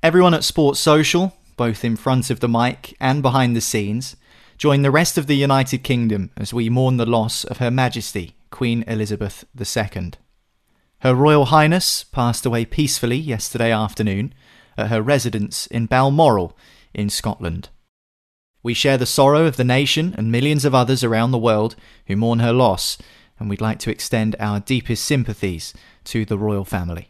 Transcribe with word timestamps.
Everyone 0.00 0.32
at 0.32 0.44
Sports 0.44 0.78
Social, 0.78 1.36
both 1.56 1.84
in 1.84 1.96
front 1.96 2.30
of 2.30 2.38
the 2.38 2.48
mic 2.48 2.96
and 3.00 3.20
behind 3.20 3.56
the 3.56 3.60
scenes, 3.60 4.14
join 4.56 4.82
the 4.82 4.92
rest 4.92 5.18
of 5.18 5.26
the 5.26 5.34
United 5.34 5.82
Kingdom 5.82 6.30
as 6.36 6.54
we 6.54 6.70
mourn 6.70 6.98
the 6.98 7.04
loss 7.04 7.42
of 7.42 7.56
Her 7.56 7.72
Majesty, 7.72 8.36
Queen 8.52 8.84
Elizabeth 8.86 9.44
II. 9.58 10.12
Her 11.00 11.16
Royal 11.16 11.46
Highness 11.46 12.04
passed 12.04 12.46
away 12.46 12.64
peacefully 12.64 13.16
yesterday 13.16 13.72
afternoon 13.72 14.32
at 14.76 14.86
her 14.86 15.02
residence 15.02 15.66
in 15.66 15.86
Balmoral 15.86 16.56
in 16.94 17.10
Scotland. 17.10 17.68
We 18.62 18.74
share 18.74 18.98
the 18.98 19.04
sorrow 19.04 19.46
of 19.46 19.56
the 19.56 19.64
nation 19.64 20.14
and 20.16 20.30
millions 20.30 20.64
of 20.64 20.76
others 20.76 21.02
around 21.02 21.32
the 21.32 21.38
world 21.38 21.74
who 22.06 22.14
mourn 22.14 22.38
her 22.38 22.52
loss, 22.52 22.98
and 23.40 23.50
we'd 23.50 23.60
like 23.60 23.80
to 23.80 23.90
extend 23.90 24.36
our 24.38 24.60
deepest 24.60 25.04
sympathies 25.04 25.74
to 26.04 26.24
the 26.24 26.38
royal 26.38 26.64
family. 26.64 27.08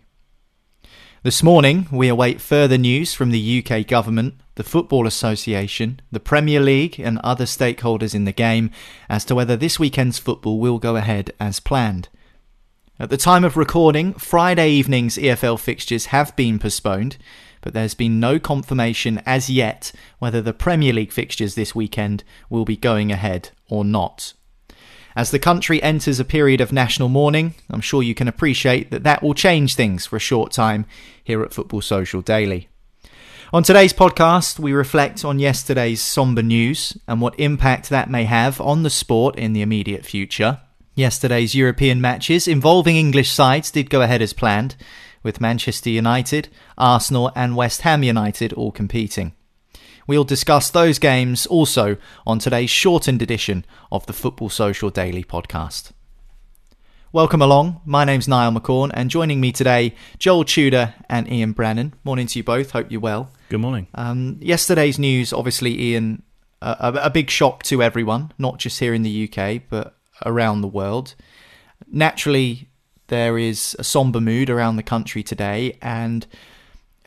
This 1.24 1.42
morning, 1.42 1.88
we 1.91 2.06
await 2.06 2.41
further 2.41 2.78
news 2.78 3.12
from 3.12 3.33
the 3.33 3.58
UK 3.58 3.84
Government, 3.84 4.34
the 4.55 4.62
Football 4.62 5.05
Association, 5.05 6.00
the 6.12 6.20
Premier 6.20 6.60
League, 6.60 7.00
and 7.00 7.19
other 7.19 7.44
stakeholders 7.44 8.15
in 8.15 8.25
the 8.25 8.31
game 8.31 8.70
as 9.09 9.25
to 9.25 9.34
whether 9.34 9.56
this 9.56 9.81
weekend's 9.81 10.20
football 10.20 10.60
will 10.60 10.78
go 10.78 10.94
ahead 10.94 11.32
as 11.41 11.59
planned. 11.59 12.09
At 13.00 13.10
the 13.10 13.16
time 13.16 13.42
of 13.42 13.56
recording, 13.56 14.12
Friday 14.12 14.70
evening's 14.70 15.16
EFL 15.16 15.59
fixtures 15.59 16.06
have 16.06 16.37
been 16.37 16.60
postponed, 16.60 17.16
but 17.62 17.75
there's 17.75 17.94
been 17.94 18.21
no 18.21 18.38
confirmation 18.38 19.21
as 19.26 19.50
yet 19.50 19.91
whether 20.21 20.41
the 20.41 20.53
Premier 20.53 20.92
League 20.92 21.12
fixtures 21.12 21.56
this 21.56 21.75
weekend 21.75 22.22
will 22.48 22.65
be 22.65 22.76
going 22.76 23.10
ahead 23.10 23.50
or 23.69 23.84
not. 23.84 24.34
As 25.18 25.32
the 25.32 25.40
country 25.40 25.82
enters 25.82 26.20
a 26.20 26.24
period 26.24 26.60
of 26.60 26.72
national 26.72 27.08
mourning, 27.08 27.54
I'm 27.70 27.80
sure 27.80 28.04
you 28.04 28.14
can 28.14 28.28
appreciate 28.28 28.92
that 28.92 29.02
that 29.02 29.20
will 29.20 29.34
change 29.34 29.74
things 29.74 30.06
for 30.06 30.14
a 30.14 30.20
short 30.20 30.52
time 30.52 30.86
here 31.24 31.42
at 31.42 31.52
Football 31.52 31.80
Social 31.80 32.22
Daily. 32.22 32.68
On 33.52 33.64
today's 33.64 33.92
podcast, 33.92 34.60
we 34.60 34.72
reflect 34.72 35.24
on 35.24 35.40
yesterday's 35.40 36.00
somber 36.00 36.40
news 36.40 36.96
and 37.08 37.20
what 37.20 37.34
impact 37.40 37.88
that 37.88 38.08
may 38.08 38.26
have 38.26 38.60
on 38.60 38.84
the 38.84 38.90
sport 38.90 39.34
in 39.34 39.54
the 39.54 39.60
immediate 39.60 40.06
future. 40.06 40.60
Yesterday's 40.94 41.52
European 41.52 42.00
matches 42.00 42.46
involving 42.46 42.94
English 42.94 43.32
sides 43.32 43.72
did 43.72 43.90
go 43.90 44.02
ahead 44.02 44.22
as 44.22 44.32
planned, 44.32 44.76
with 45.24 45.40
Manchester 45.40 45.90
United, 45.90 46.48
Arsenal, 46.78 47.32
and 47.34 47.56
West 47.56 47.80
Ham 47.80 48.04
United 48.04 48.52
all 48.52 48.70
competing. 48.70 49.32
We'll 50.08 50.24
discuss 50.24 50.70
those 50.70 50.98
games 50.98 51.44
also 51.44 51.98
on 52.26 52.38
today's 52.38 52.70
shortened 52.70 53.20
edition 53.20 53.66
of 53.92 54.06
the 54.06 54.14
Football 54.14 54.48
Social 54.48 54.88
Daily 54.88 55.22
podcast. 55.22 55.92
Welcome 57.12 57.42
along. 57.42 57.82
My 57.84 58.06
name's 58.06 58.26
Niall 58.26 58.52
McCorn, 58.52 58.91
and 58.94 59.10
joining 59.10 59.38
me 59.38 59.52
today, 59.52 59.94
Joel 60.18 60.44
Tudor 60.44 60.94
and 61.10 61.30
Ian 61.30 61.52
Brannan. 61.52 61.92
Morning 62.04 62.26
to 62.26 62.38
you 62.38 62.42
both. 62.42 62.70
Hope 62.70 62.91
you're 62.91 63.02
well. 63.02 63.30
Good 63.50 63.60
morning. 63.60 63.86
Um, 63.94 64.38
yesterday's 64.41 64.98
news, 64.98 65.34
obviously, 65.34 65.78
Ian, 65.78 66.22
a, 66.62 67.00
a 67.02 67.10
big 67.10 67.28
shock 67.28 67.62
to 67.64 67.82
everyone, 67.82 68.32
not 68.38 68.58
just 68.58 68.80
here 68.80 68.94
in 68.94 69.02
the 69.02 69.30
UK, 69.30 69.60
but 69.68 69.94
around 70.24 70.62
the 70.62 70.68
world. 70.68 71.16
Naturally, 71.86 72.70
there 73.08 73.36
is 73.36 73.76
a 73.78 73.84
somber 73.84 74.22
mood 74.22 74.48
around 74.48 74.76
the 74.76 74.82
country 74.82 75.22
today, 75.22 75.76
and 75.82 76.26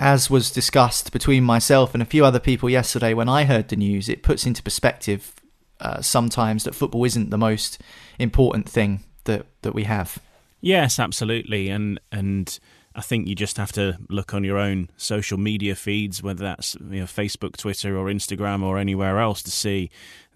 as 0.01 0.31
was 0.31 0.49
discussed 0.49 1.11
between 1.11 1.43
myself 1.43 1.93
and 1.93 2.01
a 2.01 2.07
few 2.07 2.25
other 2.25 2.39
people 2.39 2.67
yesterday 2.67 3.13
when 3.13 3.29
I 3.29 3.43
heard 3.43 3.67
the 3.67 3.75
news, 3.75 4.09
it 4.09 4.23
puts 4.23 4.47
into 4.47 4.63
perspective 4.63 5.35
uh, 5.79 6.01
sometimes 6.01 6.63
that 6.63 6.73
football 6.73 7.05
isn't 7.05 7.29
the 7.29 7.37
most 7.37 7.79
important 8.17 8.67
thing 8.67 9.03
that, 9.25 9.45
that 9.61 9.75
we 9.75 9.83
have. 9.83 10.17
Yes, 10.59 10.99
absolutely, 10.99 11.69
and 11.69 11.99
and 12.11 12.59
I 12.95 13.01
think 13.01 13.27
you 13.27 13.35
just 13.35 13.57
have 13.57 13.71
to 13.73 13.97
look 14.09 14.33
on 14.33 14.43
your 14.43 14.57
own 14.57 14.89
social 14.97 15.37
media 15.37 15.75
feeds, 15.75 16.21
whether 16.21 16.43
that's 16.43 16.75
you 16.75 16.99
know, 16.99 17.05
Facebook, 17.05 17.57
Twitter, 17.57 17.97
or 17.97 18.05
Instagram, 18.05 18.63
or 18.63 18.77
anywhere 18.77 19.19
else, 19.19 19.41
to 19.43 19.51
see, 19.51 19.89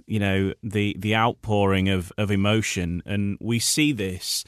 you 0.07 0.19
know, 0.19 0.53
the 0.63 0.95
the 0.97 1.15
outpouring 1.15 1.89
of 1.89 2.11
of 2.17 2.31
emotion, 2.31 3.03
and 3.05 3.37
we 3.39 3.59
see 3.59 3.91
this 3.91 4.43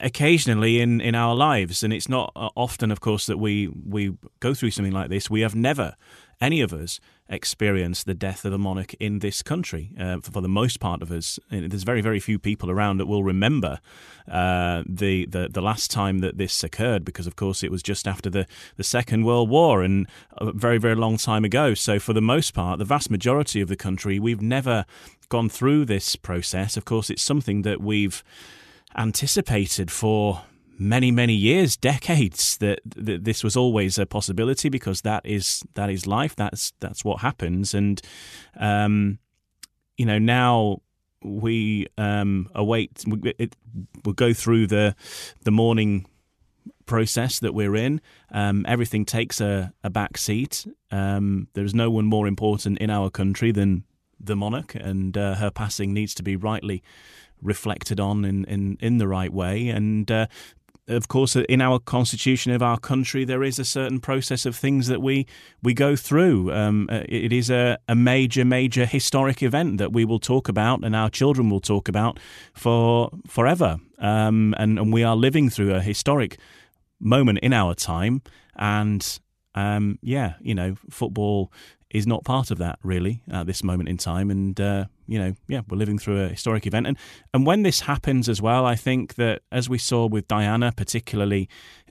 occasionally 0.00 0.80
in, 0.80 1.00
in 1.00 1.14
our 1.14 1.34
lives, 1.34 1.82
and 1.82 1.92
it's 1.92 2.08
not 2.08 2.32
uh, 2.34 2.48
often, 2.56 2.90
of 2.90 3.00
course, 3.00 3.26
that 3.26 3.38
we 3.38 3.68
we 3.68 4.16
go 4.40 4.54
through 4.54 4.70
something 4.70 4.92
like 4.92 5.10
this. 5.10 5.30
We 5.30 5.40
have 5.42 5.54
never, 5.54 5.96
any 6.40 6.60
of 6.60 6.72
us, 6.72 7.00
experienced 7.28 8.06
the 8.06 8.14
death 8.14 8.44
of 8.44 8.52
a 8.52 8.58
monarch 8.58 8.92
in 8.94 9.20
this 9.20 9.40
country. 9.40 9.92
Uh, 9.98 10.18
for, 10.18 10.32
for, 10.32 10.40
the 10.40 10.48
most 10.48 10.80
part 10.80 11.00
of 11.00 11.12
us, 11.12 11.38
there's 11.50 11.84
very 11.84 12.00
very 12.00 12.18
few 12.18 12.38
people 12.38 12.70
around 12.70 12.98
that 12.98 13.06
will 13.06 13.22
remember 13.22 13.78
uh, 14.30 14.82
the, 14.86 15.26
the 15.26 15.48
the 15.48 15.62
last 15.62 15.90
time 15.90 16.18
that 16.18 16.38
this 16.38 16.64
occurred, 16.64 17.04
because 17.04 17.26
of 17.26 17.36
course 17.36 17.62
it 17.62 17.70
was 17.70 17.82
just 17.82 18.08
after 18.08 18.28
the 18.28 18.46
the 18.76 18.84
Second 18.84 19.24
World 19.24 19.48
War 19.48 19.82
and 19.82 20.08
a 20.38 20.52
very 20.52 20.78
very 20.78 20.96
long 20.96 21.16
time 21.16 21.44
ago. 21.44 21.74
So 21.74 21.98
for 21.98 22.12
the 22.12 22.22
most 22.22 22.52
part, 22.52 22.78
the 22.78 22.84
vast 22.84 23.10
majority 23.10 23.60
of 23.60 23.68
the 23.68 23.76
country, 23.76 24.18
we've 24.18 24.42
never 24.42 24.84
gone 25.28 25.48
through 25.48 25.84
this 25.84 26.16
process. 26.16 26.76
Of 26.76 26.84
course, 26.84 27.08
it's 27.10 27.22
something 27.22 27.62
that 27.62 27.80
we've 27.80 28.24
anticipated 28.96 29.90
for 29.90 30.42
many 30.78 31.10
many 31.10 31.34
years 31.34 31.76
decades 31.76 32.56
that, 32.56 32.80
that 32.86 33.24
this 33.24 33.44
was 33.44 33.54
always 33.54 33.98
a 33.98 34.06
possibility 34.06 34.70
because 34.70 35.02
that 35.02 35.20
is 35.26 35.62
that 35.74 35.90
is 35.90 36.06
life 36.06 36.34
that's 36.34 36.72
that's 36.80 37.04
what 37.04 37.20
happens. 37.20 37.74
And 37.74 38.00
um, 38.58 39.18
you 39.96 40.06
know 40.06 40.18
now 40.18 40.80
we 41.22 41.86
um, 41.98 42.48
await 42.54 43.04
it, 43.38 43.54
we'll 44.04 44.14
go 44.14 44.32
through 44.32 44.66
the 44.68 44.96
the 45.44 45.50
mourning 45.50 46.06
process 46.86 47.38
that 47.38 47.54
we're 47.54 47.76
in. 47.76 48.00
Um, 48.32 48.64
everything 48.66 49.04
takes 49.04 49.40
a, 49.40 49.72
a 49.84 49.90
back 49.90 50.18
seat. 50.18 50.66
Um, 50.90 51.48
there's 51.52 51.74
no 51.74 51.90
one 51.90 52.06
more 52.06 52.26
important 52.26 52.78
in 52.78 52.90
our 52.90 53.10
country 53.10 53.52
than 53.52 53.84
the 54.18 54.36
monarch 54.36 54.74
and 54.74 55.16
uh, 55.16 55.34
her 55.36 55.50
passing 55.50 55.94
needs 55.94 56.14
to 56.14 56.22
be 56.22 56.36
rightly 56.36 56.82
reflected 57.42 58.00
on 58.00 58.24
in, 58.24 58.44
in, 58.44 58.76
in 58.80 58.98
the 58.98 59.08
right 59.08 59.32
way. 59.32 59.68
And 59.68 60.10
uh, 60.10 60.26
of 60.90 61.08
course, 61.08 61.36
in 61.36 61.60
our 61.60 61.78
constitution 61.78 62.52
of 62.52 62.62
our 62.62 62.78
country, 62.78 63.24
there 63.24 63.44
is 63.44 63.58
a 63.58 63.64
certain 63.64 64.00
process 64.00 64.44
of 64.44 64.56
things 64.56 64.88
that 64.88 65.00
we 65.00 65.26
we 65.62 65.72
go 65.72 65.96
through. 65.96 66.52
Um, 66.52 66.88
uh, 66.90 67.02
it 67.08 67.32
is 67.32 67.50
a, 67.50 67.78
a 67.88 67.94
major, 67.94 68.44
major 68.44 68.86
historic 68.86 69.42
event 69.42 69.78
that 69.78 69.92
we 69.92 70.04
will 70.04 70.18
talk 70.18 70.48
about, 70.48 70.84
and 70.84 70.96
our 70.96 71.10
children 71.10 71.48
will 71.48 71.60
talk 71.60 71.88
about 71.88 72.18
for 72.54 73.10
forever. 73.26 73.78
Um, 73.98 74.54
and, 74.58 74.78
and 74.78 74.92
we 74.92 75.04
are 75.04 75.16
living 75.16 75.50
through 75.50 75.74
a 75.74 75.80
historic 75.80 76.38
moment 76.98 77.38
in 77.38 77.52
our 77.52 77.74
time, 77.74 78.22
and 78.56 79.20
um, 79.54 79.98
yeah, 80.02 80.34
you 80.40 80.54
know, 80.54 80.76
football 80.90 81.52
is 81.90 82.06
not 82.06 82.24
part 82.24 82.50
of 82.50 82.58
that 82.58 82.78
really 82.82 83.22
at 83.30 83.46
this 83.46 83.64
moment 83.64 83.88
in 83.88 83.96
time. 83.96 84.30
And 84.30 84.60
uh, 84.60 84.86
you 85.06 85.18
know, 85.18 85.34
yeah, 85.48 85.62
we're 85.68 85.76
living 85.76 85.98
through 85.98 86.24
a 86.24 86.28
historic 86.28 86.66
event. 86.66 86.86
And 86.86 86.96
and 87.34 87.46
when 87.46 87.62
this 87.62 87.80
happens 87.80 88.28
as 88.28 88.40
well, 88.40 88.64
I 88.66 88.76
think 88.76 89.14
that 89.14 89.42
as 89.50 89.68
we 89.68 89.78
saw 89.78 90.06
with 90.06 90.28
Diana, 90.28 90.72
particularly, 90.76 91.48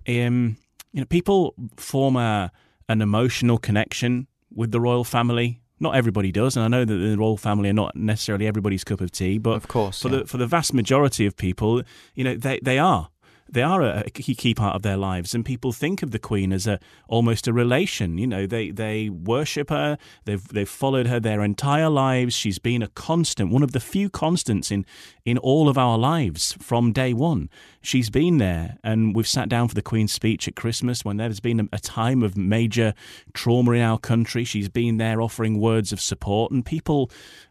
um, 0.07 0.57
you 0.93 1.01
know, 1.01 1.05
people 1.05 1.53
form 1.77 2.15
a 2.15 2.51
an 2.87 3.01
emotional 3.01 3.57
connection 3.57 4.27
with 4.53 4.71
the 4.71 4.81
royal 4.81 5.03
family. 5.03 5.61
Not 5.81 5.95
everybody 5.95 6.33
does, 6.33 6.57
and 6.57 6.65
I 6.65 6.67
know 6.67 6.83
that 6.83 6.93
the 6.93 7.15
royal 7.15 7.37
family 7.37 7.69
are 7.69 7.73
not 7.73 7.95
necessarily 7.95 8.45
everybody's 8.47 8.83
cup 8.83 8.99
of 8.99 9.11
tea, 9.11 9.37
but 9.37 9.51
of 9.51 9.69
course, 9.69 10.01
for 10.01 10.09
yeah. 10.09 10.19
the 10.19 10.25
for 10.27 10.37
the 10.37 10.47
vast 10.47 10.73
majority 10.73 11.25
of 11.25 11.37
people, 11.37 11.83
you 12.15 12.25
know, 12.25 12.35
they 12.35 12.59
they 12.61 12.77
are 12.77 13.09
they 13.51 13.63
are 13.63 13.81
a 13.81 14.09
key 14.09 14.53
part 14.53 14.75
of 14.75 14.81
their 14.81 14.97
lives, 14.97 15.33
and 15.33 15.43
people 15.45 15.71
think 15.71 16.03
of 16.03 16.11
the 16.11 16.19
Queen 16.19 16.53
as 16.53 16.67
a 16.67 16.79
almost 17.07 17.47
a 17.47 17.53
relation. 17.53 18.17
You 18.17 18.27
know, 18.27 18.45
they 18.45 18.71
they 18.71 19.09
worship 19.09 19.69
her. 19.69 19.97
They've 20.25 20.45
they've 20.47 20.69
followed 20.69 21.07
her 21.07 21.19
their 21.19 21.41
entire 21.41 21.89
lives. 21.89 22.35
She's 22.35 22.59
been 22.59 22.81
a 22.81 22.87
constant, 22.89 23.51
one 23.51 23.63
of 23.63 23.71
the 23.71 23.79
few 23.79 24.09
constants 24.09 24.71
in 24.71 24.85
in 25.25 25.37
all 25.37 25.69
of 25.69 25.77
our 25.77 25.97
lives 25.97 26.55
from 26.59 26.91
day 26.91 27.13
one. 27.13 27.49
She's 27.81 28.09
been 28.09 28.37
there, 28.37 28.77
and 28.83 29.15
we've 29.15 29.27
sat 29.27 29.49
down 29.49 29.67
for 29.67 29.75
the 29.75 29.81
Queen's 29.81 30.11
speech 30.11 30.47
at 30.47 30.55
Christmas 30.55 31.03
when 31.03 31.17
there's 31.17 31.39
been 31.39 31.69
a 31.71 31.79
time 31.79 32.23
of 32.23 32.37
major 32.37 32.93
trauma 33.33 33.71
in 33.71 33.81
our 33.81 33.97
country. 33.97 34.43
She's 34.43 34.69
been 34.69 34.97
there 34.97 35.21
offering 35.21 35.59
words 35.59 35.91
of 35.91 35.99
support, 36.01 36.51
and 36.51 36.65
people 36.65 37.09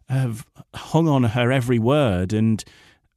have 0.09 0.47
hung 0.75 1.09
on 1.09 1.25
her 1.25 1.53
every 1.53 1.79
word 1.79 2.33
and 2.33 2.65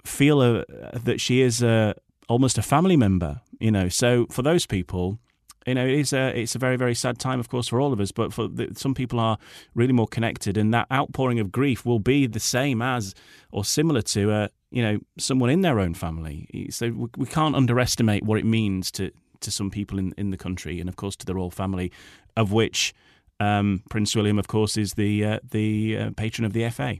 feel 0.06 0.42
uh, 0.42 0.64
that 0.94 1.22
she 1.22 1.42
is 1.42 1.62
a, 1.62 1.96
almost 2.32 2.58
a 2.58 2.62
family 2.62 2.96
member, 2.96 3.42
you 3.60 3.72
know. 3.72 3.90
So 3.90 4.26
for 4.32 4.42
those 4.42 4.66
people, 4.66 5.20
you 5.68 5.76
know, 5.76 5.86
it 5.86 5.94
is 5.94 6.14
a 6.14 6.40
it's 6.40 6.56
a 6.56 6.60
very 6.60 6.78
very 6.78 6.96
sad 6.96 7.20
time, 7.20 7.40
of 7.40 7.50
course, 7.50 7.68
for 7.68 7.80
all 7.80 7.94
of 7.94 8.00
us. 8.00 8.12
But 8.12 8.34
for 8.34 8.48
the, 8.48 8.70
some 8.76 8.94
people 8.94 9.20
are 9.20 9.38
really 9.76 9.94
more 9.94 10.08
connected, 10.08 10.58
and 10.58 10.74
that 10.74 10.88
outpouring 10.92 11.40
of 11.40 11.52
grief 11.52 11.86
will 11.86 12.00
be 12.00 12.28
the 12.28 12.40
same 12.40 12.82
as 12.82 13.14
or 13.52 13.66
similar 13.66 14.02
to 14.02 14.32
uh, 14.32 14.48
you 14.72 14.82
know 14.82 15.00
someone 15.18 15.50
in 15.50 15.62
their 15.62 15.80
own 15.80 15.94
family. 15.94 16.68
So 16.72 16.90
we, 16.92 17.08
we 17.18 17.26
can't 17.26 17.56
underestimate 17.56 18.24
what 18.24 18.40
it 18.40 18.46
means 18.46 18.92
to 18.92 19.12
to 19.42 19.52
some 19.52 19.70
people 19.70 20.00
in 20.00 20.14
in 20.18 20.32
the 20.32 20.38
country, 20.38 20.80
and 20.80 20.88
of 20.88 20.96
course 20.96 21.18
to 21.18 21.26
the 21.26 21.36
royal 21.36 21.52
family, 21.52 21.92
of 22.38 22.54
which 22.54 22.94
um, 23.42 23.84
Prince 23.90 24.16
William, 24.16 24.40
of 24.40 24.48
course, 24.48 24.78
is 24.78 24.94
the 24.94 25.26
uh, 25.26 25.40
the 25.52 25.98
uh, 25.98 26.12
patron 26.16 26.46
of 26.46 26.54
the 26.54 26.70
FA. 26.70 27.00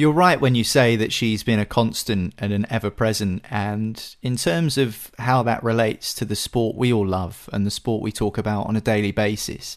You're 0.00 0.12
right 0.12 0.40
when 0.40 0.54
you 0.54 0.64
say 0.64 0.96
that 0.96 1.12
she's 1.12 1.42
been 1.42 1.58
a 1.58 1.66
constant 1.66 2.32
and 2.38 2.54
an 2.54 2.66
ever 2.70 2.88
present. 2.88 3.44
And 3.50 4.02
in 4.22 4.36
terms 4.36 4.78
of 4.78 5.10
how 5.18 5.42
that 5.42 5.62
relates 5.62 6.14
to 6.14 6.24
the 6.24 6.34
sport 6.34 6.74
we 6.74 6.90
all 6.90 7.06
love 7.06 7.50
and 7.52 7.66
the 7.66 7.70
sport 7.70 8.00
we 8.00 8.10
talk 8.10 8.38
about 8.38 8.66
on 8.66 8.76
a 8.76 8.80
daily 8.80 9.12
basis, 9.12 9.76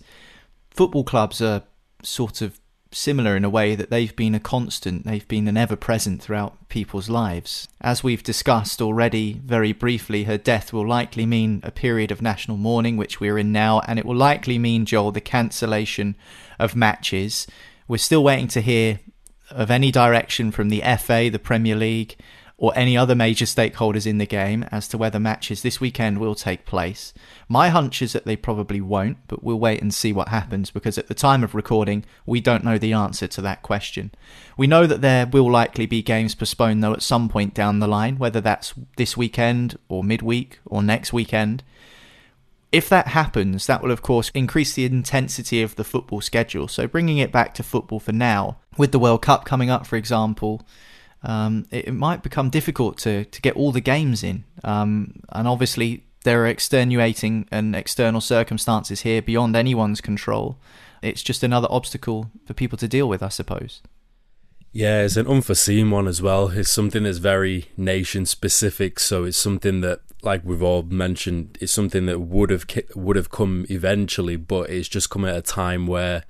football 0.72 1.04
clubs 1.04 1.42
are 1.42 1.64
sort 2.04 2.42
of 2.42 2.62
similar 2.90 3.36
in 3.36 3.44
a 3.44 3.50
way 3.50 3.75
that 3.75 3.90
they've 3.90 4.16
been 4.16 4.34
a 4.34 4.40
constant, 4.40 5.04
they've 5.04 5.28
been 5.28 5.46
an 5.50 5.58
ever 5.58 5.75
present 5.75 6.22
throughout 6.22 6.70
people's 6.70 7.10
lives. 7.10 7.68
As 7.81 8.02
we've 8.02 8.24
discussed 8.24 8.81
already 8.81 9.42
very 9.44 9.74
briefly, 9.74 10.24
her 10.24 10.38
death 10.38 10.72
will 10.72 10.88
likely 10.88 11.25
mean 11.25 11.60
a 11.64 11.72
period 11.72 12.12
of 12.12 12.22
national 12.22 12.56
mourning, 12.56 12.96
which 12.96 13.20
we're 13.20 13.38
in 13.38 13.52
now, 13.52 13.81
and 13.90 14.00
it 14.00 14.06
will 14.06 14.16
likely 14.16 14.58
mean, 14.58 14.86
Joel, 14.86 15.12
the 15.12 15.20
cancellation 15.20 16.16
of 16.60 16.78
matches. 16.78 17.46
We're 17.90 17.98
still 17.98 18.24
waiting 18.24 18.48
to 18.48 18.62
hear 18.62 19.02
of 19.50 19.72
any 19.72 19.92
direction 19.92 20.51
from 20.51 20.69
the 20.69 20.81
FA, 21.00 21.30
the 21.31 21.40
Premier 21.40 21.75
League, 21.75 22.16
or 22.63 22.72
any 22.75 22.95
other 22.95 23.16
major 23.16 23.45
stakeholders 23.45 24.06
in 24.06 24.19
the 24.19 24.25
game 24.25 24.63
as 24.72 24.88
to 24.88 24.98
whether 24.98 25.19
matches 25.19 25.62
this 25.62 25.81
weekend 25.81 26.18
will 26.18 26.36
take 26.36 26.66
place. 26.66 27.13
My 27.50 27.69
hunch 27.69 28.01
is 28.01 28.13
that 28.13 28.25
they 28.25 28.36
probably 28.36 28.80
won't, 28.80 29.18
but 29.28 29.44
we'll 29.44 29.60
wait 29.60 29.81
and 29.81 29.94
see 29.94 30.13
what 30.13 30.30
happens 30.30 30.72
because 30.72 30.98
at 30.98 31.07
the 31.07 31.13
time 31.13 31.44
of 31.44 31.56
recording, 31.56 32.06
we 32.25 32.40
don't 32.40 32.63
know 32.63 32.78
the 32.78 32.94
answer 32.94 33.28
to 33.28 33.42
that 33.42 33.63
question. 33.63 34.12
We 34.56 34.68
know 34.68 34.86
that 34.88 35.01
there 35.01 35.25
will 35.25 35.51
likely 35.51 35.88
be 35.88 36.01
games 36.01 36.36
postponed 36.36 36.84
though 36.84 36.94
at 36.94 37.01
some 37.01 37.28
point 37.28 37.54
down 37.54 37.80
the 37.80 37.88
line, 37.88 38.18
whether 38.18 38.39
that's 38.39 38.74
this 38.98 39.18
weekend 39.18 39.78
or 39.89 40.04
midweek 40.04 40.60
or 40.66 40.84
next 40.84 41.12
weekend. 41.12 41.63
If 42.72 42.88
that 42.89 43.07
happens, 43.07 43.68
that 43.68 43.84
will 43.84 43.92
of 43.92 44.01
course 44.01 44.31
increase 44.34 44.74
the 44.74 44.86
intensity 44.86 45.62
of 45.62 45.75
the 45.75 45.84
football 45.84 46.22
schedule. 46.22 46.68
So 46.68 46.88
bringing 46.88 47.18
it 47.18 47.31
back 47.31 47.54
to 47.56 47.63
football 47.63 48.00
for 48.00 48.13
now, 48.13 48.60
with 48.78 48.92
the 48.92 49.00
World 49.00 49.22
Cup 49.22 49.46
coming 49.46 49.70
up, 49.70 49.86
for 49.86 49.96
example, 49.96 50.66
um, 51.24 51.66
it, 51.72 51.88
it, 51.88 51.94
might 51.94 52.22
become 52.22 52.50
difficult 52.50 52.98
to, 53.00 53.25
to 53.25 53.42
get 53.42 53.56
all 53.56 53.72
the 53.72 53.81
games 53.81 54.24
in. 54.24 54.44
Um, 54.64 55.22
and 55.30 55.48
obviously, 55.48 56.04
there 56.24 56.44
are 56.44 56.48
extenuating 56.48 57.48
and 57.52 57.75
external 57.75 58.22
circumstances 58.22 59.02
here 59.02 59.22
beyond 59.22 59.56
anyone's 59.56 60.02
control. 60.02 60.58
It's 61.02 61.24
just 61.24 61.44
another 61.44 61.68
obstacle 61.70 62.31
for 62.46 62.54
people 62.54 62.78
to 62.78 62.88
deal 62.88 63.08
with, 63.08 63.24
I 63.24 63.30
suppose. 63.30 63.81
Yeah, 64.72 65.04
it's 65.04 65.18
an 65.18 65.28
unforeseen 65.28 65.92
one 65.92 66.08
as 66.08 66.22
well. 66.22 66.50
It's 66.50 66.72
something 66.72 67.04
that's 67.04 67.20
very 67.20 67.66
nation 67.78 68.25
specific, 68.25 69.00
so 69.00 69.24
it's 69.24 69.38
something 69.38 69.81
that, 69.81 70.02
like 70.24 70.42
we've 70.44 70.64
all 70.64 70.81
mentioned, 70.81 71.60
it's 71.62 71.72
something 71.72 72.08
that 72.08 72.20
would 72.22 72.50
have 72.50 72.66
would 72.96 73.16
have 73.16 73.30
come 73.30 73.68
eventually, 73.70 74.36
but 74.36 74.72
it's 74.72 74.88
just 74.88 75.12
come 75.12 75.25
at 75.25 75.38
a 75.38 75.44
time 75.44 75.86
where 75.86 76.24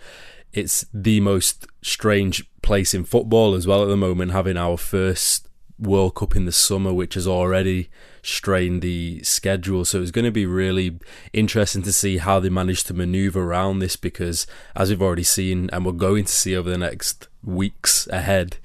it's 0.54 0.86
the 0.94 1.20
most 1.20 1.68
strange 1.82 2.50
place 2.62 2.94
in 2.94 3.04
football 3.04 3.56
as 3.56 3.68
well 3.68 3.84
at 3.84 3.90
the 3.90 3.98
moment, 3.98 4.32
having 4.32 4.58
our 4.58 4.78
first 4.78 5.48
World 5.80 6.16
Cup 6.16 6.36
in 6.36 6.46
the 6.46 6.52
summer, 6.52 6.94
which 6.94 7.16
has 7.16 7.28
already 7.28 7.90
strained 8.22 8.82
the 8.82 9.22
schedule. 9.24 9.84
So 9.84 10.02
it's 10.02 10.12
going 10.12 10.26
to 10.26 10.32
be 10.32 10.46
really 10.46 11.00
interesting 11.34 11.82
to 11.84 11.92
see 11.92 12.18
how 12.18 12.40
they 12.40 12.50
manage 12.50 12.84
to 12.86 12.94
maneuver 12.94 13.44
around 13.44 13.80
this 13.80 13.96
because, 13.96 14.48
as 14.76 14.90
we've 14.90 15.02
already 15.02 15.24
seen, 15.24 15.70
and 15.74 15.86
we're 15.86 15.92
going 15.92 16.26
to 16.26 16.32
see 16.32 16.56
over 16.56 16.70
the 16.70 16.78
next 16.78 17.28
weeks 17.44 18.08
ahead, 18.08 18.58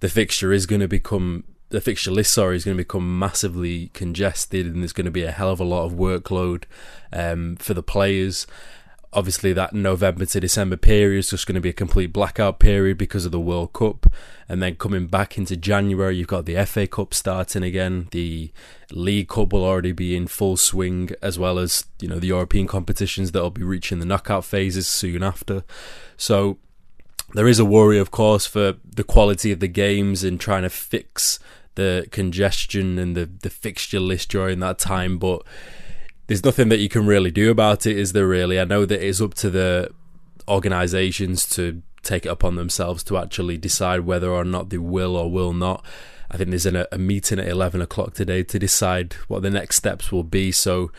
the 0.00 0.08
fixture 0.08 0.52
is 0.52 0.66
going 0.66 0.80
to 0.80 0.88
become 0.88 1.44
the 1.70 1.80
fixture 1.80 2.12
list, 2.12 2.32
sorry, 2.32 2.56
is 2.56 2.64
going 2.64 2.76
to 2.76 2.82
become 2.82 3.18
massively 3.18 3.88
congested, 3.88 4.66
and 4.66 4.82
there's 4.82 4.92
going 4.92 5.04
to 5.04 5.10
be 5.10 5.24
a 5.24 5.32
hell 5.32 5.50
of 5.50 5.60
a 5.60 5.64
lot 5.64 5.84
of 5.84 5.92
workload 5.92 6.64
um, 7.12 7.56
for 7.56 7.74
the 7.74 7.82
players 7.82 8.46
obviously 9.16 9.54
that 9.54 9.72
November 9.72 10.26
to 10.26 10.38
December 10.38 10.76
period 10.76 11.20
is 11.20 11.30
just 11.30 11.46
going 11.46 11.54
to 11.54 11.60
be 11.60 11.70
a 11.70 11.72
complete 11.72 12.12
blackout 12.12 12.58
period 12.58 12.98
because 12.98 13.24
of 13.24 13.32
the 13.32 13.40
World 13.40 13.72
Cup. 13.72 14.12
And 14.46 14.62
then 14.62 14.76
coming 14.76 15.06
back 15.06 15.38
into 15.38 15.56
January, 15.56 16.16
you've 16.16 16.28
got 16.28 16.44
the 16.44 16.62
FA 16.66 16.86
Cup 16.86 17.14
starting 17.14 17.62
again. 17.62 18.08
The 18.12 18.52
League 18.92 19.28
Cup 19.28 19.54
will 19.54 19.64
already 19.64 19.92
be 19.92 20.14
in 20.14 20.26
full 20.26 20.58
swing, 20.58 21.10
as 21.22 21.38
well 21.38 21.58
as 21.58 21.86
you 21.98 22.08
know 22.08 22.18
the 22.18 22.28
European 22.28 22.66
competitions 22.66 23.32
that 23.32 23.42
will 23.42 23.50
be 23.50 23.64
reaching 23.64 23.98
the 23.98 24.04
knockout 24.04 24.44
phases 24.44 24.86
soon 24.86 25.22
after. 25.22 25.64
So 26.18 26.58
there 27.32 27.48
is 27.48 27.58
a 27.58 27.64
worry, 27.64 27.98
of 27.98 28.10
course, 28.10 28.46
for 28.46 28.74
the 28.84 29.02
quality 29.02 29.50
of 29.50 29.60
the 29.60 29.68
games 29.68 30.22
and 30.22 30.38
trying 30.38 30.62
to 30.62 30.70
fix 30.70 31.40
the 31.74 32.06
congestion 32.10 32.98
and 32.98 33.16
the 33.16 33.24
the 33.24 33.50
fixture 33.50 34.00
list 34.00 34.30
during 34.30 34.60
that 34.60 34.78
time, 34.78 35.18
but 35.18 35.42
there's 36.26 36.44
nothing 36.44 36.68
that 36.70 36.78
you 36.78 36.88
can 36.88 37.06
really 37.06 37.30
do 37.30 37.50
about 37.50 37.86
it, 37.86 37.96
is 37.96 38.12
there 38.12 38.26
really? 38.26 38.58
I 38.58 38.64
know 38.64 38.84
that 38.84 39.06
it's 39.06 39.20
up 39.20 39.34
to 39.34 39.50
the 39.50 39.90
organisations 40.48 41.48
to 41.50 41.82
take 42.02 42.26
it 42.26 42.30
upon 42.30 42.54
themselves 42.56 43.02
to 43.04 43.16
actually 43.16 43.58
decide 43.58 44.00
whether 44.00 44.30
or 44.30 44.44
not 44.44 44.70
they 44.70 44.78
will 44.78 45.16
or 45.16 45.30
will 45.30 45.52
not. 45.52 45.84
I 46.30 46.36
think 46.36 46.50
there's 46.50 46.66
a, 46.66 46.88
a 46.90 46.98
meeting 46.98 47.38
at 47.38 47.48
11 47.48 47.80
o'clock 47.80 48.14
today 48.14 48.42
to 48.44 48.58
decide 48.58 49.14
what 49.28 49.42
the 49.42 49.50
next 49.50 49.76
steps 49.76 50.10
will 50.10 50.24
be. 50.24 50.50
So 50.52 50.90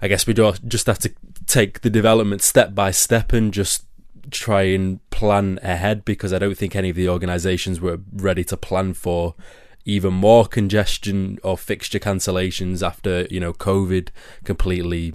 I 0.00 0.08
guess 0.08 0.26
we 0.26 0.34
do 0.34 0.52
just 0.66 0.86
have 0.86 0.98
to 1.00 1.12
take 1.46 1.80
the 1.80 1.90
development 1.90 2.42
step 2.42 2.74
by 2.74 2.90
step 2.90 3.32
and 3.32 3.52
just 3.52 3.84
try 4.30 4.62
and 4.62 5.00
plan 5.10 5.58
ahead 5.62 6.04
because 6.04 6.32
I 6.32 6.38
don't 6.38 6.56
think 6.56 6.76
any 6.76 6.90
of 6.90 6.96
the 6.96 7.08
organisations 7.08 7.80
were 7.80 7.98
ready 8.12 8.44
to 8.44 8.56
plan 8.56 8.94
for 8.94 9.34
even 9.90 10.14
more 10.14 10.46
congestion 10.46 11.38
or 11.42 11.58
fixture 11.58 11.98
cancellations 11.98 12.86
after 12.86 13.26
you 13.30 13.40
know 13.40 13.52
COVID 13.52 14.08
completely 14.44 15.12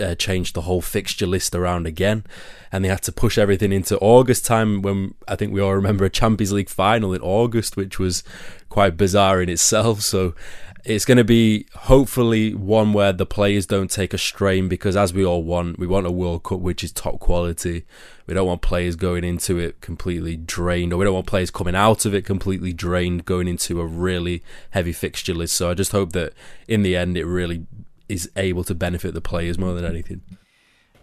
uh, 0.00 0.14
changed 0.14 0.54
the 0.54 0.62
whole 0.62 0.80
fixture 0.82 1.26
list 1.26 1.54
around 1.54 1.86
again, 1.86 2.24
and 2.70 2.84
they 2.84 2.88
had 2.88 3.02
to 3.02 3.12
push 3.12 3.38
everything 3.38 3.72
into 3.72 3.98
August 3.98 4.44
time. 4.44 4.82
When 4.82 5.14
I 5.26 5.36
think 5.36 5.52
we 5.52 5.60
all 5.60 5.74
remember 5.74 6.04
a 6.04 6.10
Champions 6.10 6.52
League 6.52 6.68
final 6.68 7.14
in 7.14 7.22
August, 7.22 7.76
which 7.76 7.98
was 7.98 8.22
quite 8.68 8.96
bizarre 8.96 9.40
in 9.42 9.48
itself. 9.48 10.02
So 10.02 10.34
it's 10.84 11.04
going 11.04 11.18
to 11.18 11.24
be 11.24 11.66
hopefully 11.74 12.54
one 12.54 12.92
where 12.92 13.12
the 13.12 13.26
players 13.26 13.66
don't 13.66 13.90
take 13.90 14.14
a 14.14 14.18
strain 14.18 14.68
because 14.68 14.96
as 14.96 15.12
we 15.12 15.24
all 15.24 15.42
want 15.42 15.78
we 15.78 15.86
want 15.86 16.06
a 16.06 16.10
world 16.10 16.42
cup 16.42 16.60
which 16.60 16.82
is 16.82 16.92
top 16.92 17.20
quality 17.20 17.84
we 18.26 18.34
don't 18.34 18.46
want 18.46 18.62
players 18.62 18.96
going 18.96 19.24
into 19.24 19.58
it 19.58 19.80
completely 19.80 20.36
drained 20.36 20.92
or 20.92 20.96
we 20.96 21.04
don't 21.04 21.14
want 21.14 21.26
players 21.26 21.50
coming 21.50 21.74
out 21.74 22.04
of 22.04 22.14
it 22.14 22.24
completely 22.24 22.72
drained 22.72 23.24
going 23.24 23.46
into 23.46 23.80
a 23.80 23.86
really 23.86 24.42
heavy 24.70 24.92
fixture 24.92 25.34
list 25.34 25.54
so 25.54 25.70
i 25.70 25.74
just 25.74 25.92
hope 25.92 26.12
that 26.12 26.32
in 26.66 26.82
the 26.82 26.96
end 26.96 27.16
it 27.16 27.24
really 27.24 27.66
is 28.10 28.28
able 28.36 28.64
to 28.64 28.74
benefit 28.74 29.14
the 29.14 29.20
players 29.20 29.56
more 29.56 29.72
than 29.72 29.84
anything. 29.84 30.20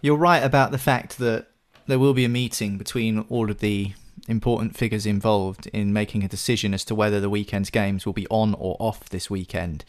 You're 0.02 0.16
right 0.16 0.44
about 0.44 0.70
the 0.70 0.78
fact 0.78 1.18
that 1.18 1.46
there 1.86 1.98
will 1.98 2.12
be 2.12 2.24
a 2.24 2.28
meeting 2.28 2.76
between 2.76 3.20
all 3.30 3.50
of 3.50 3.58
the 3.60 3.94
important 4.28 4.76
figures 4.76 5.06
involved 5.06 5.66
in 5.68 5.92
making 5.92 6.22
a 6.22 6.28
decision 6.28 6.74
as 6.74 6.84
to 6.84 6.94
whether 6.94 7.18
the 7.18 7.30
weekend's 7.30 7.70
games 7.70 8.04
will 8.06 8.12
be 8.12 8.26
on 8.28 8.54
or 8.54 8.76
off 8.78 9.08
this 9.08 9.30
weekend. 9.30 9.84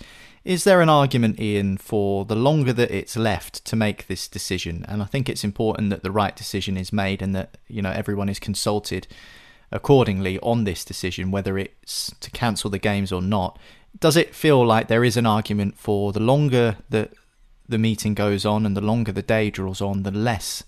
Is 0.45 0.63
there 0.63 0.81
an 0.81 0.89
argument, 0.89 1.39
Ian, 1.39 1.77
for 1.77 2.25
the 2.25 2.35
longer 2.35 2.73
that 2.73 2.89
it's 2.89 3.17
left 3.17 3.65
to 3.65 3.75
make 3.75 4.07
this 4.07 4.27
decision? 4.27 4.85
And 4.87 5.03
I 5.03 5.05
think 5.05 5.27
it's 5.27 5.43
important 5.43 5.89
that 5.89 6.01
the 6.01 6.11
right 6.11 6.35
decision 6.35 6.77
is 6.77 6.93
made 6.93 7.21
and 7.21 7.35
that 7.35 7.57
you 7.67 7.81
know 7.81 7.91
everyone 7.91 8.29
is 8.29 8.39
consulted 8.39 9.07
accordingly 9.71 10.39
on 10.39 10.63
this 10.63 10.85
decision, 10.85 11.29
whether 11.29 11.57
it's 11.57 12.15
to 12.21 12.31
cancel 12.31 12.69
the 12.69 12.79
games 12.79 13.11
or 13.11 13.21
not. 13.21 13.59
Does 13.99 14.15
it 14.15 14.33
feel 14.33 14.65
like 14.65 14.87
there 14.87 15.03
is 15.03 15.17
an 15.17 15.25
argument 15.25 15.77
for 15.77 16.11
the 16.13 16.19
longer 16.19 16.77
that 16.89 17.13
the 17.67 17.77
meeting 17.77 18.13
goes 18.13 18.45
on 18.45 18.65
and 18.65 18.75
the 18.75 18.81
longer 18.81 19.11
the 19.11 19.21
day 19.21 19.49
draws 19.49 19.81
on, 19.81 20.03
the 20.03 20.11
less 20.11 20.63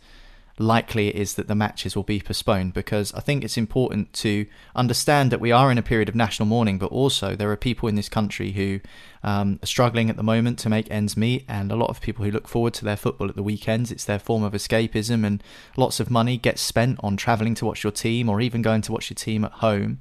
likely 0.62 1.08
it 1.10 1.15
is 1.15 1.36
that 1.36 1.48
the 1.48 1.56
matches 1.56 1.96
will 1.96 2.03
be 2.03 2.20
postponed 2.20 2.74
because 2.74 3.13
I 3.13 3.20
think 3.20 3.44
it's 3.44 3.58
important 3.58 4.13
to 4.13 4.46
understand 4.75 5.32
that 5.32 5.39
we 5.39 5.51
are 5.51 5.72
in 5.72 5.77
a 5.77 5.84
period 5.84 6.10
of 6.10 6.15
national 6.15 6.48
mourning, 6.48 6.77
but 6.77 6.91
also 6.91 7.36
there 7.36 7.51
are 7.51 7.58
people 7.58 7.89
in 7.89 7.96
this 7.96 8.10
country 8.10 8.51
who 8.51 8.80
um, 9.24 9.60
are 9.62 9.68
struggling 9.68 10.10
at 10.10 10.18
the 10.18 10.24
moment 10.24 10.60
to 10.60 10.70
make 10.70 10.89
ends 10.89 11.15
meet, 11.18 11.46
and 11.48 11.72
a 11.72 11.75
lot 11.75 11.89
of 11.89 12.01
people 12.01 12.25
who 12.25 12.32
look 12.32 12.48
forward 12.48 12.74
to 12.75 12.86
their 12.86 12.98
football 12.98 13.30
at 13.30 13.36
the 13.36 13.44
weekends. 13.44 13.91
It's 13.91 14.06
their 14.06 14.20
form 14.20 14.44
of 14.44 14.53
escapism, 14.53 15.25
and 15.25 15.44
lots 15.77 16.00
of 16.00 16.10
money 16.10 16.38
gets 16.38 16.62
spent 16.62 17.00
on 17.03 17.18
travelling 17.18 17.56
to 17.56 17.65
watch 17.65 17.84
your 17.84 17.91
team 17.91 18.30
or 18.30 18.41
even 18.41 18.62
going 18.62 18.82
to 18.84 18.91
watch 18.91 19.10
your 19.10 19.15
team 19.15 19.46
at 19.46 19.51
home. 19.53 20.00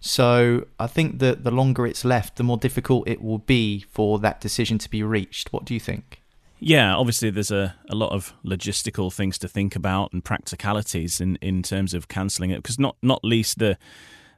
So 0.00 0.66
I 0.80 0.88
think 0.88 1.20
that 1.20 1.44
the 1.44 1.50
longer 1.50 1.86
it's 1.86 2.04
left, 2.04 2.36
the 2.36 2.42
more 2.42 2.56
difficult 2.56 3.08
it 3.08 3.22
will 3.22 3.38
be 3.38 3.84
for 3.90 4.18
that 4.18 4.40
decision 4.40 4.78
to 4.78 4.90
be 4.90 5.02
reached. 5.02 5.52
What 5.52 5.64
do 5.64 5.74
you 5.74 5.80
think? 5.80 6.21
Yeah, 6.64 6.94
obviously 6.94 7.30
there's 7.30 7.50
a, 7.50 7.74
a 7.90 7.96
lot 7.96 8.12
of 8.12 8.34
logistical 8.44 9.12
things 9.12 9.36
to 9.38 9.48
think 9.48 9.74
about 9.74 10.12
and 10.12 10.24
practicalities 10.24 11.20
in, 11.20 11.34
in 11.42 11.64
terms 11.64 11.92
of 11.92 12.06
cancelling 12.06 12.50
it 12.50 12.62
because 12.62 12.78
not 12.78 12.96
not 13.02 13.24
least 13.24 13.58
the 13.58 13.76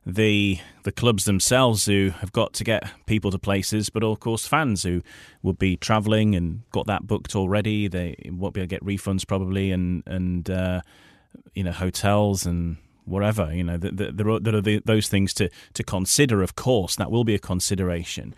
the 0.06 0.58
the 0.84 0.92
clubs 0.92 1.26
themselves 1.26 1.84
who 1.84 2.12
have 2.20 2.32
got 2.32 2.54
to 2.54 2.64
get 2.64 2.90
people 3.04 3.30
to 3.30 3.38
places, 3.38 3.90
but 3.90 4.02
of 4.02 4.20
course 4.20 4.46
fans 4.46 4.84
who 4.84 5.02
would 5.42 5.58
be 5.58 5.76
travelling 5.76 6.34
and 6.34 6.62
got 6.70 6.86
that 6.86 7.06
booked 7.06 7.36
already. 7.36 7.88
They 7.88 8.16
won't 8.30 8.54
be 8.54 8.62
able 8.62 8.68
to 8.68 8.74
get 8.74 8.82
refunds 8.82 9.26
probably, 9.26 9.70
and 9.70 10.02
and 10.06 10.48
uh, 10.48 10.80
you 11.54 11.62
know 11.62 11.72
hotels 11.72 12.46
and 12.46 12.78
whatever. 13.04 13.54
You 13.54 13.64
know, 13.64 13.76
there 13.76 14.30
are, 14.30 14.40
there 14.40 14.54
are 14.54 14.62
the, 14.62 14.80
those 14.82 15.08
things 15.08 15.34
to 15.34 15.50
to 15.74 15.82
consider. 15.82 16.42
Of 16.42 16.56
course, 16.56 16.96
that 16.96 17.10
will 17.10 17.24
be 17.24 17.34
a 17.34 17.38
consideration. 17.38 18.34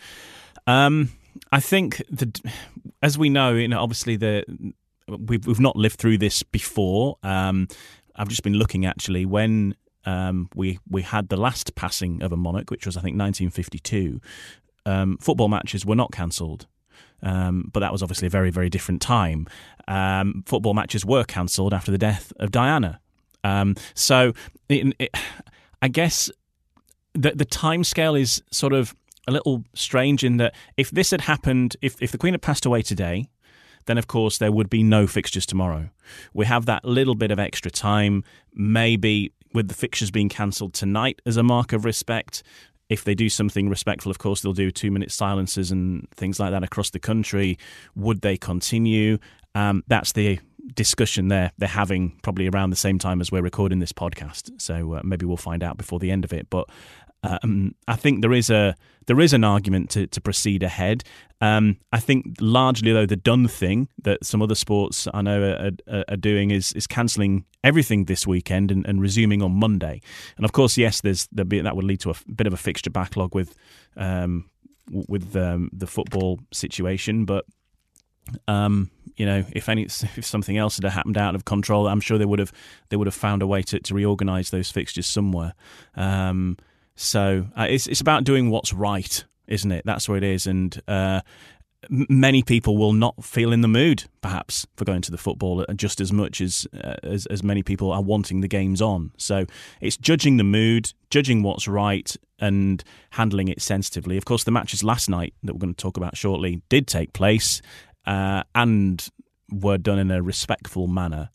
Um, 0.66 1.10
I 1.52 1.60
think 1.60 2.02
that, 2.10 2.40
as 3.02 3.18
we 3.18 3.28
know, 3.28 3.54
you 3.54 3.68
know, 3.68 3.80
obviously 3.80 4.16
the 4.16 4.44
we've 5.08 5.46
we've 5.46 5.60
not 5.60 5.76
lived 5.76 5.98
through 5.98 6.18
this 6.18 6.42
before. 6.42 7.18
Um, 7.22 7.68
I've 8.16 8.28
just 8.28 8.42
been 8.42 8.54
looking 8.54 8.86
actually 8.86 9.24
when 9.24 9.74
um, 10.04 10.48
we 10.54 10.78
we 10.88 11.02
had 11.02 11.28
the 11.28 11.36
last 11.36 11.74
passing 11.74 12.22
of 12.22 12.32
a 12.32 12.36
monarch, 12.36 12.70
which 12.70 12.86
was 12.86 12.96
I 12.96 13.00
think 13.00 13.18
1952. 13.18 14.20
Um, 14.84 15.18
football 15.20 15.48
matches 15.48 15.84
were 15.84 15.96
not 15.96 16.12
cancelled. 16.12 16.66
Um, 17.22 17.70
but 17.72 17.80
that 17.80 17.92
was 17.92 18.02
obviously 18.02 18.26
a 18.26 18.30
very, 18.30 18.50
very 18.50 18.68
different 18.68 19.00
time. 19.00 19.48
Um, 19.88 20.44
football 20.46 20.74
matches 20.74 21.04
were 21.04 21.24
cancelled 21.24 21.72
after 21.72 21.90
the 21.90 21.98
death 21.98 22.32
of 22.38 22.50
Diana. 22.50 23.00
Um, 23.42 23.74
so, 23.94 24.32
it, 24.68 24.94
it, 24.98 25.16
I 25.80 25.88
guess 25.88 26.30
the 27.14 27.32
the 27.32 27.44
time 27.44 27.84
scale 27.84 28.14
is 28.14 28.42
sort 28.50 28.72
of 28.72 28.94
a 29.26 29.32
little 29.32 29.64
strange 29.74 30.24
in 30.24 30.36
that 30.38 30.54
if 30.76 30.90
this 30.90 31.10
had 31.10 31.22
happened, 31.22 31.76
if, 31.82 32.00
if 32.02 32.12
the 32.12 32.18
Queen 32.18 32.34
had 32.34 32.42
passed 32.42 32.66
away 32.66 32.82
today, 32.82 33.28
then 33.86 33.98
of 33.98 34.06
course 34.06 34.38
there 34.38 34.52
would 34.52 34.70
be 34.70 34.82
no 34.82 35.06
fixtures 35.06 35.46
tomorrow. 35.46 35.88
We 36.34 36.46
have 36.46 36.66
that 36.66 36.84
little 36.84 37.14
bit 37.14 37.30
of 37.30 37.38
extra 37.38 37.70
time, 37.70 38.24
maybe 38.54 39.32
with 39.52 39.68
the 39.68 39.74
fixtures 39.74 40.10
being 40.10 40.28
cancelled 40.28 40.74
tonight 40.74 41.22
as 41.24 41.36
a 41.36 41.42
mark 41.42 41.72
of 41.72 41.84
respect. 41.84 42.42
If 42.88 43.02
they 43.02 43.14
do 43.14 43.28
something 43.28 43.68
respectful, 43.68 44.10
of 44.10 44.18
course, 44.18 44.42
they'll 44.42 44.52
do 44.52 44.70
two 44.70 44.90
minute 44.90 45.10
silences 45.10 45.72
and 45.72 46.08
things 46.10 46.38
like 46.38 46.52
that 46.52 46.62
across 46.62 46.90
the 46.90 47.00
country. 47.00 47.58
Would 47.96 48.20
they 48.20 48.36
continue? 48.36 49.18
Um, 49.54 49.82
that's 49.88 50.12
the 50.12 50.38
discussion 50.74 51.28
they're 51.28 51.52
they're 51.58 51.68
having 51.68 52.18
probably 52.22 52.48
around 52.48 52.70
the 52.70 52.76
same 52.76 52.98
time 52.98 53.20
as 53.20 53.30
we're 53.32 53.42
recording 53.42 53.78
this 53.78 53.92
podcast. 53.92 54.60
So 54.60 54.94
uh, 54.94 55.00
maybe 55.04 55.26
we'll 55.26 55.36
find 55.36 55.62
out 55.62 55.76
before 55.76 55.98
the 55.98 56.10
end 56.10 56.24
of 56.24 56.32
it. 56.32 56.48
But 56.50 56.68
um, 57.22 57.74
I 57.88 57.96
think 57.96 58.22
there 58.22 58.32
is 58.32 58.50
a 58.50 58.74
there 59.06 59.20
is 59.20 59.32
an 59.32 59.44
argument 59.44 59.90
to, 59.90 60.06
to 60.08 60.20
proceed 60.20 60.62
ahead. 60.62 61.04
Um, 61.40 61.76
I 61.92 62.00
think 62.00 62.36
largely 62.40 62.92
though 62.92 63.06
the 63.06 63.16
done 63.16 63.46
thing 63.46 63.88
that 64.02 64.24
some 64.24 64.42
other 64.42 64.54
sports 64.54 65.06
I 65.12 65.22
know 65.22 65.42
are, 65.42 65.70
are, 65.92 66.04
are 66.08 66.16
doing 66.16 66.50
is 66.50 66.72
is 66.72 66.86
cancelling 66.86 67.44
everything 67.62 68.04
this 68.04 68.26
weekend 68.26 68.70
and, 68.70 68.86
and, 68.86 69.00
resuming 69.00 69.42
on 69.42 69.52
Monday. 69.52 70.00
And 70.36 70.44
of 70.44 70.52
course, 70.52 70.78
yes, 70.78 71.00
there's 71.00 71.26
be, 71.26 71.60
that 71.60 71.74
would 71.74 71.84
lead 71.84 72.00
to 72.00 72.10
a 72.10 72.14
bit 72.32 72.46
of 72.46 72.52
a 72.52 72.56
fixture 72.56 72.90
backlog 72.90 73.34
with 73.34 73.54
um, 73.96 74.48
with 74.90 75.34
um, 75.36 75.70
the 75.72 75.86
football 75.86 76.40
situation, 76.52 77.24
but. 77.24 77.44
Um, 78.48 78.90
you 79.14 79.24
know, 79.24 79.44
if 79.52 79.68
any, 79.68 79.82
if 80.16 80.26
something 80.26 80.56
else 80.56 80.78
had 80.78 80.90
happened 80.90 81.16
out 81.16 81.36
of 81.36 81.44
control, 81.44 81.86
I'm 81.86 82.00
sure 82.00 82.18
they 82.18 82.24
would 82.24 82.40
have 82.40 82.52
they 82.88 82.96
would 82.96 83.06
have 83.06 83.14
found 83.14 83.40
a 83.40 83.46
way 83.46 83.62
to, 83.62 83.78
to 83.78 83.94
reorganise 83.94 84.50
those 84.50 84.68
fixtures 84.72 85.06
somewhere. 85.06 85.54
Um, 85.94 86.56
so 86.96 87.46
uh, 87.56 87.66
it's 87.68 87.86
it's 87.86 88.00
about 88.00 88.24
doing 88.24 88.50
what's 88.50 88.72
right, 88.72 89.24
isn't 89.46 89.70
it? 89.70 89.84
That's 89.84 90.08
what 90.08 90.18
it 90.18 90.24
is, 90.24 90.46
and 90.46 90.80
uh, 90.88 91.20
many 91.88 92.42
people 92.42 92.76
will 92.76 92.92
not 92.92 93.22
feel 93.24 93.52
in 93.52 93.60
the 93.60 93.68
mood, 93.68 94.04
perhaps, 94.20 94.66
for 94.76 94.84
going 94.84 95.02
to 95.02 95.10
the 95.10 95.18
football 95.18 95.64
just 95.76 96.00
as 96.00 96.12
much 96.12 96.40
as, 96.40 96.66
uh, 96.82 96.94
as 97.02 97.26
as 97.26 97.42
many 97.42 97.62
people 97.62 97.92
are 97.92 98.02
wanting 98.02 98.40
the 98.40 98.48
games 98.48 98.82
on. 98.82 99.12
So 99.18 99.46
it's 99.80 99.96
judging 99.96 100.36
the 100.36 100.44
mood, 100.44 100.92
judging 101.10 101.42
what's 101.42 101.68
right, 101.68 102.16
and 102.38 102.82
handling 103.10 103.48
it 103.48 103.62
sensitively. 103.62 104.16
Of 104.16 104.24
course, 104.24 104.44
the 104.44 104.50
matches 104.50 104.82
last 104.82 105.08
night 105.08 105.34
that 105.42 105.54
we're 105.54 105.60
going 105.60 105.74
to 105.74 105.82
talk 105.82 105.96
about 105.96 106.16
shortly 106.16 106.62
did 106.68 106.86
take 106.86 107.12
place 107.12 107.62
uh, 108.06 108.42
and 108.54 109.06
were 109.50 109.78
done 109.78 109.98
in 109.98 110.10
a 110.10 110.22
respectful 110.22 110.86
manner. 110.86 111.30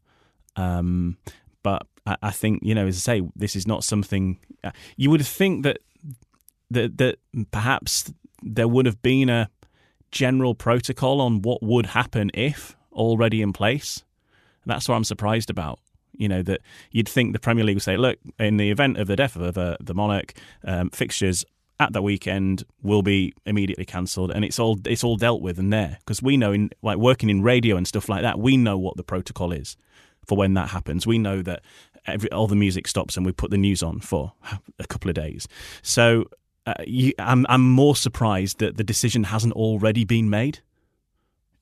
Um, 0.56 1.18
but 1.64 1.88
I, 2.06 2.32
think 2.32 2.62
you 2.64 2.76
know, 2.76 2.88
as 2.88 2.98
I 2.98 3.00
say, 3.00 3.28
this 3.36 3.56
is 3.56 3.68
not 3.68 3.84
something 3.84 4.40
you 4.96 5.10
would 5.10 5.26
think 5.26 5.64
that 5.64 5.80
that 6.70 6.98
that 6.98 7.18
perhaps 7.52 8.12
there 8.42 8.68
would 8.68 8.86
have 8.86 9.02
been 9.02 9.30
a 9.30 9.50
general 10.12 10.56
protocol 10.56 11.22
on 11.22 11.42
what 11.42 11.62
would 11.62 11.88
happen 11.88 12.32
if 12.34 12.76
already 12.92 13.42
in 13.42 13.54
place. 13.54 14.04
That's 14.66 14.88
what 14.88 14.96
I'm 14.96 15.04
surprised 15.04 15.50
about. 15.50 15.80
You 16.14 16.28
know 16.28 16.42
that 16.44 16.62
you'd 16.92 17.10
think 17.10 17.34
the 17.34 17.40
Premier 17.40 17.64
League 17.64 17.78
would 17.78 17.84
say, 17.84 17.98
"Look, 17.98 18.20
in 18.38 18.58
the 18.58 18.70
event 18.70 18.98
of 18.98 19.08
the 19.08 19.16
death 19.16 19.36
of 19.36 19.54
the, 19.54 19.78
the 19.80 19.94
monarch, 19.94 20.34
um, 20.64 20.90
fixtures 20.90 21.46
at 21.80 21.94
the 21.94 22.02
weekend 22.02 22.64
will 22.84 23.02
be 23.02 23.34
immediately 23.46 23.86
cancelled, 23.86 24.30
and 24.30 24.46
it's 24.46 24.60
all 24.60 24.78
it's 24.86 25.04
all 25.04 25.16
dealt 25.16 25.42
with 25.42 25.58
and 25.58 25.74
there." 25.74 25.98
Because 26.00 26.22
we 26.22 26.38
know, 26.38 26.52
in 26.52 26.70
like 26.84 26.98
working 26.98 27.30
in 27.30 27.42
radio 27.42 27.76
and 27.76 27.88
stuff 27.88 28.08
like 28.08 28.22
that, 28.22 28.38
we 28.38 28.56
know 28.56 28.78
what 28.78 28.98
the 28.98 29.04
protocol 29.04 29.52
is 29.52 29.78
for 30.26 30.38
when 30.38 30.54
that 30.54 30.70
happens. 30.70 31.08
We 31.08 31.18
know 31.18 31.42
that 31.42 31.64
every, 32.06 32.32
all 32.32 32.48
the 32.48 32.56
music 32.56 32.88
stops 32.88 33.18
and 33.18 33.26
we 33.26 33.32
put 33.32 33.52
the 33.52 33.58
news 33.58 33.84
on 33.84 34.00
for 34.00 34.34
a 34.80 34.88
couple 34.88 35.10
of 35.10 35.16
days. 35.16 35.48
So 35.82 36.26
uh, 36.66 36.74
you, 36.86 37.14
I'm, 37.20 37.46
I'm 37.50 37.70
more 37.70 37.96
surprised 37.96 38.60
that 38.60 38.78
the 38.78 38.84
decision 38.84 39.26
hasn't 39.26 39.54
already 39.54 40.06
been 40.06 40.30
made. 40.30 40.60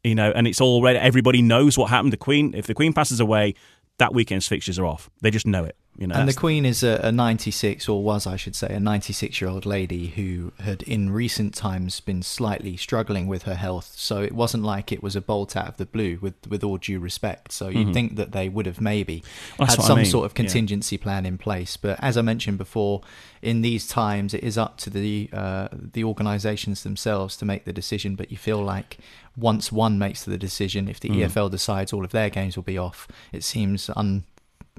You 0.03 0.15
know, 0.15 0.31
and 0.33 0.47
it's 0.47 0.61
already 0.61 0.97
everybody 0.97 1.41
knows 1.41 1.77
what 1.77 1.89
happened. 1.89 2.13
The 2.13 2.17
Queen, 2.17 2.53
if 2.55 2.67
the 2.67 2.73
Queen 2.73 2.93
passes 2.93 3.19
away, 3.19 3.55
that 3.97 4.13
weekend's 4.13 4.47
fixtures 4.47 4.79
are 4.79 4.85
off. 4.85 5.09
They 5.21 5.29
just 5.29 5.45
know 5.45 5.65
it. 5.65 5.75
You 5.99 6.07
know, 6.07 6.15
and 6.15 6.29
the 6.29 6.33
Queen 6.33 6.65
is 6.65 6.81
a, 6.81 7.01
a 7.03 7.11
96, 7.11 7.89
or 7.89 8.01
was 8.01 8.25
I 8.25 8.37
should 8.37 8.55
say, 8.55 8.67
a 8.67 8.79
96 8.79 9.41
year 9.41 9.49
old 9.49 9.65
lady 9.65 10.07
who 10.07 10.53
had 10.61 10.81
in 10.83 11.09
recent 11.09 11.53
times 11.53 11.99
been 11.99 12.23
slightly 12.23 12.77
struggling 12.77 13.27
with 13.27 13.43
her 13.43 13.55
health. 13.55 13.95
So 13.97 14.21
it 14.21 14.31
wasn't 14.31 14.63
like 14.63 14.93
it 14.93 15.03
was 15.03 15.17
a 15.17 15.21
bolt 15.21 15.57
out 15.57 15.67
of 15.67 15.75
the 15.75 15.85
blue, 15.85 16.17
with 16.21 16.35
with 16.47 16.63
all 16.63 16.77
due 16.77 17.01
respect. 17.01 17.51
So 17.51 17.67
you'd 17.67 17.87
mm-hmm. 17.87 17.91
think 17.91 18.15
that 18.15 18.31
they 18.31 18.47
would 18.47 18.65
have 18.65 18.79
maybe 18.79 19.25
well, 19.57 19.67
had 19.67 19.81
some 19.81 19.97
I 19.97 20.01
mean. 20.03 20.09
sort 20.09 20.25
of 20.25 20.33
contingency 20.33 20.95
yeah. 20.95 21.03
plan 21.03 21.25
in 21.25 21.37
place. 21.37 21.75
But 21.75 22.01
as 22.01 22.15
I 22.15 22.21
mentioned 22.21 22.57
before, 22.57 23.01
in 23.41 23.61
these 23.61 23.85
times, 23.85 24.33
it 24.33 24.41
is 24.41 24.57
up 24.57 24.77
to 24.77 24.89
the 24.89 25.29
uh, 25.33 25.67
the 25.73 26.05
organisations 26.05 26.83
themselves 26.83 27.35
to 27.37 27.45
make 27.45 27.65
the 27.65 27.73
decision. 27.73 28.15
But 28.15 28.31
you 28.31 28.37
feel 28.37 28.63
like 28.63 28.99
once 29.35 29.71
one 29.71 29.97
makes 29.97 30.23
the 30.23 30.37
decision, 30.37 30.87
if 30.87 30.99
the 30.99 31.09
mm. 31.09 31.25
EFL 31.25 31.49
decides 31.51 31.93
all 31.93 32.03
of 32.03 32.11
their 32.11 32.29
games 32.29 32.55
will 32.55 32.63
be 32.63 32.77
off, 32.77 33.07
it 33.31 33.43
seems 33.43 33.89
un 33.95 34.23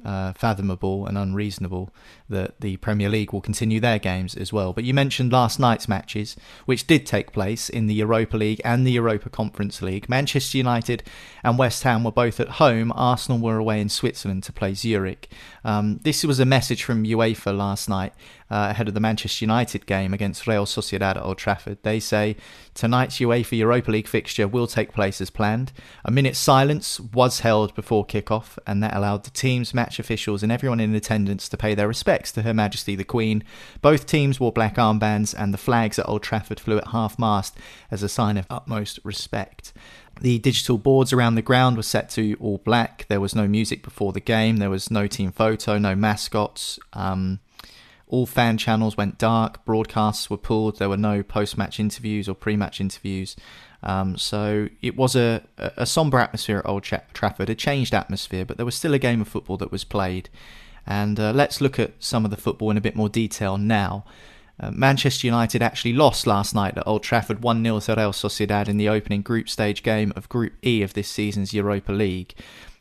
uh, 0.05 0.33
fathomable 0.33 1.07
and 1.07 1.17
unreasonable 1.17 1.93
that 2.29 2.61
the 2.61 2.77
Premier 2.79 3.09
League 3.09 3.33
will 3.33 3.41
continue 3.41 3.81
their 3.81 3.99
games 3.99 4.35
as 4.35 4.53
well. 4.53 4.73
But 4.73 4.85
you 4.85 4.95
mentioned 4.95 5.33
last 5.33 5.59
night's 5.59 5.89
matches, 5.89 6.37
which 6.67 6.87
did 6.87 7.07
take 7.07 7.33
place 7.33 7.69
in 7.69 7.87
the 7.87 7.95
Europa 7.95 8.37
League 8.37 8.61
and 8.65 8.87
the 8.87 8.93
Europa 8.93 9.31
Conference 9.31 9.83
League. 9.83 10.09
Manchester 10.09 10.59
United 10.59 11.03
and 11.43 11.59
West 11.59 11.83
Ham 11.83 12.05
were 12.05 12.13
both 12.13 12.41
at 12.41 12.49
home. 12.49 12.93
Arsenal 12.95 13.41
were 13.41 13.59
away 13.59 13.81
in 13.81 13.89
Switzerland 13.89 14.43
to 14.45 14.53
play 14.53 14.75
Zurich. 14.75 15.29
Um, 15.65 15.99
this 16.03 16.25
was 16.25 16.41
a 16.41 16.45
message 16.45 16.83
from 16.83 17.05
UEFA 17.05 17.57
last 17.57 17.89
night 17.89 18.13
uh, 18.51 18.69
ahead 18.71 18.89
of 18.89 18.95
the 18.95 19.01
Manchester 19.01 19.45
United 19.45 19.87
game 19.87 20.13
against 20.13 20.47
Real 20.47 20.67
Sociedad 20.67 21.17
at 21.17 21.23
Old 21.23 21.39
Trafford. 21.39 21.79
They 21.83 22.01
say 22.01 22.37
tonight's 22.75 23.19
UEFA 23.19 23.59
Europa 23.59 23.91
League 23.91 24.09
fixture 24.09 24.49
will 24.49 24.67
take 24.67 24.93
place 24.93 25.21
as 25.21 25.31
planned. 25.31 25.73
A 26.05 26.11
minute's 26.11 26.39
silence 26.39 26.99
was 26.99 27.41
held 27.41 27.75
before 27.75 28.07
kickoff, 28.07 28.59
and 28.67 28.83
that 28.83 28.97
allowed 28.97 29.25
the 29.25 29.31
teams, 29.31 29.73
match 29.73 29.99
officials, 29.99 30.43
and 30.43 30.51
everyone 30.51 30.81
in 30.81 30.95
attendance 30.95 31.49
to 31.49 31.57
pay 31.57 31.75
their 31.75 31.89
respects 31.89 32.33
to 32.33 32.43
Her 32.43 32.55
Majesty 32.55 32.97
the 32.97 33.05
Queen. 33.05 33.45
Both 33.83 34.07
teams 34.07 34.41
wore 34.41 34.53
black 34.53 34.77
armbands, 34.77 35.35
and 35.37 35.55
the 35.55 35.59
flags 35.59 35.99
at 35.99 36.09
Old 36.09 36.23
Trafford 36.23 36.59
flew 36.59 36.79
at 36.79 36.89
half 36.89 37.19
mast 37.19 37.57
as 37.91 38.03
a 38.03 38.09
sign 38.09 38.37
of 38.37 38.47
utmost 38.51 38.99
respect. 39.05 39.73
The 40.21 40.39
digital 40.39 40.77
boards 40.77 41.13
around 41.13 41.37
the 41.37 41.43
ground 41.43 41.77
were 41.77 41.83
set 41.83 42.11
to 42.11 42.37
all 42.41 42.59
black. 42.59 43.07
There 43.09 43.21
was 43.21 43.35
no 43.35 43.49
music 43.49 43.83
before 43.83 44.13
the 44.13 44.21
game. 44.21 44.59
There 44.59 44.69
was 44.69 44.91
no 44.91 45.07
team 45.07 45.33
photo, 45.33 45.79
no 45.79 45.95
mascots. 45.95 46.79
Um, 46.93 47.41
all 48.11 48.27
fan 48.27 48.59
channels 48.59 48.97
went 48.97 49.19
dark. 49.19 49.65
Broadcasts 49.65 50.29
were 50.29 50.37
pulled. 50.37 50.79
There 50.79 50.89
were 50.89 50.97
no 50.97 51.23
post-match 51.23 51.81
interviews 51.81 52.29
or 52.29 52.35
pre-match 52.35 52.81
interviews. 52.81 53.37
Um, 53.83 54.19
so 54.19 54.69
it 54.83 54.97
was 54.97 55.17
a, 55.17 55.43
a 55.57 55.87
somber 55.87 56.19
atmosphere 56.19 56.59
at 56.59 56.67
Old 56.67 56.83
Trafford, 56.83 57.49
a 57.49 57.55
changed 57.55 57.95
atmosphere, 57.95 58.45
but 58.45 58.57
there 58.57 58.67
was 58.67 58.75
still 58.75 58.93
a 58.95 58.99
game 58.99 59.21
of 59.21 59.29
football 59.29 59.57
that 59.59 59.73
was 59.73 59.85
played. 59.85 60.29
And 60.87 61.19
uh, 61.19 61.33
let's 61.33 61.61
look 61.61 61.79
at 61.79 61.93
some 62.01 62.25
of 62.25 62.31
the 62.31 62.37
football 62.37 62.71
in 62.71 62.77
a 62.77 62.83
bit 62.83 62.97
more 62.97 63.09
detail 63.09 63.57
now. 63.57 64.05
Uh, 64.59 64.71
Manchester 64.73 65.27
United 65.27 65.63
actually 65.63 65.95
lost 65.95 66.27
last 66.27 66.55
night 66.55 66.77
at 66.77 66.87
Old 66.87 67.03
Trafford 67.03 67.43
1 67.43 67.63
0 67.63 67.81
to 67.81 67.95
Real 67.95 68.13
Sociedad 68.13 68.69
in 68.69 68.77
the 68.77 68.89
opening 68.89 69.23
group 69.23 69.49
stage 69.49 69.83
game 69.83 70.13
of 70.17 70.29
Group 70.29 70.53
E 70.63 70.83
of 70.83 70.93
this 70.93 71.09
season's 71.09 71.55
Europa 71.55 71.93
League. 71.93 72.35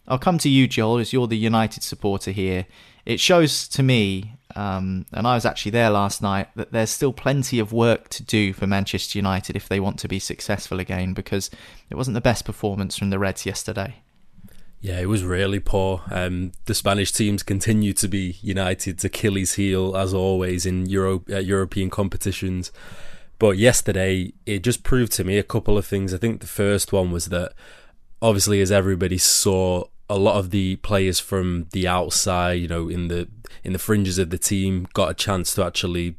I'll 0.07 0.19
come 0.19 0.39
to 0.39 0.49
you, 0.49 0.67
Joel, 0.67 0.97
as 0.97 1.13
you're 1.13 1.27
the 1.27 1.37
United 1.37 1.83
supporter 1.83 2.31
here. 2.31 2.65
It 3.05 3.19
shows 3.19 3.67
to 3.69 3.83
me, 3.83 4.35
um, 4.55 5.05
and 5.11 5.25
I 5.25 5.35
was 5.35 5.45
actually 5.45 5.71
there 5.71 5.89
last 5.89 6.21
night, 6.21 6.49
that 6.55 6.71
there's 6.71 6.89
still 6.89 7.13
plenty 7.13 7.59
of 7.59 7.73
work 7.73 8.09
to 8.09 8.23
do 8.23 8.53
for 8.53 8.67
Manchester 8.67 9.17
United 9.17 9.55
if 9.55 9.67
they 9.67 9.79
want 9.79 9.99
to 9.99 10.07
be 10.07 10.19
successful 10.19 10.79
again 10.79 11.13
because 11.13 11.49
it 11.89 11.95
wasn't 11.95 12.15
the 12.15 12.21
best 12.21 12.45
performance 12.45 12.97
from 12.97 13.09
the 13.09 13.19
Reds 13.19 13.45
yesterday. 13.45 13.95
Yeah, 14.81 14.99
it 14.99 15.09
was 15.09 15.23
really 15.23 15.59
poor. 15.59 16.03
Um, 16.09 16.53
the 16.65 16.73
Spanish 16.73 17.11
teams 17.11 17.43
continue 17.43 17.91
to 17.93 18.07
be 18.07 18.37
United's 18.41 19.03
Achilles 19.03 19.55
heel 19.55 19.95
as 19.97 20.13
always 20.13 20.65
in 20.65 20.85
Euro 20.85 21.21
uh, 21.29 21.39
European 21.39 21.89
competitions. 21.89 22.71
But 23.39 23.57
yesterday, 23.57 24.33
it 24.45 24.63
just 24.63 24.83
proved 24.83 25.11
to 25.13 25.23
me 25.23 25.37
a 25.37 25.43
couple 25.43 25.77
of 25.77 25.85
things. 25.85 26.13
I 26.13 26.17
think 26.17 26.39
the 26.39 26.47
first 26.47 26.93
one 26.93 27.11
was 27.11 27.27
that, 27.27 27.53
obviously, 28.21 28.61
as 28.61 28.71
everybody 28.71 29.17
saw, 29.17 29.85
a 30.09 30.17
lot 30.17 30.37
of 30.37 30.49
the 30.49 30.77
players 30.77 31.19
from 31.19 31.67
the 31.71 31.87
outside, 31.87 32.53
you 32.53 32.67
know, 32.67 32.89
in 32.89 33.07
the 33.07 33.27
in 33.63 33.73
the 33.73 33.79
fringes 33.79 34.17
of 34.17 34.29
the 34.29 34.37
team, 34.37 34.87
got 34.93 35.11
a 35.11 35.13
chance 35.13 35.53
to 35.55 35.63
actually 35.63 36.15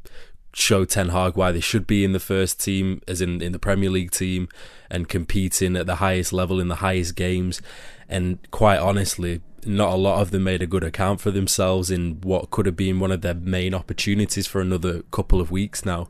show 0.53 0.85
Ten 0.85 1.09
Hag 1.09 1.35
why 1.35 1.51
they 1.51 1.59
should 1.59 1.87
be 1.87 2.03
in 2.03 2.13
the 2.13 2.19
first 2.19 2.59
team, 2.59 3.01
as 3.07 3.21
in 3.21 3.41
in 3.41 3.51
the 3.51 3.59
Premier 3.59 3.89
League 3.89 4.11
team, 4.11 4.47
and 4.89 5.09
competing 5.09 5.75
at 5.75 5.85
the 5.85 5.95
highest 5.95 6.31
level 6.33 6.59
in 6.59 6.67
the 6.67 6.75
highest 6.75 7.15
games. 7.15 7.61
And 8.07 8.39
quite 8.51 8.79
honestly, 8.79 9.41
not 9.65 9.93
a 9.93 9.95
lot 9.95 10.21
of 10.21 10.31
them 10.31 10.43
made 10.43 10.61
a 10.61 10.67
good 10.67 10.83
account 10.83 11.21
for 11.21 11.31
themselves 11.31 11.91
in 11.91 12.19
what 12.21 12.51
could 12.51 12.65
have 12.65 12.75
been 12.75 12.99
one 12.99 13.11
of 13.11 13.21
their 13.21 13.33
main 13.33 13.73
opportunities 13.73 14.47
for 14.47 14.61
another 14.61 15.03
couple 15.11 15.39
of 15.39 15.51
weeks 15.51 15.85
now. 15.85 16.09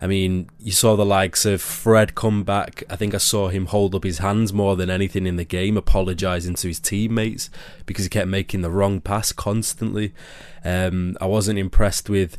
I 0.00 0.06
mean, 0.06 0.50
you 0.58 0.72
saw 0.72 0.94
the 0.94 1.06
likes 1.06 1.46
of 1.46 1.62
Fred 1.62 2.14
come 2.14 2.44
back. 2.44 2.84
I 2.90 2.96
think 2.96 3.14
I 3.14 3.18
saw 3.18 3.48
him 3.48 3.66
hold 3.66 3.94
up 3.94 4.04
his 4.04 4.18
hands 4.18 4.52
more 4.52 4.76
than 4.76 4.90
anything 4.90 5.26
in 5.26 5.36
the 5.36 5.44
game, 5.44 5.76
apologising 5.76 6.54
to 6.56 6.68
his 6.68 6.78
teammates 6.80 7.48
because 7.86 8.04
he 8.04 8.10
kept 8.10 8.28
making 8.28 8.60
the 8.60 8.70
wrong 8.70 9.00
pass 9.00 9.32
constantly. 9.32 10.12
Um, 10.64 11.16
I 11.20 11.26
wasn't 11.26 11.58
impressed 11.58 12.10
with 12.10 12.36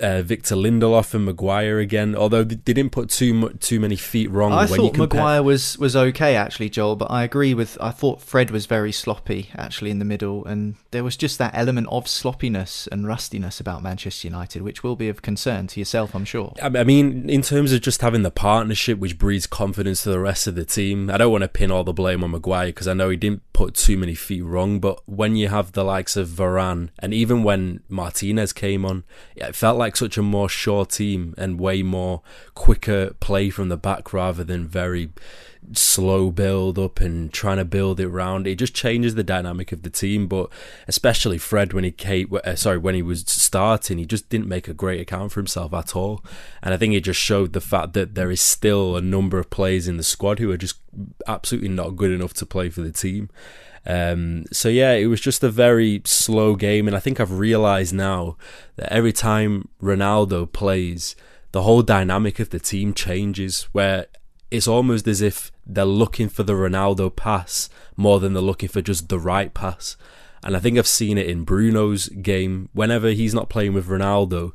uh, 0.00 0.22
Victor 0.22 0.54
Lindelof 0.54 1.14
and 1.14 1.24
Maguire 1.24 1.78
again. 1.78 2.14
Although 2.14 2.44
they 2.44 2.72
didn't 2.72 2.90
put 2.90 3.10
too 3.10 3.50
too 3.60 3.80
many 3.80 3.96
feet 3.96 4.30
wrong. 4.30 4.52
I 4.52 4.66
when 4.66 4.68
thought 4.68 4.84
you 4.84 4.90
compare- 4.90 5.20
Maguire 5.20 5.42
was 5.42 5.78
was 5.78 5.96
okay 5.96 6.36
actually, 6.36 6.70
Joel. 6.70 6.96
But 6.96 7.10
I 7.10 7.22
agree 7.24 7.54
with. 7.54 7.76
I 7.80 7.90
thought 7.90 8.22
Fred 8.22 8.50
was 8.50 8.66
very 8.66 8.92
sloppy 8.92 9.50
actually 9.56 9.90
in 9.90 9.98
the 9.98 10.04
middle, 10.04 10.44
and 10.44 10.76
there 10.90 11.04
was 11.04 11.16
just 11.16 11.38
that 11.38 11.54
element 11.54 11.88
of 11.90 12.08
sloppiness 12.08 12.86
and 12.88 13.06
rustiness 13.06 13.60
about 13.60 13.82
Manchester 13.82 14.28
United, 14.28 14.62
which 14.62 14.82
will 14.82 14.96
be 14.96 15.08
of 15.08 15.22
concern 15.22 15.66
to 15.68 15.80
yourself, 15.80 16.14
I'm 16.14 16.24
sure. 16.24 16.54
I 16.62 16.84
mean, 16.84 17.28
in 17.28 17.42
terms 17.42 17.72
of 17.72 17.80
just 17.80 18.00
having 18.00 18.22
the 18.22 18.30
partnership, 18.30 18.98
which 18.98 19.18
breeds 19.18 19.46
confidence 19.46 20.02
to 20.02 20.10
the 20.10 20.20
rest 20.20 20.46
of 20.46 20.54
the 20.54 20.64
team. 20.64 21.10
I 21.10 21.16
don't 21.16 21.32
want 21.32 21.42
to 21.42 21.48
pin 21.48 21.70
all 21.70 21.84
the 21.84 21.92
blame 21.92 22.24
on 22.24 22.30
Maguire 22.30 22.66
because 22.66 22.88
I 22.88 22.94
know 22.94 23.10
he 23.10 23.16
didn't 23.16 23.42
put 23.52 23.74
too 23.74 23.96
many 23.96 24.14
feet 24.14 24.42
wrong. 24.42 24.80
But 24.80 25.00
when 25.08 25.36
you 25.36 25.48
have 25.48 25.72
the 25.72 25.84
likes 25.84 26.16
of 26.16 26.28
Varane, 26.28 26.90
and 26.98 27.14
even 27.14 27.42
when 27.42 27.80
Martinez 27.88 28.52
came 28.52 28.84
on, 28.84 29.04
it 29.36 29.54
felt 29.74 29.80
like 29.80 29.96
such 29.96 30.16
a 30.16 30.22
more 30.22 30.48
sure 30.48 30.86
team 30.86 31.34
and 31.36 31.58
way 31.58 31.82
more 31.82 32.22
quicker 32.54 33.12
play 33.18 33.50
from 33.50 33.68
the 33.68 33.76
back 33.76 34.12
rather 34.12 34.44
than 34.44 34.68
very 34.68 35.10
slow 35.72 36.30
build 36.30 36.78
up 36.78 37.00
and 37.00 37.32
trying 37.32 37.56
to 37.56 37.64
build 37.64 37.98
it 37.98 38.08
round. 38.08 38.46
It 38.46 38.56
just 38.56 38.72
changes 38.72 39.16
the 39.16 39.24
dynamic 39.24 39.72
of 39.72 39.82
the 39.82 39.90
team. 39.90 40.28
But 40.28 40.48
especially 40.86 41.38
Fred 41.38 41.72
when 41.72 41.82
he 41.82 41.90
came, 41.90 42.28
uh, 42.44 42.54
sorry, 42.54 42.78
when 42.78 42.94
he 42.94 43.02
was 43.02 43.24
starting, 43.26 43.98
he 43.98 44.06
just 44.06 44.28
didn't 44.28 44.46
make 44.46 44.68
a 44.68 44.74
great 44.74 45.00
account 45.00 45.32
for 45.32 45.40
himself 45.40 45.74
at 45.74 45.96
all. 45.96 46.24
And 46.62 46.72
I 46.72 46.76
think 46.76 46.94
it 46.94 47.00
just 47.00 47.20
showed 47.20 47.52
the 47.52 47.60
fact 47.60 47.94
that 47.94 48.14
there 48.14 48.30
is 48.30 48.40
still 48.40 48.96
a 48.96 49.00
number 49.00 49.40
of 49.40 49.50
players 49.50 49.88
in 49.88 49.96
the 49.96 50.04
squad 50.04 50.38
who 50.38 50.52
are 50.52 50.56
just 50.56 50.76
absolutely 51.26 51.70
not 51.70 51.96
good 51.96 52.12
enough 52.12 52.34
to 52.34 52.46
play 52.46 52.70
for 52.70 52.82
the 52.82 52.92
team. 52.92 53.28
Um, 53.86 54.44
so 54.52 54.68
yeah, 54.68 54.92
it 54.92 55.06
was 55.06 55.20
just 55.20 55.42
a 55.42 55.50
very 55.50 56.02
slow 56.04 56.56
game, 56.56 56.86
and 56.86 56.96
I 56.96 57.00
think 57.00 57.20
I've 57.20 57.38
realised 57.38 57.92
now 57.94 58.36
that 58.76 58.92
every 58.92 59.12
time 59.12 59.68
Ronaldo 59.82 60.50
plays, 60.50 61.16
the 61.52 61.62
whole 61.62 61.82
dynamic 61.82 62.40
of 62.40 62.50
the 62.50 62.58
team 62.58 62.94
changes. 62.94 63.68
Where 63.72 64.06
it's 64.50 64.68
almost 64.68 65.06
as 65.06 65.20
if 65.20 65.50
they're 65.66 65.84
looking 65.84 66.28
for 66.28 66.42
the 66.42 66.52
Ronaldo 66.52 67.14
pass 67.14 67.68
more 67.96 68.20
than 68.20 68.32
they're 68.32 68.42
looking 68.42 68.68
for 68.68 68.82
just 68.82 69.08
the 69.08 69.18
right 69.18 69.52
pass. 69.52 69.96
And 70.42 70.56
I 70.56 70.60
think 70.60 70.78
I've 70.78 70.86
seen 70.86 71.16
it 71.16 71.26
in 71.26 71.44
Bruno's 71.44 72.08
game. 72.08 72.68
Whenever 72.72 73.08
he's 73.08 73.34
not 73.34 73.48
playing 73.48 73.72
with 73.72 73.88
Ronaldo, 73.88 74.52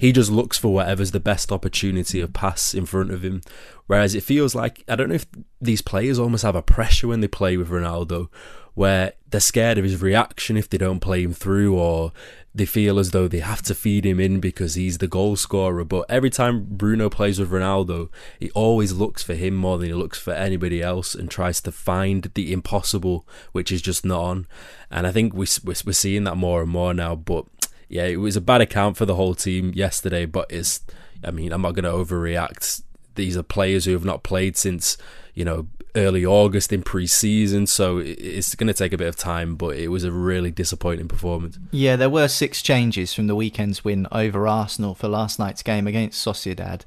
he 0.00 0.10
just 0.12 0.30
looks 0.30 0.58
for 0.58 0.72
whatever's 0.72 1.10
the 1.10 1.20
best 1.20 1.52
opportunity 1.52 2.20
of 2.20 2.32
pass 2.32 2.74
in 2.74 2.86
front 2.86 3.10
of 3.10 3.24
him. 3.24 3.42
Whereas 3.86 4.14
it 4.14 4.22
feels 4.22 4.54
like 4.54 4.82
I 4.88 4.96
don't 4.96 5.10
know 5.10 5.14
if 5.14 5.26
these 5.60 5.82
players 5.82 6.18
almost 6.18 6.42
have 6.42 6.56
a 6.56 6.62
pressure 6.62 7.08
when 7.08 7.20
they 7.20 7.28
play 7.28 7.56
with 7.56 7.70
Ronaldo, 7.70 8.28
where 8.76 9.14
they're 9.30 9.40
scared 9.40 9.78
of 9.78 9.84
his 9.84 10.02
reaction 10.02 10.56
if 10.56 10.68
they 10.68 10.76
don't 10.76 11.00
play 11.00 11.22
him 11.22 11.32
through, 11.32 11.74
or 11.74 12.12
they 12.54 12.66
feel 12.66 12.98
as 12.98 13.10
though 13.10 13.26
they 13.26 13.40
have 13.40 13.62
to 13.62 13.74
feed 13.74 14.04
him 14.04 14.20
in 14.20 14.38
because 14.38 14.74
he's 14.74 14.98
the 14.98 15.08
goal 15.08 15.34
scorer. 15.34 15.82
But 15.82 16.04
every 16.10 16.28
time 16.28 16.66
Bruno 16.68 17.08
plays 17.08 17.40
with 17.40 17.50
Ronaldo, 17.50 18.10
he 18.38 18.50
always 18.50 18.92
looks 18.92 19.22
for 19.22 19.32
him 19.34 19.54
more 19.54 19.78
than 19.78 19.88
he 19.88 19.94
looks 19.94 20.18
for 20.18 20.34
anybody 20.34 20.82
else 20.82 21.14
and 21.14 21.30
tries 21.30 21.62
to 21.62 21.72
find 21.72 22.30
the 22.34 22.52
impossible, 22.52 23.26
which 23.52 23.72
is 23.72 23.80
just 23.80 24.04
not 24.04 24.20
on. 24.20 24.46
And 24.90 25.06
I 25.06 25.10
think 25.10 25.32
we, 25.32 25.46
we're 25.64 25.92
seeing 25.92 26.24
that 26.24 26.36
more 26.36 26.60
and 26.60 26.70
more 26.70 26.92
now. 26.92 27.14
But 27.14 27.46
yeah, 27.88 28.04
it 28.04 28.16
was 28.16 28.36
a 28.36 28.42
bad 28.42 28.60
account 28.60 28.98
for 28.98 29.06
the 29.06 29.14
whole 29.14 29.34
team 29.34 29.72
yesterday, 29.74 30.26
but 30.26 30.52
it's, 30.52 30.80
I 31.24 31.30
mean, 31.30 31.50
I'm 31.50 31.62
not 31.62 31.74
going 31.74 31.84
to 31.84 31.90
overreact. 31.90 32.82
These 33.14 33.38
are 33.38 33.42
players 33.42 33.86
who 33.86 33.92
have 33.92 34.04
not 34.04 34.22
played 34.22 34.58
since, 34.58 34.98
you 35.32 35.46
know, 35.46 35.68
early 35.96 36.24
August 36.24 36.72
in 36.72 36.82
pre-season, 36.82 37.66
so 37.66 37.98
it's 37.98 38.54
going 38.54 38.68
to 38.68 38.74
take 38.74 38.92
a 38.92 38.98
bit 38.98 39.08
of 39.08 39.16
time. 39.16 39.56
But 39.56 39.76
it 39.76 39.88
was 39.88 40.04
a 40.04 40.12
really 40.12 40.50
disappointing 40.50 41.08
performance. 41.08 41.58
Yeah, 41.72 41.96
there 41.96 42.10
were 42.10 42.28
six 42.28 42.62
changes 42.62 43.12
from 43.14 43.26
the 43.26 43.34
weekend's 43.34 43.84
win 43.84 44.06
over 44.12 44.46
Arsenal 44.46 44.94
for 44.94 45.08
last 45.08 45.38
night's 45.38 45.62
game 45.62 45.86
against 45.86 46.24
Sociedad, 46.24 46.82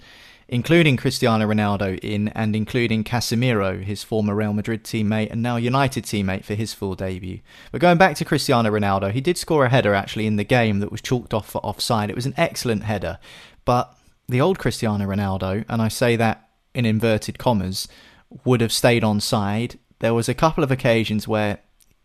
including 0.47 0.97
Cristiano 0.97 1.47
Ronaldo 1.47 1.99
in 1.99 2.29
and 2.29 2.55
including 2.55 3.03
Casemiro, 3.03 3.83
his 3.83 4.03
former 4.03 4.35
Real 4.35 4.53
Madrid 4.53 4.83
teammate 4.83 5.31
and 5.31 5.41
now 5.41 5.57
United 5.57 6.05
teammate 6.05 6.45
for 6.45 6.55
his 6.55 6.73
full 6.73 6.95
debut. 6.95 7.39
But 7.71 7.81
going 7.81 7.97
back 7.97 8.15
to 8.17 8.25
Cristiano 8.25 8.69
Ronaldo, 8.69 9.11
he 9.11 9.21
did 9.21 9.37
score 9.37 9.65
a 9.65 9.69
header 9.69 9.93
actually 9.93 10.27
in 10.27 10.37
the 10.37 10.43
game 10.43 10.79
that 10.79 10.91
was 10.91 11.01
chalked 11.01 11.33
off 11.33 11.49
for 11.49 11.59
offside. 11.65 12.09
It 12.09 12.15
was 12.15 12.25
an 12.25 12.35
excellent 12.37 12.83
header, 12.83 13.19
but 13.65 13.95
the 14.27 14.41
old 14.41 14.59
Cristiano 14.59 15.05
Ronaldo, 15.05 15.65
and 15.67 15.81
I 15.81 15.87
say 15.87 16.15
that 16.15 16.49
in 16.75 16.85
inverted 16.85 17.39
commas, 17.39 17.87
would 18.45 18.61
have 18.61 18.71
stayed 18.71 19.03
on 19.03 19.19
side. 19.19 19.79
There 19.99 20.13
was 20.13 20.29
a 20.29 20.33
couple 20.33 20.63
of 20.63 20.71
occasions 20.71 21.27
where 21.27 21.59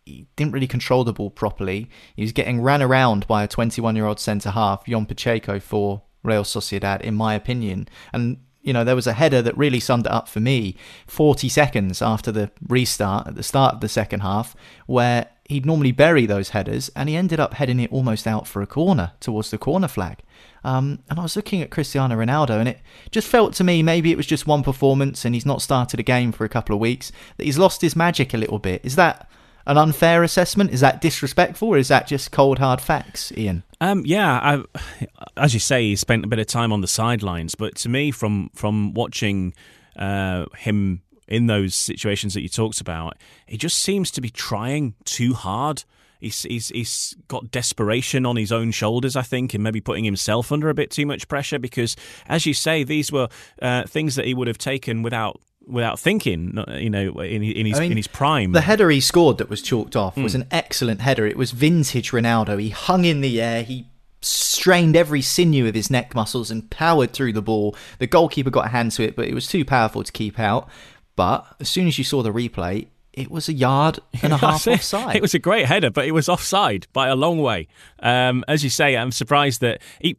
he 0.05 0.27
didn't 0.35 0.53
really 0.53 0.67
control 0.67 1.03
the 1.03 1.13
ball 1.13 1.29
properly. 1.29 1.89
He 2.15 2.21
was 2.21 2.31
getting 2.31 2.61
ran 2.61 2.81
around 2.81 3.27
by 3.27 3.43
a 3.43 3.47
21 3.47 3.95
year 3.95 4.05
old 4.05 4.19
centre 4.19 4.51
half, 4.51 4.85
Jon 4.85 5.05
Pacheco, 5.05 5.59
for 5.59 6.03
Real 6.23 6.43
Sociedad, 6.43 7.01
in 7.01 7.15
my 7.15 7.33
opinion. 7.33 7.87
And, 8.13 8.37
you 8.61 8.73
know, 8.73 8.83
there 8.83 8.95
was 8.95 9.07
a 9.07 9.13
header 9.13 9.41
that 9.41 9.57
really 9.57 9.79
summed 9.79 10.05
it 10.05 10.11
up 10.11 10.27
for 10.27 10.39
me 10.39 10.75
40 11.07 11.49
seconds 11.49 12.01
after 12.01 12.31
the 12.31 12.51
restart, 12.67 13.27
at 13.27 13.35
the 13.35 13.43
start 13.43 13.75
of 13.75 13.81
the 13.81 13.89
second 13.89 14.21
half, 14.21 14.55
where 14.85 15.29
he'd 15.45 15.65
normally 15.65 15.91
bury 15.91 16.25
those 16.25 16.49
headers 16.49 16.89
and 16.95 17.07
he 17.07 17.15
ended 17.15 17.39
up 17.39 17.55
heading 17.55 17.79
it 17.79 17.91
almost 17.91 18.25
out 18.25 18.47
for 18.47 18.61
a 18.61 18.67
corner 18.67 19.13
towards 19.19 19.51
the 19.51 19.57
corner 19.57 19.87
flag. 19.87 20.19
Um, 20.65 20.97
and 21.11 21.19
I 21.19 21.21
was 21.21 21.35
looking 21.35 21.61
at 21.61 21.69
Cristiano 21.69 22.15
Ronaldo, 22.15 22.59
and 22.59 22.67
it 22.67 22.79
just 23.11 23.27
felt 23.27 23.53
to 23.53 23.63
me 23.63 23.83
maybe 23.83 24.11
it 24.11 24.17
was 24.17 24.25
just 24.25 24.47
one 24.47 24.63
performance 24.63 25.23
and 25.23 25.35
he's 25.35 25.45
not 25.45 25.61
started 25.61 25.99
a 25.99 26.03
game 26.03 26.31
for 26.31 26.43
a 26.43 26.49
couple 26.49 26.73
of 26.73 26.81
weeks, 26.81 27.11
that 27.37 27.43
he's 27.43 27.59
lost 27.59 27.81
his 27.81 27.95
magic 27.95 28.33
a 28.33 28.37
little 28.37 28.57
bit. 28.57 28.81
Is 28.83 28.95
that 28.95 29.29
an 29.67 29.77
unfair 29.77 30.23
assessment? 30.23 30.71
Is 30.71 30.79
that 30.79 31.01
disrespectful, 31.01 31.67
or 31.67 31.77
is 31.77 31.89
that 31.89 32.07
just 32.07 32.31
cold 32.31 32.57
hard 32.57 32.81
facts, 32.81 33.31
Ian? 33.37 33.61
Um, 33.79 34.01
yeah, 34.07 34.39
I, 34.41 35.07
as 35.37 35.53
you 35.53 35.59
say, 35.59 35.83
he 35.83 35.95
spent 35.95 36.25
a 36.25 36.27
bit 36.27 36.39
of 36.39 36.47
time 36.47 36.73
on 36.73 36.81
the 36.81 36.87
sidelines, 36.87 37.53
but 37.53 37.75
to 37.75 37.89
me, 37.89 38.09
from 38.09 38.49
from 38.55 38.95
watching 38.95 39.53
uh, 39.95 40.45
him 40.57 41.03
in 41.27 41.45
those 41.45 41.75
situations 41.75 42.33
that 42.33 42.41
you 42.41 42.49
talked 42.49 42.81
about, 42.81 43.17
he 43.45 43.57
just 43.57 43.77
seems 43.77 44.09
to 44.11 44.21
be 44.21 44.31
trying 44.31 44.95
too 45.03 45.35
hard. 45.35 45.83
He's, 46.19 46.43
he's, 46.43 46.69
he's 46.69 47.15
got 47.27 47.51
desperation 47.51 48.25
on 48.25 48.35
his 48.35 48.51
own 48.51 48.71
shoulders, 48.71 49.15
I 49.15 49.21
think, 49.21 49.53
and 49.53 49.63
maybe 49.63 49.81
putting 49.81 50.03
himself 50.03 50.51
under 50.51 50.69
a 50.69 50.73
bit 50.73 50.91
too 50.91 51.05
much 51.05 51.27
pressure 51.27 51.59
because, 51.59 51.95
as 52.27 52.45
you 52.45 52.53
say, 52.53 52.83
these 52.83 53.11
were 53.11 53.27
uh, 53.61 53.83
things 53.83 54.15
that 54.15 54.25
he 54.25 54.33
would 54.33 54.47
have 54.47 54.57
taken 54.57 55.03
without 55.03 55.39
without 55.67 55.99
thinking, 55.99 56.63
you 56.73 56.89
know, 56.89 57.09
in, 57.21 57.43
in 57.43 57.65
his 57.65 57.77
I 57.77 57.81
mean, 57.81 57.91
in 57.91 57.97
his 57.97 58.07
prime. 58.07 58.51
The 58.51 58.61
header 58.61 58.89
he 58.91 59.01
scored 59.01 59.39
that 59.39 59.49
was 59.49 59.61
chalked 59.61 59.95
off 59.95 60.15
mm. 60.15 60.23
was 60.23 60.35
an 60.35 60.47
excellent 60.51 61.01
header. 61.01 61.25
It 61.25 61.37
was 61.37 61.51
vintage 61.51 62.11
Ronaldo. 62.11 62.61
He 62.61 62.69
hung 62.69 63.05
in 63.05 63.21
the 63.21 63.41
air. 63.41 63.63
He 63.63 63.87
strained 64.21 64.95
every 64.95 65.21
sinew 65.21 65.67
of 65.67 65.75
his 65.75 65.89
neck 65.89 66.15
muscles 66.15 66.51
and 66.51 66.69
powered 66.69 67.13
through 67.13 67.33
the 67.33 67.41
ball. 67.41 67.75
The 67.99 68.07
goalkeeper 68.07 68.49
got 68.49 68.67
a 68.67 68.69
hand 68.69 68.91
to 68.93 69.03
it, 69.03 69.15
but 69.15 69.27
it 69.27 69.33
was 69.33 69.47
too 69.47 69.65
powerful 69.65 70.03
to 70.03 70.11
keep 70.11 70.39
out. 70.39 70.69
But 71.15 71.45
as 71.59 71.69
soon 71.69 71.87
as 71.87 71.97
you 71.97 72.03
saw 72.03 72.21
the 72.21 72.33
replay, 72.33 72.87
it 73.15 73.31
was 73.31 73.49
a 73.49 73.53
yard 73.53 73.99
and 74.21 74.33
a 74.33 74.37
half 74.37 74.67
offside. 74.67 75.15
It 75.15 75.21
was 75.21 75.33
a 75.33 75.39
great 75.39 75.65
header, 75.65 75.89
but 75.89 76.05
it 76.05 76.11
was 76.11 76.29
offside 76.29 76.87
by 76.93 77.07
a 77.07 77.15
long 77.15 77.39
way. 77.39 77.67
Um, 77.99 78.43
as 78.47 78.63
you 78.63 78.69
say, 78.69 78.95
I'm 78.95 79.11
surprised 79.11 79.61
that 79.61 79.81
he 79.99 80.17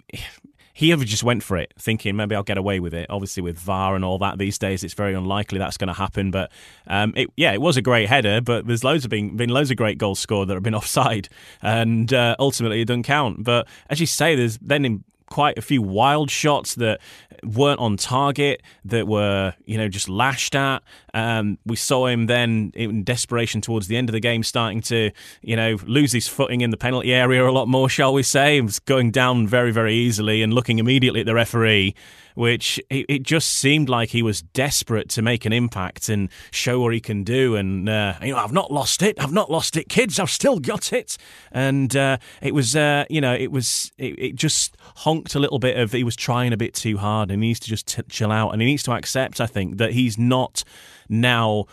he 0.72 0.92
ever 0.92 1.06
just 1.06 1.22
went 1.22 1.42
for 1.42 1.56
it, 1.56 1.72
thinking 1.78 2.16
maybe 2.16 2.34
I'll 2.34 2.42
get 2.42 2.58
away 2.58 2.80
with 2.80 2.92
it. 2.92 3.06
Obviously, 3.08 3.42
with 3.42 3.58
VAR 3.58 3.94
and 3.94 4.04
all 4.04 4.18
that 4.18 4.36
these 4.36 4.58
days, 4.58 4.84
it's 4.84 4.92
very 4.92 5.14
unlikely 5.14 5.58
that's 5.58 5.78
going 5.78 5.88
to 5.88 5.94
happen. 5.94 6.30
But 6.30 6.52
um, 6.86 7.14
it, 7.16 7.30
yeah, 7.34 7.52
it 7.52 7.62
was 7.62 7.78
a 7.78 7.82
great 7.82 8.10
header, 8.10 8.42
but 8.42 8.66
there's 8.66 8.84
loads 8.84 9.04
of 9.04 9.10
been, 9.10 9.38
been 9.38 9.48
loads 9.48 9.70
of 9.70 9.78
great 9.78 9.96
goals 9.96 10.18
scored 10.18 10.48
that 10.48 10.54
have 10.54 10.62
been 10.62 10.74
offside, 10.82 11.30
and 11.62 12.12
uh, 12.12 12.36
ultimately 12.38 12.82
it 12.82 12.84
doesn't 12.84 13.04
count. 13.04 13.42
But 13.42 13.66
as 13.88 14.00
you 14.00 14.06
say, 14.06 14.34
there's 14.34 14.58
then 14.58 14.84
in 14.84 15.04
quite 15.30 15.58
a 15.58 15.62
few 15.62 15.82
wild 15.82 16.30
shots 16.30 16.74
that 16.76 17.00
weren't 17.42 17.80
on 17.80 17.96
target, 17.96 18.62
that 18.84 19.06
were, 19.06 19.54
you 19.64 19.78
know, 19.78 19.88
just 19.88 20.08
lashed 20.08 20.54
at. 20.54 20.82
Um, 21.16 21.56
we 21.64 21.76
saw 21.76 22.08
him 22.08 22.26
then 22.26 22.72
in 22.74 23.02
desperation 23.02 23.62
towards 23.62 23.88
the 23.88 23.96
end 23.96 24.10
of 24.10 24.12
the 24.12 24.20
game 24.20 24.42
starting 24.42 24.82
to, 24.82 25.12
you 25.40 25.56
know, 25.56 25.78
lose 25.86 26.12
his 26.12 26.28
footing 26.28 26.60
in 26.60 26.68
the 26.68 26.76
penalty 26.76 27.14
area 27.14 27.48
a 27.48 27.50
lot 27.50 27.68
more, 27.68 27.88
shall 27.88 28.12
we 28.12 28.22
say. 28.22 28.56
He 28.56 28.60
was 28.60 28.80
going 28.80 29.12
down 29.12 29.48
very, 29.48 29.70
very 29.72 29.94
easily 29.94 30.42
and 30.42 30.52
looking 30.52 30.78
immediately 30.78 31.20
at 31.20 31.26
the 31.26 31.34
referee 31.34 31.94
which 32.36 32.78
it, 32.90 33.22
just 33.22 33.50
seemed 33.50 33.88
like 33.88 34.10
he 34.10 34.22
was 34.22 34.42
desperate 34.42 35.08
to 35.08 35.22
make 35.22 35.46
an 35.46 35.54
impact 35.54 36.10
and 36.10 36.28
show 36.50 36.78
what 36.80 36.92
he 36.92 37.00
can 37.00 37.24
do. 37.24 37.56
And 37.56 37.88
uh, 37.88 38.14
you 38.22 38.32
know, 38.32 38.38
I've 38.38 38.52
not 38.52 38.70
lost 38.70 39.00
it. 39.00 39.18
I've 39.18 39.32
not 39.32 39.50
lost 39.50 39.74
it, 39.74 39.88
kids. 39.88 40.20
I've 40.20 40.30
still 40.30 40.58
got 40.58 40.92
it. 40.92 41.16
And 41.50 41.96
uh, 41.96 42.18
it 42.42 42.52
was, 42.52 42.76
uh, 42.76 43.06
you 43.08 43.22
know, 43.22 43.34
it 43.34 43.50
was, 43.50 43.90
it, 43.96 44.18
it, 44.18 44.34
just 44.36 44.76
honked 44.96 45.34
a 45.34 45.38
little 45.38 45.58
bit 45.58 45.78
of 45.78 45.92
he 45.92 46.04
was 46.04 46.14
trying 46.14 46.52
a 46.52 46.58
bit 46.58 46.74
too 46.74 46.98
hard. 46.98 47.30
And 47.30 47.42
he 47.42 47.48
needs 47.48 47.60
to 47.60 47.68
just 47.70 47.86
t- 47.86 48.02
chill 48.10 48.30
out. 48.30 48.50
And 48.50 48.60
he 48.60 48.66
needs 48.66 48.82
to 48.82 48.92
accept, 48.92 49.40
I 49.40 49.46
think, 49.46 49.78
that 49.78 49.92
he's 49.94 50.18
not 50.18 50.62
now 51.08 51.66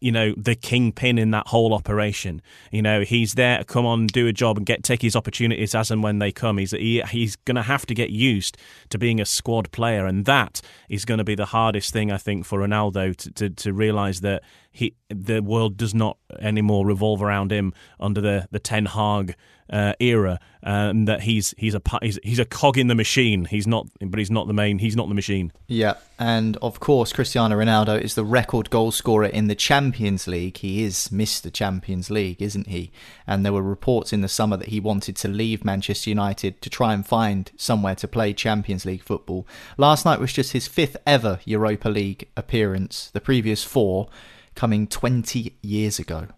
you 0.00 0.10
know 0.10 0.34
the 0.36 0.54
kingpin 0.54 1.18
in 1.18 1.30
that 1.32 1.48
whole 1.48 1.74
operation. 1.74 2.40
You 2.70 2.82
know 2.82 3.02
he's 3.02 3.34
there 3.34 3.58
to 3.58 3.64
come 3.64 3.86
on, 3.86 4.06
do 4.06 4.26
a 4.26 4.32
job, 4.32 4.56
and 4.56 4.66
get 4.66 4.82
take 4.82 5.02
his 5.02 5.16
opportunities 5.16 5.74
as 5.74 5.90
and 5.90 6.02
when 6.02 6.18
they 6.18 6.32
come. 6.32 6.58
He's 6.58 6.70
he, 6.72 7.02
he's 7.10 7.36
going 7.36 7.56
to 7.56 7.62
have 7.62 7.86
to 7.86 7.94
get 7.94 8.10
used 8.10 8.56
to 8.90 8.98
being 8.98 9.20
a 9.20 9.24
squad 9.24 9.70
player, 9.72 10.06
and 10.06 10.24
that 10.24 10.60
is 10.88 11.04
going 11.04 11.18
to 11.18 11.24
be 11.24 11.34
the 11.34 11.46
hardest 11.46 11.92
thing 11.92 12.10
I 12.10 12.18
think 12.18 12.44
for 12.44 12.60
Ronaldo 12.60 13.16
to 13.16 13.30
to, 13.32 13.50
to 13.50 13.72
realise 13.72 14.20
that 14.20 14.42
he 14.70 14.94
the 15.08 15.40
world 15.40 15.76
does 15.76 15.94
not 15.94 16.18
anymore 16.40 16.86
revolve 16.86 17.22
around 17.22 17.52
him 17.52 17.72
under 18.00 18.20
the 18.20 18.48
the 18.50 18.60
Ten 18.60 18.86
Hag 18.86 19.36
uh, 19.70 19.94
era, 20.00 20.38
um, 20.62 21.04
that 21.06 21.22
he's 21.22 21.54
he's 21.56 21.74
a 21.74 21.82
he's, 22.02 22.18
he's 22.22 22.38
a 22.38 22.44
cog 22.44 22.78
in 22.78 22.88
the 22.88 22.94
machine. 22.94 23.44
He's 23.44 23.66
not, 23.66 23.86
but 24.00 24.18
he's 24.18 24.30
not 24.30 24.46
the 24.46 24.52
main. 24.52 24.78
He's 24.78 24.96
not 24.96 25.08
the 25.08 25.14
machine. 25.14 25.52
Yeah, 25.66 25.94
and 26.18 26.56
of 26.58 26.80
course, 26.80 27.12
Cristiano 27.12 27.56
Ronaldo 27.56 28.00
is 28.00 28.14
the 28.14 28.24
record 28.24 28.70
goal 28.70 28.92
scorer 28.92 29.26
in 29.26 29.48
the 29.48 29.54
Champions 29.54 30.26
League. 30.26 30.58
He 30.58 30.82
is 30.82 31.08
Mr. 31.08 31.52
Champions 31.52 32.10
League, 32.10 32.40
isn't 32.40 32.68
he? 32.68 32.90
And 33.26 33.44
there 33.44 33.52
were 33.52 33.62
reports 33.62 34.12
in 34.12 34.20
the 34.20 34.28
summer 34.28 34.56
that 34.56 34.68
he 34.68 34.80
wanted 34.80 35.16
to 35.16 35.28
leave 35.28 35.64
Manchester 35.64 36.10
United 36.10 36.60
to 36.62 36.70
try 36.70 36.94
and 36.94 37.06
find 37.06 37.50
somewhere 37.56 37.94
to 37.96 38.08
play 38.08 38.32
Champions 38.32 38.84
League 38.84 39.02
football. 39.02 39.46
Last 39.76 40.04
night 40.04 40.20
was 40.20 40.32
just 40.32 40.52
his 40.52 40.68
fifth 40.68 40.96
ever 41.06 41.40
Europa 41.44 41.88
League 41.88 42.28
appearance. 42.36 43.10
The 43.12 43.20
previous 43.20 43.64
four 43.64 44.08
coming 44.54 44.86
20 44.86 45.52
years 45.62 45.98
ago 45.98 46.28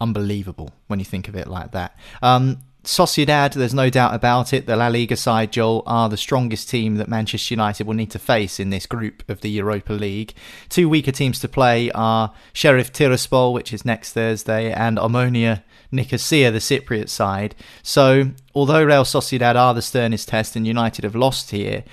unbelievable 0.00 0.70
when 0.86 0.98
you 0.98 1.04
think 1.04 1.28
of 1.28 1.36
it 1.36 1.46
like 1.46 1.72
that. 1.72 1.96
Um, 2.22 2.58
Sociedad, 2.82 3.52
there's 3.52 3.74
no 3.74 3.90
doubt 3.90 4.14
about 4.14 4.54
it. 4.54 4.66
The 4.66 4.74
La 4.74 4.88
Liga 4.88 5.14
side, 5.14 5.52
Joel, 5.52 5.82
are 5.86 6.08
the 6.08 6.16
strongest 6.16 6.70
team 6.70 6.96
that 6.96 7.08
Manchester 7.08 7.52
United 7.52 7.86
will 7.86 7.94
need 7.94 8.10
to 8.12 8.18
face 8.18 8.58
in 8.58 8.70
this 8.70 8.86
group 8.86 9.22
of 9.28 9.42
the 9.42 9.50
Europa 9.50 9.92
League. 9.92 10.32
Two 10.70 10.88
weaker 10.88 11.12
teams 11.12 11.40
to 11.40 11.48
play 11.48 11.90
are 11.90 12.32
Sheriff 12.54 12.90
Tiraspol, 12.90 13.52
which 13.52 13.74
is 13.74 13.84
next 13.84 14.14
Thursday, 14.14 14.72
and 14.72 14.96
Omonia 14.96 15.62
Nicosia, 15.92 16.50
the 16.50 16.58
Cypriot 16.58 17.10
side. 17.10 17.54
So, 17.82 18.30
although 18.54 18.82
Real 18.82 19.04
Sociedad 19.04 19.56
are 19.56 19.74
the 19.74 19.82
sternest 19.82 20.28
test 20.28 20.56
and 20.56 20.66
United 20.66 21.04
have 21.04 21.14
lost 21.16 21.50
here, 21.50 21.84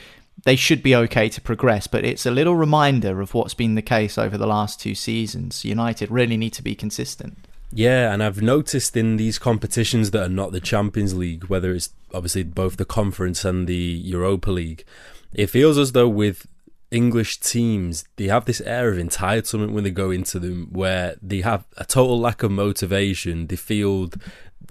they 0.44 0.56
should 0.56 0.82
be 0.84 0.96
okay 0.96 1.28
to 1.30 1.42
progress, 1.42 1.88
but 1.88 2.06
it's 2.06 2.26
a 2.26 2.32
little 2.32 2.56
reminder 2.56 3.20
of 3.20 3.34
what's 3.34 3.54
been 3.56 3.76
the 3.76 3.82
case 3.82 4.18
over 4.18 4.38
the 4.38 4.48
last 4.48 4.80
two 4.80 4.96
seasons. 4.96 5.66
United 5.66 6.10
really 6.12 6.38
need 6.38 6.54
to 6.54 6.64
be 6.64 6.76
consistent. 6.76 7.38
Yeah, 7.72 8.14
and 8.14 8.24
I've 8.24 8.42
noticed 8.42 8.96
in 8.96 9.18
these 9.18 9.38
competitions 9.38 10.12
that 10.12 10.24
are 10.24 10.30
not 10.30 10.52
the 10.52 10.62
Champions 10.62 11.16
League, 11.16 11.46
whether 11.46 11.74
it's 11.74 11.90
obviously 12.14 12.44
both 12.44 12.78
the 12.78 12.86
Conference 12.86 13.44
and 13.44 13.68
the 13.68 13.74
Europa 13.74 14.52
League, 14.52 14.86
it 15.34 15.48
feels 15.48 15.78
as 15.78 15.92
though 15.92 16.08
with 16.08 16.48
English 16.90 17.40
teams, 17.40 18.06
they 18.16 18.28
have 18.28 18.46
this 18.46 18.62
air 18.62 18.90
of 18.90 18.98
entitlement 18.98 19.72
when 19.72 19.84
they 19.84 19.92
go 19.92 20.10
into 20.10 20.40
them, 20.40 20.70
where 20.72 21.16
they 21.22 21.42
have 21.42 21.66
a 21.78 21.84
total 21.84 22.20
lack 22.20 22.44
of 22.44 22.52
motivation. 22.52 23.48
They 23.48 23.58
feel 23.58 24.10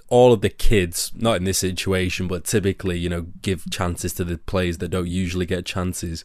all 0.09 0.32
of 0.32 0.40
the 0.40 0.48
kids, 0.48 1.12
not 1.14 1.37
in 1.37 1.44
this 1.44 1.59
situation, 1.59 2.26
but 2.26 2.44
typically, 2.44 2.98
you 2.98 3.11
know, 3.11 3.26
give 3.42 3.68
chances 3.70 4.14
to 4.14 4.24
the 4.24 4.38
players 4.38 4.78
that 4.78 4.88
don't 4.88 5.09
usually 5.09 5.46
get 5.46 5.66
chances. 5.66 6.24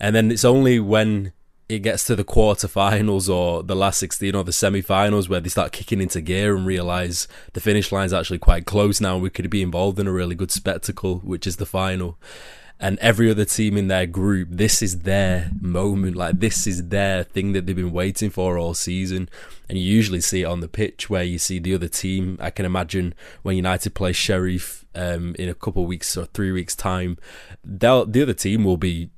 And 0.00 0.16
then 0.16 0.32
it's 0.32 0.44
only 0.44 0.80
when 0.80 1.32
it 1.70 1.80
gets 1.80 2.04
to 2.04 2.16
the 2.16 2.24
quarterfinals 2.24 3.32
or 3.32 3.62
the 3.62 3.76
last 3.76 4.00
16 4.00 4.34
or 4.34 4.42
the 4.42 4.52
semi-finals 4.52 5.28
where 5.28 5.40
they 5.40 5.48
start 5.48 5.70
kicking 5.70 6.00
into 6.00 6.20
gear 6.20 6.56
and 6.56 6.66
realize 6.66 7.28
the 7.52 7.60
finish 7.60 7.92
line 7.92 8.06
is 8.06 8.12
actually 8.12 8.38
quite 8.38 8.66
close 8.66 9.00
now 9.00 9.14
and 9.14 9.22
we 9.22 9.30
could 9.30 9.48
be 9.48 9.62
involved 9.62 9.98
in 10.00 10.08
a 10.08 10.12
really 10.12 10.34
good 10.34 10.50
spectacle 10.50 11.18
which 11.18 11.46
is 11.46 11.56
the 11.56 11.66
final. 11.66 12.18
And 12.82 12.98
every 12.98 13.30
other 13.30 13.44
team 13.44 13.76
in 13.76 13.86
their 13.86 14.06
group 14.06 14.48
this 14.50 14.82
is 14.82 15.00
their 15.00 15.50
moment. 15.60 16.16
Like 16.16 16.40
this 16.40 16.66
is 16.66 16.88
their 16.88 17.22
thing 17.22 17.52
that 17.52 17.66
they've 17.66 17.76
been 17.76 17.92
waiting 17.92 18.30
for 18.30 18.58
all 18.58 18.74
season. 18.74 19.28
And 19.68 19.78
you 19.78 19.84
usually 19.84 20.22
see 20.22 20.42
it 20.42 20.46
on 20.46 20.60
the 20.60 20.68
pitch 20.68 21.08
where 21.08 21.22
you 21.22 21.38
see 21.38 21.60
the 21.60 21.74
other 21.74 21.88
team. 21.88 22.36
I 22.40 22.50
can 22.50 22.64
imagine 22.64 23.14
when 23.42 23.56
united 23.56 23.94
play 23.94 24.12
sheriff 24.12 24.84
um, 24.96 25.36
in 25.38 25.48
a 25.48 25.54
couple 25.54 25.82
of 25.82 25.88
weeks 25.88 26.16
or 26.16 26.24
three 26.24 26.50
weeks 26.50 26.74
time 26.74 27.16
the 27.62 28.22
other 28.22 28.34
team 28.34 28.64
will 28.64 28.76
be 28.76 29.10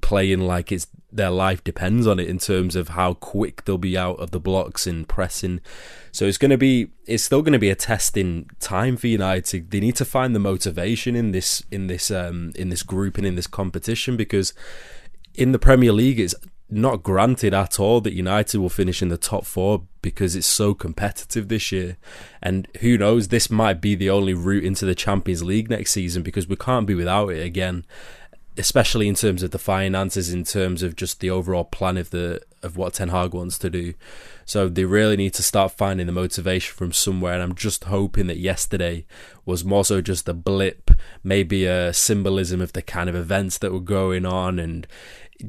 playing 0.00 0.40
like 0.40 0.72
it's 0.72 0.86
their 1.10 1.30
life 1.30 1.64
depends 1.64 2.06
on 2.06 2.20
it 2.20 2.28
in 2.28 2.38
terms 2.38 2.76
of 2.76 2.90
how 2.90 3.14
quick 3.14 3.64
they'll 3.64 3.78
be 3.78 3.96
out 3.96 4.18
of 4.18 4.30
the 4.30 4.40
blocks 4.40 4.86
and 4.86 5.08
pressing. 5.08 5.60
So 6.12 6.26
it's 6.26 6.38
going 6.38 6.50
to 6.50 6.58
be 6.58 6.90
it's 7.06 7.24
still 7.24 7.42
going 7.42 7.54
to 7.54 7.58
be 7.58 7.70
a 7.70 7.74
testing 7.74 8.50
time 8.60 8.96
for 8.96 9.06
United. 9.06 9.70
They 9.70 9.80
need 9.80 9.96
to 9.96 10.04
find 10.04 10.34
the 10.34 10.40
motivation 10.40 11.16
in 11.16 11.32
this 11.32 11.62
in 11.70 11.86
this 11.86 12.10
um 12.10 12.52
in 12.54 12.68
this 12.68 12.82
group 12.82 13.16
and 13.16 13.26
in 13.26 13.36
this 13.36 13.46
competition 13.46 14.16
because 14.16 14.52
in 15.34 15.52
the 15.52 15.58
Premier 15.58 15.92
League 15.92 16.20
it's 16.20 16.34
not 16.70 17.02
granted 17.02 17.54
at 17.54 17.80
all 17.80 18.02
that 18.02 18.12
United 18.12 18.58
will 18.58 18.68
finish 18.68 19.00
in 19.00 19.08
the 19.08 19.16
top 19.16 19.46
4 19.46 19.82
because 20.02 20.36
it's 20.36 20.46
so 20.46 20.74
competitive 20.74 21.48
this 21.48 21.72
year. 21.72 21.96
And 22.42 22.68
who 22.80 22.98
knows, 22.98 23.28
this 23.28 23.50
might 23.50 23.80
be 23.80 23.94
the 23.94 24.10
only 24.10 24.34
route 24.34 24.64
into 24.64 24.84
the 24.84 24.94
Champions 24.94 25.42
League 25.42 25.70
next 25.70 25.92
season 25.92 26.22
because 26.22 26.46
we 26.46 26.56
can't 26.56 26.86
be 26.86 26.94
without 26.94 27.28
it 27.28 27.42
again 27.42 27.86
especially 28.58 29.08
in 29.08 29.14
terms 29.14 29.42
of 29.42 29.52
the 29.52 29.58
finances, 29.58 30.32
in 30.32 30.44
terms 30.44 30.82
of 30.82 30.96
just 30.96 31.20
the 31.20 31.30
overall 31.30 31.64
plan 31.64 31.96
of 31.96 32.10
the 32.10 32.42
of 32.62 32.76
what 32.76 32.94
Ten 32.94 33.10
Hag 33.10 33.32
wants 33.32 33.56
to 33.58 33.70
do. 33.70 33.94
So 34.44 34.68
they 34.68 34.84
really 34.84 35.16
need 35.16 35.34
to 35.34 35.42
start 35.42 35.72
finding 35.72 36.06
the 36.06 36.12
motivation 36.12 36.74
from 36.74 36.92
somewhere. 36.92 37.34
And 37.34 37.42
I'm 37.42 37.54
just 37.54 37.84
hoping 37.84 38.26
that 38.26 38.38
yesterday 38.38 39.06
was 39.44 39.64
more 39.64 39.84
so 39.84 40.00
just 40.00 40.28
a 40.28 40.34
blip, 40.34 40.90
maybe 41.22 41.66
a 41.66 41.92
symbolism 41.92 42.60
of 42.60 42.72
the 42.72 42.82
kind 42.82 43.08
of 43.08 43.14
events 43.14 43.58
that 43.58 43.72
were 43.72 43.80
going 43.80 44.26
on 44.26 44.58
and 44.58 44.86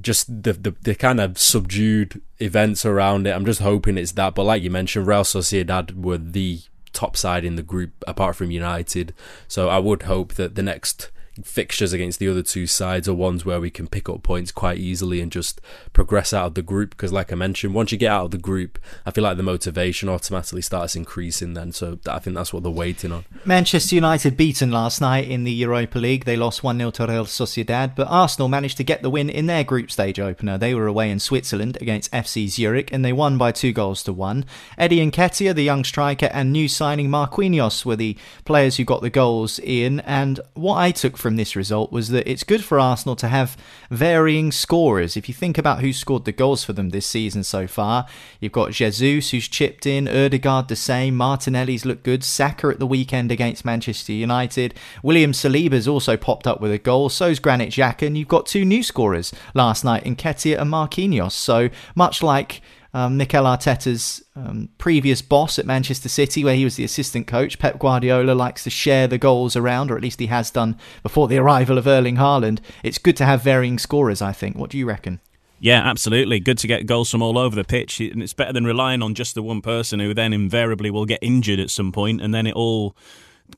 just 0.02 0.43
the, 0.43 0.54
the, 0.54 0.76
the 0.82 0.95
kind 0.95 1.19
of 1.19 1.39
subdued 1.39 2.22
events 2.38 2.86
around 2.86 3.26
it. 3.26 3.32
I'm 3.32 3.45
just 3.45 3.62
hoping 3.62 3.98
it's 3.98 4.12
that. 4.12 4.36
But 4.36 4.43
like 4.43 4.62
you 4.62 4.69
mentioned, 4.69 5.08
Real 5.08 5.24
Sociedad 5.24 5.95
were 5.95 6.19
the 6.19 6.62
top 6.93 7.17
side 7.17 7.45
in 7.45 7.56
the 7.56 7.63
group 7.63 7.91
apart 8.06 8.36
from 8.36 8.52
United. 8.52 9.13
So 9.48 9.69
I 9.69 9.80
would 9.80 10.04
hope 10.04 10.36
that 10.36 10.54
the 10.54 10.63
next 10.63 11.10
fixtures 11.43 11.93
against 11.93 12.19
the 12.19 12.28
other 12.28 12.43
two 12.43 12.67
sides 12.67 13.08
are 13.08 13.13
ones 13.13 13.45
where 13.45 13.60
we 13.60 13.69
can 13.69 13.88
pick 13.88 14.10
up 14.10 14.23
points 14.23 14.52
quite 14.52 14.78
easily 14.78 15.21
and 15.21 15.32
just 15.32 15.62
progress 15.93 16.34
out 16.34 16.47
of 16.47 16.54
the 16.56 16.62
group. 16.62 16.91
Because, 16.91 17.13
like 17.13 17.32
I 17.32 17.36
mentioned, 17.36 17.73
once 17.73 17.91
you 17.91 17.97
get 17.97 18.12
out 18.12 18.25
of 18.25 18.32
the 18.32 18.38
group, 18.38 18.80
I 19.06 19.12
feel 19.12 19.23
like 19.23 19.38
the 19.38 19.43
motivation 19.43 20.10
automatically 20.10 20.62
starts 20.62 20.95
increasing. 20.95 21.54
Then, 21.54 21.71
so 21.71 21.99
I 22.08 22.19
think 22.19 22.36
that's 22.36 22.54
what 22.54 22.63
they're 22.63 22.71
waiting 22.71 23.12
on. 23.12 23.25
Manchester 23.45 23.95
United 23.95 24.38
beaten 24.38 24.71
last 24.71 25.02
night 25.02 25.30
in 25.30 25.43
the 25.43 25.52
Europa 25.52 25.99
League. 25.99 26.25
They 26.25 26.38
lost 26.38 26.63
1 26.63 26.78
0 26.78 26.91
to 26.91 27.08
Real 27.08 27.25
Sociedad, 27.25 27.95
but 27.95 28.08
Arsenal 28.08 28.47
managed 28.47 28.78
to 28.78 28.84
get 28.84 29.02
the 29.02 29.10
win 29.10 29.30
in 29.30 29.45
their 29.45 29.63
group 29.63 29.91
stage 29.91 30.19
opener. 30.19 30.58
They 30.58 30.73
were 30.73 30.88
away 30.88 31.10
in 31.12 31.19
Switzerland 31.19 31.78
against 31.82 32.12
FC 32.12 32.47
Zurich 32.47 32.91
and 32.91 33.04
they 33.04 33.13
won 33.13 33.38
by 33.38 33.52
two 33.52 33.71
goals 33.71 34.04
to 34.04 34.13
one. 34.13 34.45
Eddie 34.78 35.10
Nketiah, 35.10 35.56
the 35.56 35.63
young 35.63 35.84
striker, 35.84 36.28
and 36.28 36.52
new 36.52 36.67
signing 36.67 37.10
Marquinhos 37.10 37.86
were 37.86 37.95
the 37.95 38.17
players 38.45 38.78
who 38.78 38.84
got 38.84 39.02
the 39.02 39.10
goals 39.10 39.60
in. 39.60 39.99
And 40.02 40.39
what 40.54 40.78
I 40.78 40.91
took 40.91 41.17
from 41.17 41.29
this 41.36 41.56
result 41.56 41.92
was 41.92 42.10
that 42.10 42.30
it's 42.30 42.44
good 42.44 42.63
for 42.63 42.80
Arsenal 42.80 43.15
to 43.18 43.28
have 43.28 43.58
varying 43.89 44.52
scorers. 44.52 45.18
If 45.18 45.28
you 45.28 45.34
think 45.34 45.58
about 45.58 45.82
who 45.82 45.94
scored 45.94 46.26
the 46.26 46.32
goals 46.32 46.63
for 46.63 46.74
them 46.74 46.89
this 46.89 47.06
season 47.06 47.44
so 47.44 47.68
far, 47.68 48.06
you've 48.39 48.52
got 48.52 48.72
Jesus 48.72 49.32
who's 49.32 49.48
chipped 49.48 49.86
in, 49.86 50.08
Odegaard 50.08 50.68
the 50.68 50.76
same, 50.76 51.15
Martinelli's 51.15 51.86
looked 51.86 52.04
good, 52.04 52.24
Saka 52.24 52.68
at 52.68 52.80
the 52.80 52.88
weekend 52.88 53.32
against 53.32 53.65
Manchester 53.65 54.13
United, 54.13 54.74
William 55.04 55.32
Saliba's 55.32 55.88
also 55.88 56.18
popped 56.18 56.48
up 56.48 56.62
with 56.62 56.72
a 56.72 56.78
goal, 56.78 57.10
so's 57.10 57.39
Granit 57.39 57.70
Xhaka, 57.70 58.08
and 58.08 58.18
you've 58.18 58.28
got 58.28 58.46
two 58.46 58.65
new 58.65 58.84
scorers 58.84 59.34
last 59.54 59.84
night 59.84 60.04
in 60.04 60.15
Nketiah 60.15 60.60
and 60.60 60.72
Marquinhos. 60.72 61.32
So 61.32 61.70
much 61.96 62.22
like 62.24 62.62
um, 62.93 63.17
Mikel 63.17 63.45
Arteta's 63.45 64.23
um, 64.36 64.69
previous 64.78 65.21
boss 65.21 65.60
at 65.60 65.65
Manchester 65.65 66.10
City, 66.10 66.43
where 66.43 66.56
he 66.56 66.63
was 66.63 66.75
the 66.75 66.84
assistant 66.84 67.28
coach, 67.28 67.60
Pep 67.60 67.80
Guardiola 67.80 68.34
likes 68.34 68.63
to 68.63 68.69
share 68.69 69.08
the 69.08 69.17
goals 69.17 69.56
around, 69.56 69.91
or 69.91 69.97
at 69.97 70.04
least 70.04 70.19
he 70.19 70.28
has 70.28 70.49
done 70.49 70.78
before 71.04 71.28
the 71.28 71.38
arrival 71.38 71.78
of 71.78 71.88
Erling 71.88 72.17
Haaland. 72.17 72.60
It's 72.84 72.97
good 72.97 73.17
to 73.17 73.25
have 73.25 73.43
varying 73.43 73.78
scorers, 73.78 74.21
I 74.21 74.32
think. 74.32 74.58
What 74.58 74.69
do 74.69 74.78
you 74.78 74.86
reckon? 74.86 75.19
Yeah, 75.60 75.82
absolutely. 75.82 76.39
Good 76.39 76.58
to 76.60 76.67
get 76.67 76.86
goals 76.86 77.12
from 77.12 77.21
all 77.21 77.38
over 77.38 77.56
the 77.56 77.65
pitch, 77.65 77.99
and 77.99 78.23
it's 78.23 78.34
better 78.34 78.54
than 78.54 78.65
relying 78.65 79.02
on 79.02 79.13
just 79.13 79.36
the 79.36 79.43
one 79.43 79.62
person 79.62 79.99
who 79.99 80.13
then 80.13 80.32
invariably 80.32 80.89
will 80.89 81.06
get 81.06 81.19
injured 81.21 81.60
at 81.60 81.69
some 81.69 81.91
point, 81.91 82.21
and 82.21 82.34
then 82.34 82.47
it 82.47 82.56
all 82.56 82.95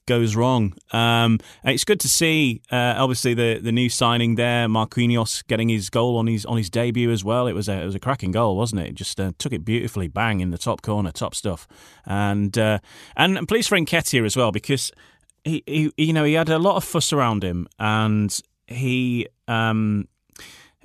goes 0.05 0.35
wrong. 0.35 0.73
Um, 0.91 1.39
it's 1.63 1.83
good 1.83 1.99
to 2.01 2.07
see, 2.07 2.61
uh, 2.71 2.95
obviously, 2.97 3.33
the, 3.33 3.59
the 3.61 3.71
new 3.71 3.89
signing 3.89 4.35
there, 4.35 4.67
Marquinhos 4.67 5.45
getting 5.47 5.69
his 5.69 5.89
goal 5.89 6.17
on 6.17 6.27
his 6.27 6.45
on 6.45 6.57
his 6.57 6.69
debut 6.69 7.11
as 7.11 7.23
well. 7.23 7.47
It 7.47 7.53
was 7.53 7.67
a 7.67 7.81
it 7.81 7.85
was 7.85 7.95
a 7.95 7.99
cracking 7.99 8.31
goal, 8.31 8.57
wasn't 8.57 8.81
it? 8.81 8.89
it 8.89 8.95
just 8.95 9.19
uh, 9.19 9.31
took 9.37 9.53
it 9.53 9.65
beautifully, 9.65 10.07
bang 10.07 10.39
in 10.39 10.51
the 10.51 10.57
top 10.57 10.81
corner, 10.81 11.11
top 11.11 11.35
stuff. 11.35 11.67
And 12.05 12.57
uh, 12.57 12.79
and 13.17 13.47
please 13.47 13.67
for 13.67 13.77
Nketiah 13.77 14.25
as 14.25 14.37
well 14.37 14.51
because 14.51 14.91
he, 15.43 15.63
he 15.65 15.91
you 15.97 16.13
know 16.13 16.23
he 16.23 16.33
had 16.33 16.49
a 16.49 16.59
lot 16.59 16.75
of 16.75 16.83
fuss 16.83 17.11
around 17.11 17.43
him 17.43 17.67
and 17.79 18.37
he 18.67 19.27
um, 19.47 20.07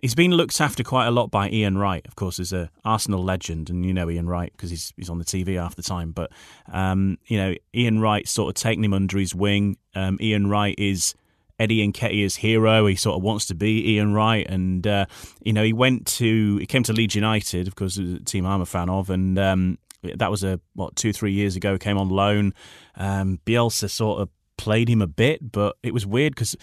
He's 0.03 0.15
been 0.15 0.33
looked 0.33 0.61
after 0.61 0.83
quite 0.83 1.07
a 1.07 1.11
lot 1.11 1.31
by 1.31 1.49
Ian 1.49 1.79
Wright, 1.79 2.05
of 2.07 2.17
course, 2.17 2.39
as 2.39 2.53
a 2.53 2.71
Arsenal 2.85 3.25
legend, 3.25 3.71
and 3.71 3.85
you 3.85 3.95
know 3.95 4.11
Ian 4.11 4.29
Wright 4.29 4.53
because 4.53 4.71
he's 4.71 4.93
he's 4.97 5.09
on 5.09 5.19
the 5.19 5.25
TV 5.25 5.55
half 5.61 5.75
the 5.75 5.83
time. 5.83 6.13
But 6.13 6.31
um, 6.71 7.19
you 7.27 7.39
know 7.39 7.55
Ian 7.75 8.01
Wright 8.01 8.29
sort 8.29 8.51
of 8.51 8.61
taking 8.61 8.85
him 8.85 8.93
under 8.93 9.19
his 9.19 9.35
wing. 9.35 9.79
Um, 9.95 10.19
Ian 10.21 10.49
Wright 10.49 10.75
is 10.79 11.15
Eddie 11.59 11.87
Nketiah's 11.91 12.37
hero. 12.37 12.87
He 12.87 12.97
sort 12.97 13.17
of 13.17 13.23
wants 13.23 13.47
to 13.47 13.55
be 13.55 13.95
Ian 13.95 14.13
Wright, 14.13 14.47
and 14.49 14.87
uh, 14.87 15.07
you 15.43 15.53
know 15.53 15.65
he 15.65 15.73
went 15.73 16.07
to 16.07 16.59
he 16.59 16.67
came 16.67 16.83
to 16.85 16.93
Leeds 16.93 17.15
United, 17.15 17.67
of 17.67 17.75
course, 17.75 17.97
a 17.97 18.21
team 18.21 18.45
I'm 18.45 18.61
a 18.61 18.67
fan 18.67 18.91
of, 18.91 19.09
and 19.11 19.39
um, 19.39 19.79
that 20.03 20.31
was 20.31 20.45
a 20.45 20.61
what 20.75 20.97
two 20.97 21.13
three 21.13 21.33
years 21.33 21.57
ago. 21.57 21.79
Came 21.79 21.99
on 21.99 22.09
loan. 22.09 22.53
Um, 22.97 23.41
Bielsa 23.47 23.91
sort 23.91 24.21
of 24.21 24.29
played 24.59 24.89
him 24.89 25.01
a 25.01 25.07
bit, 25.07 25.53
but 25.53 25.77
it 25.83 25.95
was 25.95 26.07
weird 26.07 26.35
because 26.35 26.57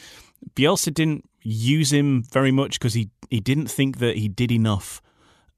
Bielsa 0.56 0.94
didn't 0.94 1.28
use 1.44 1.92
him 1.92 2.24
very 2.24 2.52
much 2.52 2.80
because 2.80 2.94
he, 2.94 3.10
he 3.30 3.40
didn't 3.40 3.68
think 3.68 4.00
that 4.00 4.18
he 4.18 4.28
did 4.28 4.52
enough 4.52 5.02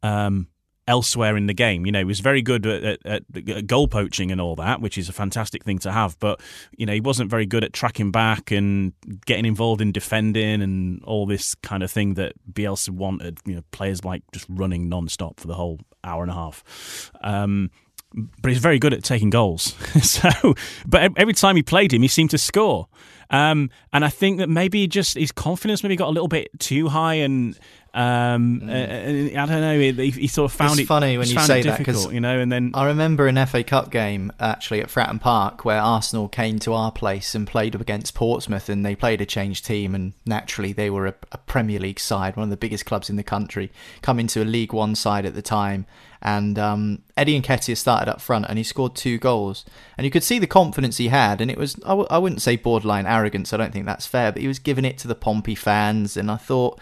um, 0.04 0.48
elsewhere 0.88 1.36
in 1.36 1.48
the 1.48 1.54
game. 1.54 1.86
You 1.86 1.92
know, 1.92 2.00
he 2.00 2.06
was 2.06 2.20
very 2.20 2.42
good 2.42 2.66
at, 2.66 3.00
at, 3.06 3.24
at, 3.36 3.68
goal 3.68 3.88
poaching 3.88 4.32
and 4.32 4.40
all 4.40 4.56
that, 4.56 4.82
which 4.82 4.98
is 4.98 5.10
a 5.10 5.14
fantastic 5.14 5.64
thing 5.64 5.80
to 5.80 5.92
have. 5.92 6.18
But 6.20 6.42
you 6.78 6.86
know, 6.86 6.94
he 6.94 7.02
wasn't 7.02 7.30
very 7.30 7.46
good 7.46 7.64
at 7.64 7.74
tracking 7.74 8.12
back 8.12 8.52
and 8.52 8.94
getting 9.26 9.46
involved 9.46 9.82
in 9.82 9.92
defending 9.92 10.62
and 10.62 11.04
all 11.04 11.26
this 11.26 11.56
kind 11.56 11.84
of 11.84 11.92
thing 11.92 12.16
that 12.16 12.34
Bielsa 12.52 12.90
wanted. 12.90 13.40
You 13.46 13.56
know, 13.56 13.64
players 13.72 14.04
like 14.04 14.24
just 14.32 14.46
running 14.50 14.90
non-stop 14.90 15.40
for 15.40 15.48
the 15.48 15.56
whole 15.56 15.80
hour 16.04 16.22
and 16.22 16.32
a 16.32 16.36
half. 16.36 17.12
Um, 17.22 17.72
but 18.42 18.50
he's 18.50 18.60
very 18.60 18.80
good 18.80 18.94
at 18.94 19.04
taking 19.04 19.30
goals. 19.30 19.76
so, 20.04 20.56
but 20.86 21.12
every 21.18 21.34
time 21.34 21.56
he 21.56 21.64
played 21.64 21.94
him, 21.94 22.02
he 22.02 22.08
seemed 22.08 22.30
to 22.32 22.38
score. 22.38 22.88
Um, 23.30 23.70
and 23.92 24.06
I 24.06 24.10
think 24.10 24.38
that 24.38 24.50
maybe 24.50 24.88
just 24.88 25.18
his 25.18 25.32
confidence 25.32 25.84
maybe 25.84 25.96
got 25.96 26.08
a 26.08 26.12
little 26.12 26.28
bit 26.28 26.50
too 26.60 26.90
high, 26.90 27.16
and 27.16 27.58
um, 27.96 28.60
mm. 28.62 29.34
uh, 29.36 29.42
I 29.42 29.46
don't 29.46 29.62
know. 29.62 29.80
He, 29.80 30.12
he, 30.12 30.28
sort 30.28 30.52
of 30.52 30.58
found 30.58 30.74
it's 30.74 30.82
it 30.82 30.88
funny 30.88 31.18
when 31.18 31.30
you 31.30 31.40
say 31.40 31.62
that 31.62 31.78
because 31.78 32.12
you 32.12 32.20
know. 32.20 32.38
And 32.38 32.52
then 32.52 32.72
I 32.74 32.88
remember 32.88 33.26
an 33.28 33.44
FA 33.46 33.64
Cup 33.64 33.90
game 33.90 34.34
actually 34.38 34.82
at 34.82 34.90
Fratton 34.90 35.22
Park 35.22 35.64
where 35.64 35.80
Arsenal 35.80 36.28
came 36.28 36.60
to 36.60 36.74
our 36.74 36.92
place 36.92 37.34
and 37.34 37.48
played 37.48 37.74
against 37.74 38.14
Portsmouth, 38.14 38.68
and 38.68 38.86
they 38.86 38.98
played 38.98 39.22
a 39.22 39.26
changed 39.26 39.66
team, 39.66 39.96
and 39.96 40.12
naturally 40.26 40.74
they 40.74 40.90
were 40.90 41.08
a, 41.08 41.14
a 41.32 41.38
Premier 41.38 41.80
League 41.80 42.02
side, 42.02 42.36
one 42.36 42.44
of 42.44 42.50
the 42.50 42.58
biggest 42.58 42.86
clubs 42.86 43.10
in 43.10 43.16
the 43.16 43.24
country, 43.24 43.72
coming 44.02 44.28
to 44.28 44.44
a 44.44 44.44
League 44.44 44.74
One 44.74 44.94
side 44.94 45.26
at 45.26 45.34
the 45.34 45.42
time, 45.42 45.86
and 46.22 46.60
um, 46.60 47.02
Eddie 47.16 47.40
Nketiah 47.40 47.78
started 47.78 48.12
up 48.12 48.20
front 48.20 48.48
and 48.50 48.58
he 48.58 48.64
scored 48.66 48.96
two 48.96 49.18
goals. 49.18 49.64
And 49.98 50.04
you 50.04 50.12
could 50.12 50.24
see 50.24 50.38
the 50.38 50.48
confidence 50.48 50.98
he 50.98 51.08
had, 51.08 51.40
and 51.40 51.50
it 51.50 51.58
was, 51.58 51.76
I 51.86 51.90
w- 51.90 52.08
I 52.10 52.18
wouldn't 52.18 52.42
say 52.42 52.58
borderline 52.58 53.06
arrogance, 53.06 53.54
I 53.54 53.58
don't 53.58 53.72
think 53.72 53.86
that's 53.86 54.06
fair, 54.06 54.34
but 54.34 54.42
he 54.42 54.50
was 54.50 54.60
giving 54.60 54.84
it 54.84 54.98
to 54.98 55.08
the 55.08 55.16
Pompey 55.16 55.56
fans. 55.56 56.18
And 56.18 56.30
I 56.30 56.36
thought, 56.36 56.82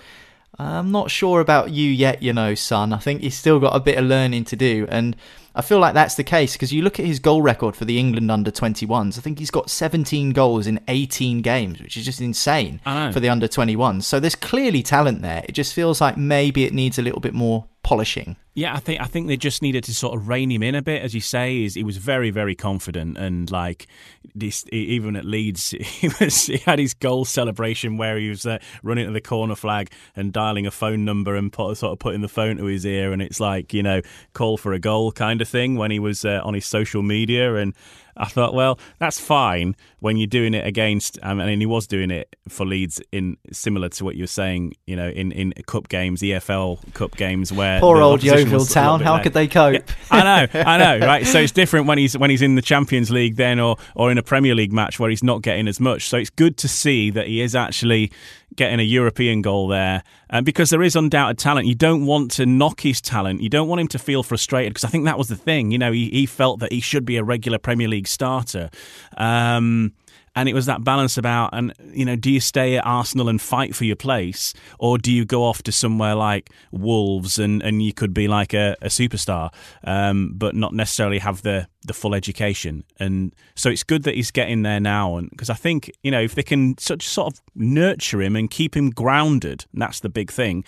I'm 0.59 0.91
not 0.91 1.09
sure 1.09 1.39
about 1.39 1.71
you 1.71 1.89
yet, 1.89 2.21
you 2.21 2.33
know, 2.33 2.55
son. 2.55 2.93
I 2.93 2.97
think 2.97 3.21
he's 3.21 3.37
still 3.37 3.59
got 3.59 3.75
a 3.75 3.79
bit 3.79 3.97
of 3.97 4.05
learning 4.05 4.45
to 4.45 4.55
do. 4.55 4.87
And 4.89 5.15
I 5.55 5.61
feel 5.61 5.79
like 5.79 5.93
that's 5.93 6.15
the 6.15 6.23
case 6.23 6.53
because 6.53 6.71
you 6.71 6.81
look 6.81 6.99
at 6.99 7.05
his 7.05 7.19
goal 7.19 7.41
record 7.41 7.75
for 7.75 7.85
the 7.85 7.99
England 7.99 8.29
under 8.31 8.51
21s. 8.51 9.17
I 9.17 9.21
think 9.21 9.39
he's 9.39 9.51
got 9.51 9.69
17 9.69 10.31
goals 10.31 10.67
in 10.67 10.79
18 10.87 11.41
games, 11.41 11.81
which 11.81 11.97
is 11.97 12.05
just 12.05 12.21
insane 12.21 12.79
for 12.83 13.19
the 13.19 13.29
under 13.29 13.47
21s. 13.47 14.03
So 14.03 14.19
there's 14.19 14.35
clearly 14.35 14.83
talent 14.83 15.21
there. 15.21 15.43
It 15.47 15.53
just 15.53 15.73
feels 15.73 16.01
like 16.01 16.17
maybe 16.17 16.65
it 16.65 16.73
needs 16.73 16.97
a 16.99 17.03
little 17.03 17.21
bit 17.21 17.33
more 17.33 17.65
polishing. 17.81 18.35
Yeah, 18.55 18.75
I 18.75 18.79
think 18.79 19.01
I 19.01 19.05
think 19.05 19.27
they 19.27 19.37
just 19.37 19.63
needed 19.63 19.83
to 19.85 19.95
sort 19.95 20.15
of 20.15 20.27
rein 20.27 20.51
him 20.51 20.61
in 20.61 20.75
a 20.75 20.81
bit, 20.81 21.01
as 21.01 21.15
you 21.15 21.21
say. 21.21 21.63
Is 21.63 21.73
he 21.73 21.83
was 21.83 21.97
very 21.97 22.29
very 22.29 22.53
confident 22.53 23.17
and 23.17 23.49
like 23.49 23.87
this, 24.35 24.63
even 24.71 25.15
at 25.15 25.25
Leeds, 25.25 25.71
he 25.79 26.09
was 26.19 26.45
he 26.45 26.57
had 26.57 26.77
his 26.77 26.93
goal 26.93 27.25
celebration 27.25 27.97
where 27.97 28.17
he 28.17 28.29
was 28.29 28.45
uh, 28.45 28.59
running 28.83 29.07
to 29.07 29.11
the 29.11 29.21
corner 29.21 29.55
flag 29.55 29.91
and 30.15 30.31
dialing 30.31 30.67
a 30.67 30.71
phone 30.71 31.03
number 31.03 31.35
and 31.35 31.51
put, 31.51 31.77
sort 31.77 31.93
of 31.93 31.99
putting 31.99 32.21
the 32.21 32.27
phone 32.27 32.57
to 32.57 32.65
his 32.65 32.85
ear, 32.85 33.11
and 33.11 33.21
it's 33.21 33.39
like 33.39 33.73
you 33.73 33.81
know 33.81 34.01
call 34.33 34.57
for 34.57 34.73
a 34.73 34.79
goal 34.79 35.11
kind 35.11 35.41
of 35.41 35.47
thing 35.47 35.75
when 35.75 35.89
he 35.89 35.99
was 35.99 36.23
uh, 36.23 36.39
on 36.43 36.53
his 36.53 36.65
social 36.65 37.01
media 37.01 37.55
and 37.55 37.73
I 38.15 38.25
thought, 38.25 38.53
well, 38.53 38.79
that's 38.99 39.19
fine 39.19 39.75
when 39.99 40.17
you're 40.17 40.27
doing 40.27 40.53
it 40.53 40.65
against, 40.65 41.17
um, 41.23 41.39
and 41.39 41.61
he 41.61 41.65
was 41.65 41.87
doing 41.87 42.11
it 42.11 42.35
for 42.47 42.65
Leeds 42.65 43.01
in 43.11 43.37
similar 43.51 43.89
to 43.89 44.05
what 44.05 44.15
you 44.15 44.23
were 44.23 44.27
saying, 44.27 44.73
you 44.85 44.95
know, 44.95 45.09
in, 45.09 45.31
in 45.31 45.53
cup 45.65 45.89
games, 45.89 46.21
EFL 46.21 46.93
cup 46.93 47.15
games, 47.15 47.51
where 47.51 47.79
poor 47.79 48.01
old 48.01 48.21
Town, 48.65 49.01
how 49.01 49.21
could 49.21 49.33
they 49.33 49.47
cope? 49.47 49.73
Yeah, 49.73 49.81
I 50.11 50.23
know, 50.23 50.59
I 50.61 50.77
know, 50.77 51.05
right? 51.05 51.25
So 51.25 51.39
it's 51.39 51.51
different 51.51 51.87
when 51.87 51.97
he's 51.97 52.17
when 52.17 52.29
he's 52.29 52.41
in 52.41 52.55
the 52.55 52.61
Champions 52.61 53.11
League 53.11 53.35
then, 53.35 53.59
or 53.59 53.77
or 53.95 54.11
in 54.11 54.17
a 54.17 54.23
Premier 54.23 54.55
League 54.55 54.73
match 54.73 54.99
where 54.99 55.09
he's 55.09 55.23
not 55.23 55.41
getting 55.41 55.67
as 55.67 55.79
much. 55.79 56.07
So 56.07 56.17
it's 56.17 56.29
good 56.29 56.57
to 56.57 56.67
see 56.67 57.09
that 57.11 57.27
he 57.27 57.41
is 57.41 57.55
actually 57.55 58.11
getting 58.55 58.79
a 58.79 58.83
European 58.83 59.41
goal 59.41 59.67
there 59.67 60.03
um, 60.29 60.43
because 60.43 60.69
there 60.69 60.83
is 60.83 60.95
undoubted 60.95 61.37
talent. 61.37 61.67
You 61.67 61.75
don't 61.75 62.05
want 62.05 62.31
to 62.31 62.45
knock 62.45 62.81
his 62.81 63.01
talent. 63.01 63.41
You 63.41 63.49
don't 63.49 63.67
want 63.67 63.81
him 63.81 63.87
to 63.89 63.99
feel 63.99 64.23
frustrated 64.23 64.73
because 64.73 64.83
I 64.83 64.89
think 64.89 65.05
that 65.05 65.17
was 65.17 65.27
the 65.27 65.35
thing. 65.35 65.71
You 65.71 65.77
know, 65.77 65.91
he, 65.91 66.09
he 66.09 66.25
felt 66.25 66.59
that 66.59 66.71
he 66.71 66.79
should 66.79 67.05
be 67.05 67.17
a 67.17 67.23
regular 67.23 67.57
Premier 67.57 67.87
League 67.87 68.07
starter. 68.07 68.69
Um, 69.17 69.93
and 70.35 70.49
it 70.49 70.53
was 70.53 70.65
that 70.65 70.83
balance 70.83 71.17
about 71.17 71.49
and 71.53 71.73
you 71.91 72.05
know 72.05 72.15
do 72.15 72.31
you 72.31 72.39
stay 72.39 72.77
at 72.77 72.85
Arsenal 72.85 73.29
and 73.29 73.41
fight 73.41 73.75
for 73.75 73.85
your 73.85 73.95
place 73.95 74.53
or 74.79 74.97
do 74.97 75.11
you 75.11 75.25
go 75.25 75.43
off 75.43 75.63
to 75.63 75.71
somewhere 75.71 76.15
like 76.15 76.49
Wolves 76.71 77.39
and 77.39 77.61
and 77.61 77.81
you 77.81 77.93
could 77.93 78.13
be 78.13 78.27
like 78.27 78.53
a, 78.53 78.75
a 78.81 78.87
superstar 78.87 79.53
um, 79.83 80.33
but 80.35 80.55
not 80.55 80.73
necessarily 80.73 81.19
have 81.19 81.41
the 81.41 81.67
the 81.85 81.93
full 81.93 82.15
education? 82.15 82.83
And 82.99 83.33
so 83.55 83.69
it's 83.69 83.83
good 83.83 84.03
that 84.03 84.15
he's 84.15 84.31
getting 84.31 84.63
there 84.63 84.79
now 84.79 85.17
and 85.17 85.29
because 85.29 85.49
I 85.49 85.55
think 85.55 85.91
you 86.03 86.11
know 86.11 86.21
if 86.21 86.35
they 86.35 86.43
can 86.43 86.77
such 86.77 87.07
sort 87.07 87.33
of 87.33 87.41
nurture 87.55 88.21
him 88.21 88.35
and 88.35 88.49
keep 88.49 88.75
him 88.75 88.89
grounded 88.89 89.65
that's 89.73 89.99
the 89.99 90.09
big 90.09 90.31
thing. 90.31 90.63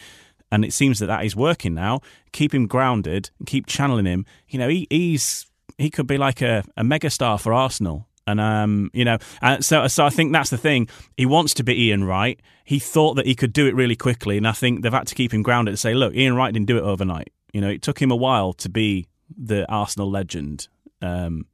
And 0.51 0.63
it 0.63 0.73
seems 0.73 0.99
that 0.99 1.07
that 1.07 1.25
is 1.25 1.35
working 1.35 1.73
now. 1.73 2.01
Keep 2.31 2.53
him 2.53 2.67
grounded 2.67 3.31
keep 3.45 3.65
channeling 3.65 4.05
him. 4.05 4.25
You 4.47 4.59
know 4.59 4.69
he, 4.69 4.87
he's 4.89 5.47
he 5.77 5.89
could 5.89 6.07
be 6.07 6.17
like 6.17 6.41
a, 6.41 6.63
a 6.77 6.83
megastar 6.83 7.39
for 7.39 7.51
Arsenal 7.51 8.07
and 8.27 8.39
um, 8.39 8.89
you 8.93 9.05
know, 9.05 9.17
and 9.41 9.63
so 9.63 9.87
so 9.87 10.05
I 10.05 10.09
think 10.09 10.33
that's 10.33 10.49
the 10.49 10.57
thing. 10.57 10.87
He 11.17 11.25
wants 11.25 11.53
to 11.55 11.63
be 11.63 11.87
Ian 11.87 12.03
Wright. 12.03 12.39
He 12.63 12.79
thought 12.79 13.15
that 13.15 13.25
he 13.25 13.35
could 13.35 13.53
do 13.53 13.67
it 13.67 13.75
really 13.75 13.95
quickly, 13.95 14.37
and 14.37 14.47
I 14.47 14.51
think 14.51 14.81
they've 14.81 14.91
had 14.91 15.07
to 15.07 15.15
keep 15.15 15.33
him 15.33 15.43
grounded 15.43 15.73
to 15.73 15.77
say, 15.77 15.93
look, 15.93 16.15
Ian 16.15 16.35
Wright 16.35 16.53
didn't 16.53 16.67
do 16.67 16.77
it 16.77 16.81
overnight. 16.81 17.31
You 17.53 17.61
know, 17.61 17.69
it 17.69 17.81
took 17.81 18.01
him 18.01 18.11
a 18.11 18.15
while 18.15 18.53
to 18.53 18.69
be 18.69 19.07
the 19.35 19.69
Arsenal 19.71 20.09
legend, 20.09 20.67
um, 21.01 21.45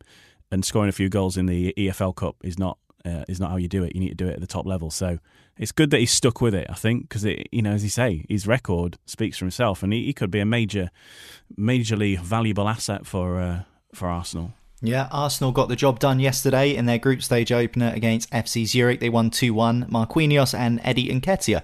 and 0.51 0.63
scoring 0.63 0.89
a 0.89 0.93
few 0.93 1.09
goals 1.09 1.37
in 1.37 1.45
the 1.45 1.73
EFL 1.77 2.15
Cup 2.15 2.37
is 2.43 2.57
not 2.57 2.77
uh, 3.05 3.25
is 3.27 3.39
not 3.39 3.51
how 3.51 3.57
you 3.57 3.67
do 3.67 3.83
it. 3.83 3.93
You 3.95 4.01
need 4.01 4.09
to 4.09 4.15
do 4.15 4.27
it 4.27 4.35
at 4.35 4.41
the 4.41 4.47
top 4.47 4.65
level. 4.65 4.89
So 4.89 5.19
it's 5.57 5.71
good 5.71 5.89
that 5.91 5.99
he's 5.99 6.11
stuck 6.11 6.41
with 6.41 6.53
it. 6.53 6.67
I 6.69 6.73
think 6.73 7.03
because 7.03 7.25
it, 7.25 7.47
you 7.51 7.61
know, 7.61 7.71
as 7.71 7.83
you 7.83 7.89
say, 7.89 8.25
his 8.29 8.47
record 8.47 8.97
speaks 9.05 9.37
for 9.37 9.45
himself, 9.45 9.83
and 9.83 9.91
he, 9.91 10.05
he 10.05 10.13
could 10.13 10.31
be 10.31 10.39
a 10.39 10.45
major, 10.45 10.89
majorly 11.57 12.17
valuable 12.19 12.67
asset 12.67 13.05
for 13.05 13.39
uh, 13.39 13.63
for 13.93 14.07
Arsenal. 14.07 14.53
Yeah, 14.83 15.07
Arsenal 15.11 15.51
got 15.51 15.69
the 15.69 15.75
job 15.75 15.99
done 15.99 16.19
yesterday 16.19 16.75
in 16.75 16.87
their 16.87 16.97
group 16.97 17.21
stage 17.21 17.51
opener 17.51 17.91
against 17.93 18.31
FC 18.31 18.65
Zurich. 18.65 18.99
They 18.99 19.09
won 19.09 19.29
2 19.29 19.53
1. 19.53 19.85
Marquinhos 19.85 20.57
and 20.57 20.81
Eddie 20.83 21.09
Nketiah, 21.09 21.61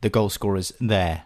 the 0.00 0.10
goal 0.10 0.28
scorers 0.28 0.72
there. 0.80 1.24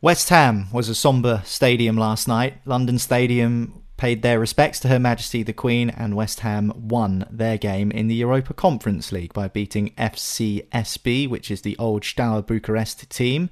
West 0.00 0.30
Ham 0.30 0.68
was 0.72 0.88
a 0.88 0.94
sombre 0.94 1.42
stadium 1.44 1.98
last 1.98 2.26
night. 2.26 2.54
London 2.64 2.98
Stadium 2.98 3.82
paid 3.98 4.22
their 4.22 4.40
respects 4.40 4.80
to 4.80 4.88
Her 4.88 4.98
Majesty 4.98 5.42
the 5.42 5.52
Queen, 5.52 5.90
and 5.90 6.16
West 6.16 6.40
Ham 6.40 6.72
won 6.74 7.26
their 7.30 7.58
game 7.58 7.90
in 7.90 8.08
the 8.08 8.14
Europa 8.14 8.54
Conference 8.54 9.12
League 9.12 9.34
by 9.34 9.48
beating 9.48 9.90
FCSB, 9.98 11.28
which 11.28 11.50
is 11.50 11.60
the 11.60 11.76
old 11.76 12.02
Steaua 12.02 12.40
Bucharest 12.40 13.10
team. 13.10 13.50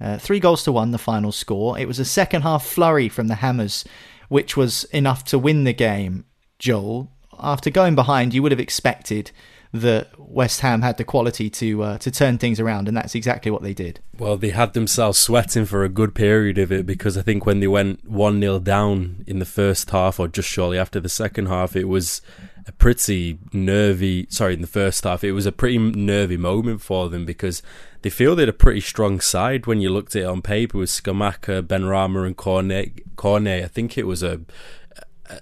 Uh, 0.00 0.16
three 0.16 0.40
goals 0.40 0.64
to 0.64 0.72
one, 0.72 0.92
the 0.92 0.96
final 0.96 1.32
score. 1.32 1.78
It 1.78 1.86
was 1.86 1.98
a 1.98 2.06
second 2.06 2.40
half 2.40 2.64
flurry 2.64 3.10
from 3.10 3.28
the 3.28 3.34
Hammers, 3.34 3.84
which 4.30 4.56
was 4.56 4.84
enough 4.84 5.22
to 5.26 5.38
win 5.38 5.64
the 5.64 5.74
game. 5.74 6.24
Joel, 6.60 7.10
after 7.40 7.70
going 7.70 7.96
behind, 7.96 8.32
you 8.32 8.42
would 8.42 8.52
have 8.52 8.60
expected 8.60 9.32
that 9.72 10.08
West 10.18 10.60
Ham 10.60 10.82
had 10.82 10.96
the 10.96 11.04
quality 11.04 11.48
to 11.48 11.82
uh, 11.82 11.98
to 11.98 12.10
turn 12.10 12.38
things 12.38 12.58
around, 12.58 12.88
and 12.88 12.96
that's 12.96 13.14
exactly 13.14 13.50
what 13.50 13.62
they 13.62 13.72
did. 13.72 14.00
Well, 14.18 14.36
they 14.36 14.50
had 14.50 14.74
themselves 14.74 15.18
sweating 15.18 15.64
for 15.64 15.84
a 15.84 15.88
good 15.88 16.14
period 16.14 16.58
of 16.58 16.72
it 16.72 16.86
because 16.86 17.16
I 17.16 17.22
think 17.22 17.46
when 17.46 17.60
they 17.60 17.68
went 17.68 18.08
one 18.08 18.40
0 18.40 18.58
down 18.60 19.24
in 19.26 19.38
the 19.38 19.44
first 19.44 19.90
half, 19.90 20.18
or 20.20 20.28
just 20.28 20.48
shortly 20.48 20.78
after 20.78 21.00
the 21.00 21.08
second 21.08 21.46
half, 21.46 21.76
it 21.76 21.84
was 21.84 22.20
a 22.66 22.72
pretty 22.72 23.38
nervy. 23.52 24.26
Sorry, 24.28 24.54
in 24.54 24.60
the 24.60 24.66
first 24.66 25.04
half, 25.04 25.22
it 25.22 25.32
was 25.32 25.46
a 25.46 25.52
pretty 25.52 25.78
nervy 25.78 26.36
moment 26.36 26.82
for 26.82 27.08
them 27.08 27.24
because 27.24 27.62
they 28.02 28.10
fielded 28.10 28.48
a 28.48 28.52
pretty 28.52 28.80
strong 28.80 29.20
side 29.20 29.66
when 29.66 29.80
you 29.80 29.90
looked 29.90 30.16
at 30.16 30.22
it 30.22 30.26
on 30.26 30.42
paper 30.42 30.78
with 30.78 30.90
Scamacca, 30.90 31.62
Benrahma, 31.62 32.26
and 32.26 32.36
Cornet. 32.36 33.16
Cornet, 33.16 33.64
I 33.64 33.68
think 33.68 33.96
it 33.96 34.06
was 34.06 34.22
a 34.22 34.40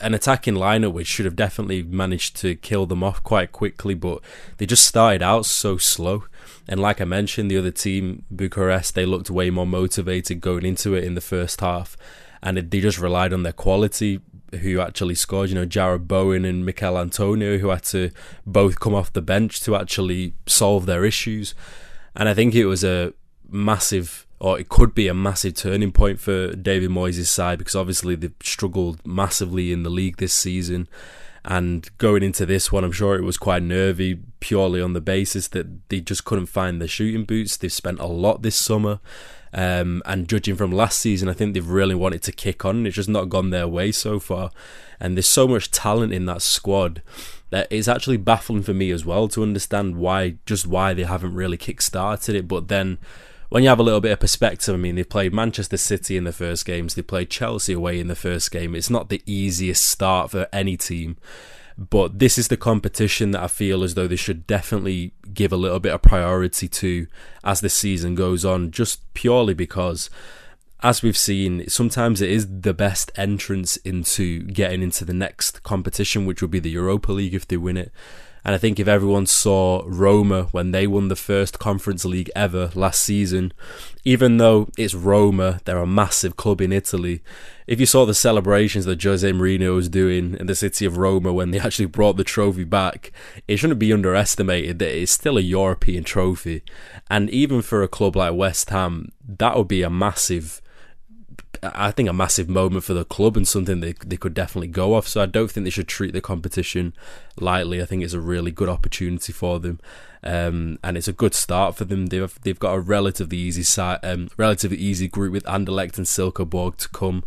an 0.00 0.14
attacking 0.14 0.54
lineup 0.54 0.92
which 0.92 1.06
should 1.06 1.24
have 1.24 1.36
definitely 1.36 1.82
managed 1.82 2.36
to 2.36 2.54
kill 2.56 2.86
them 2.86 3.02
off 3.02 3.22
quite 3.22 3.52
quickly, 3.52 3.94
but 3.94 4.20
they 4.58 4.66
just 4.66 4.86
started 4.86 5.22
out 5.22 5.46
so 5.46 5.76
slow. 5.76 6.24
And 6.68 6.80
like 6.80 7.00
I 7.00 7.04
mentioned, 7.04 7.50
the 7.50 7.58
other 7.58 7.70
team, 7.70 8.24
Bucharest, 8.30 8.94
they 8.94 9.06
looked 9.06 9.30
way 9.30 9.50
more 9.50 9.66
motivated 9.66 10.40
going 10.40 10.64
into 10.64 10.94
it 10.94 11.04
in 11.04 11.14
the 11.14 11.20
first 11.20 11.60
half, 11.60 11.96
and 12.42 12.58
they 12.58 12.80
just 12.80 12.98
relied 12.98 13.32
on 13.32 13.42
their 13.42 13.52
quality. 13.52 14.20
Who 14.60 14.80
actually 14.80 15.14
scored? 15.14 15.50
You 15.50 15.56
know, 15.56 15.66
Jarrod 15.66 16.06
Bowen 16.06 16.44
and 16.44 16.64
Michail 16.64 16.98
Antonio, 16.98 17.58
who 17.58 17.68
had 17.68 17.82
to 17.84 18.10
both 18.46 18.80
come 18.80 18.94
off 18.94 19.12
the 19.12 19.20
bench 19.20 19.60
to 19.64 19.76
actually 19.76 20.34
solve 20.46 20.86
their 20.86 21.04
issues. 21.04 21.54
And 22.14 22.28
I 22.28 22.34
think 22.34 22.54
it 22.54 22.64
was 22.64 22.82
a 22.82 23.12
massive 23.50 24.26
or 24.40 24.58
it 24.58 24.68
could 24.68 24.94
be 24.94 25.08
a 25.08 25.14
massive 25.14 25.54
turning 25.54 25.92
point 25.92 26.20
for 26.20 26.52
David 26.52 26.90
Moyes' 26.90 27.26
side 27.26 27.58
because 27.58 27.74
obviously 27.74 28.14
they've 28.14 28.32
struggled 28.42 29.04
massively 29.04 29.72
in 29.72 29.82
the 29.82 29.90
league 29.90 30.18
this 30.18 30.34
season. 30.34 30.88
And 31.44 31.88
going 31.98 32.22
into 32.22 32.44
this 32.46 32.70
one, 32.70 32.84
I'm 32.84 32.92
sure 32.92 33.16
it 33.16 33.24
was 33.24 33.38
quite 33.38 33.62
nervy 33.62 34.20
purely 34.40 34.80
on 34.80 34.92
the 34.92 35.00
basis 35.00 35.48
that 35.48 35.88
they 35.88 36.00
just 36.00 36.24
couldn't 36.24 36.46
find 36.46 36.80
the 36.80 36.86
shooting 36.86 37.24
boots. 37.24 37.56
They've 37.56 37.72
spent 37.72 38.00
a 38.00 38.06
lot 38.06 38.42
this 38.42 38.56
summer. 38.56 39.00
Um, 39.52 40.02
and 40.04 40.28
judging 40.28 40.56
from 40.56 40.72
last 40.72 40.98
season, 40.98 41.28
I 41.28 41.32
think 41.32 41.54
they've 41.54 41.66
really 41.66 41.94
wanted 41.94 42.22
to 42.24 42.32
kick 42.32 42.64
on. 42.64 42.86
It's 42.86 42.96
just 42.96 43.08
not 43.08 43.30
gone 43.30 43.50
their 43.50 43.66
way 43.66 43.92
so 43.92 44.20
far. 44.20 44.50
And 45.00 45.16
there's 45.16 45.28
so 45.28 45.48
much 45.48 45.70
talent 45.70 46.12
in 46.12 46.26
that 46.26 46.42
squad 46.42 47.02
that 47.50 47.66
it's 47.70 47.88
actually 47.88 48.18
baffling 48.18 48.62
for 48.62 48.74
me 48.74 48.90
as 48.90 49.06
well 49.06 49.26
to 49.28 49.42
understand 49.42 49.96
why, 49.96 50.34
just 50.44 50.66
why 50.66 50.92
they 50.92 51.04
haven't 51.04 51.34
really 51.34 51.56
kick 51.56 51.80
started 51.80 52.34
it. 52.34 52.46
But 52.46 52.68
then 52.68 52.98
when 53.48 53.62
you 53.62 53.68
have 53.68 53.78
a 53.78 53.82
little 53.82 54.00
bit 54.00 54.12
of 54.12 54.20
perspective, 54.20 54.74
I 54.74 54.78
mean, 54.78 54.96
they 54.96 55.04
played 55.04 55.32
Manchester 55.32 55.76
City 55.76 56.16
in 56.16 56.24
the 56.24 56.32
first 56.32 56.66
games, 56.66 56.94
they 56.94 57.02
played 57.02 57.30
Chelsea 57.30 57.72
away 57.72 57.98
in 57.98 58.08
the 58.08 58.14
first 58.14 58.50
game. 58.50 58.74
It's 58.74 58.90
not 58.90 59.08
the 59.08 59.22
easiest 59.26 59.84
start 59.86 60.30
for 60.30 60.48
any 60.52 60.76
team, 60.76 61.16
but 61.78 62.18
this 62.18 62.36
is 62.36 62.48
the 62.48 62.56
competition 62.56 63.30
that 63.30 63.42
I 63.42 63.46
feel 63.46 63.82
as 63.82 63.94
though 63.94 64.08
they 64.08 64.16
should 64.16 64.46
definitely 64.46 65.12
give 65.32 65.52
a 65.52 65.56
little 65.56 65.80
bit 65.80 65.94
of 65.94 66.02
priority 66.02 66.68
to 66.68 67.06
as 67.42 67.60
the 67.60 67.70
season 67.70 68.14
goes 68.14 68.44
on, 68.44 68.70
just 68.70 69.12
purely 69.14 69.54
because. 69.54 70.10
As 70.80 71.02
we've 71.02 71.18
seen, 71.18 71.68
sometimes 71.68 72.20
it 72.20 72.30
is 72.30 72.60
the 72.60 72.72
best 72.72 73.10
entrance 73.16 73.78
into 73.78 74.42
getting 74.44 74.80
into 74.80 75.04
the 75.04 75.12
next 75.12 75.64
competition, 75.64 76.24
which 76.24 76.40
would 76.40 76.52
be 76.52 76.60
the 76.60 76.70
Europa 76.70 77.10
League 77.10 77.34
if 77.34 77.48
they 77.48 77.56
win 77.56 77.76
it. 77.76 77.90
And 78.48 78.54
I 78.54 78.58
think 78.58 78.80
if 78.80 78.88
everyone 78.88 79.26
saw 79.26 79.82
Roma 79.84 80.44
when 80.52 80.70
they 80.70 80.86
won 80.86 81.08
the 81.08 81.16
first 81.16 81.58
Conference 81.58 82.06
League 82.06 82.30
ever 82.34 82.70
last 82.74 83.02
season, 83.02 83.52
even 84.06 84.38
though 84.38 84.70
it's 84.78 84.94
Roma, 84.94 85.60
they're 85.66 85.76
a 85.76 85.86
massive 85.86 86.38
club 86.38 86.62
in 86.62 86.72
Italy. 86.72 87.20
If 87.66 87.78
you 87.78 87.84
saw 87.84 88.06
the 88.06 88.14
celebrations 88.14 88.86
that 88.86 89.02
Jose 89.02 89.30
Mourinho 89.32 89.74
was 89.74 89.90
doing 89.90 90.34
in 90.40 90.46
the 90.46 90.54
city 90.54 90.86
of 90.86 90.96
Roma 90.96 91.30
when 91.30 91.50
they 91.50 91.58
actually 91.60 91.84
brought 91.84 92.16
the 92.16 92.24
trophy 92.24 92.64
back, 92.64 93.12
it 93.46 93.58
shouldn't 93.58 93.80
be 93.80 93.92
underestimated 93.92 94.78
that 94.78 94.98
it's 94.98 95.12
still 95.12 95.36
a 95.36 95.42
European 95.42 96.02
trophy. 96.02 96.62
And 97.10 97.28
even 97.28 97.60
for 97.60 97.82
a 97.82 97.86
club 97.86 98.16
like 98.16 98.32
West 98.32 98.70
Ham, 98.70 99.12
that 99.28 99.58
would 99.58 99.68
be 99.68 99.82
a 99.82 99.90
massive 99.90 100.62
I 101.62 101.90
think 101.90 102.08
a 102.08 102.12
massive 102.12 102.48
moment 102.48 102.84
for 102.84 102.94
the 102.94 103.04
club 103.04 103.36
and 103.36 103.46
something 103.46 103.80
they 103.80 103.94
they 104.04 104.16
could 104.16 104.34
definitely 104.34 104.68
go 104.68 104.94
off. 104.94 105.08
So 105.08 105.20
I 105.20 105.26
don't 105.26 105.50
think 105.50 105.64
they 105.64 105.70
should 105.70 105.88
treat 105.88 106.12
the 106.12 106.20
competition 106.20 106.94
lightly. 107.38 107.82
I 107.82 107.84
think 107.84 108.02
it's 108.02 108.14
a 108.14 108.20
really 108.20 108.50
good 108.50 108.68
opportunity 108.68 109.32
for 109.32 109.58
them, 109.58 109.80
um, 110.22 110.78
and 110.82 110.96
it's 110.96 111.08
a 111.08 111.12
good 111.12 111.34
start 111.34 111.76
for 111.76 111.84
them. 111.84 112.06
They've 112.06 112.38
they've 112.42 112.58
got 112.58 112.74
a 112.74 112.80
relatively 112.80 113.38
easy 113.38 113.62
side, 113.62 114.00
um, 114.02 114.28
relatively 114.36 114.78
easy 114.78 115.08
group 115.08 115.32
with 115.32 115.44
Anderlecht 115.44 115.98
and 115.98 116.06
Silkeborg 116.06 116.76
to 116.76 116.88
come. 116.88 117.24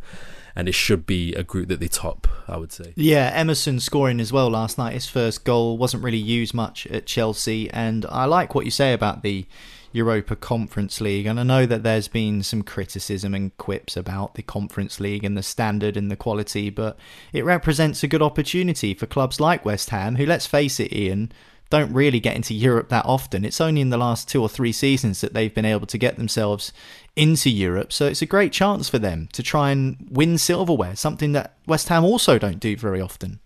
And 0.54 0.68
it 0.68 0.74
should 0.74 1.06
be 1.06 1.34
a 1.34 1.44
group 1.44 1.70
that 1.70 1.80
they 1.80 1.88
top, 1.88 2.28
I 2.46 2.58
would 2.58 2.74
say. 2.74 2.92
Yeah, 2.98 3.32
Emerson 3.34 3.80
scoring 3.80 4.20
as 4.20 4.34
well 4.34 4.50
last 4.50 4.78
night. 4.78 4.92
His 4.92 5.08
first 5.08 5.46
goal 5.46 5.78
wasn't 5.78 6.04
really 6.04 6.18
used 6.18 6.54
much 6.54 6.86
at 6.88 7.06
Chelsea, 7.06 7.70
and 7.70 8.06
I 8.10 8.26
like 8.26 8.54
what 8.54 8.66
you 8.66 8.72
say 8.72 8.92
about 8.92 9.24
the 9.24 9.46
Europa 9.92 10.36
Conference 10.36 11.02
League. 11.02 11.26
And 11.26 11.40
I 11.40 11.44
know 11.44 11.66
that 11.66 11.84
there's 11.84 12.08
been 12.08 12.44
some 12.44 12.62
criticism 12.62 13.34
and 13.34 13.56
quips 13.58 13.98
about 13.98 14.36
the 14.36 14.44
Conference 14.44 15.00
League 15.00 15.24
and 15.24 15.38
the 15.38 15.44
standard 15.44 15.98
and 15.98 16.10
the 16.10 16.16
quality, 16.16 16.70
but 16.70 16.98
it 17.34 17.46
represents 17.46 18.04
a 18.04 18.08
good 18.08 18.22
opportunity 18.22 18.94
for 18.94 19.06
clubs 19.06 19.40
like 19.40 19.66
West 19.66 19.90
Ham, 19.90 20.16
who, 20.16 20.26
let's 20.26 20.46
face 20.46 20.80
it, 20.80 20.94
Ian, 20.94 21.32
don't 21.70 21.94
really 21.94 22.20
get 22.20 22.36
into 22.36 22.54
Europe 22.54 22.90
that 22.90 23.06
often. 23.06 23.46
It's 23.46 23.62
only 23.62 23.82
in 23.82 23.90
the 23.90 23.98
last 23.98 24.28
two 24.28 24.42
or 24.42 24.50
three 24.50 24.74
seasons 24.74 25.22
that 25.22 25.34
they've 25.34 25.54
been 25.54 25.66
able 25.66 25.88
to 25.88 25.98
get 25.98 26.18
themselves 26.18 26.74
into 27.16 27.50
Europe. 27.50 27.94
So 27.94 28.08
it's 28.08 28.22
a 28.22 28.26
great 28.26 28.52
chance 28.52 28.90
for 28.90 29.00
them 29.00 29.30
to 29.32 29.42
try 29.42 29.72
and 29.72 30.08
win 30.12 30.38
silverware, 30.38 30.96
something 30.98 31.32
that 31.32 31.56
West 31.66 31.88
Ham 31.88 32.04
also 32.04 32.38
don't 32.38 32.60
do 32.60 32.76
very 32.76 33.00
often. 33.00 33.40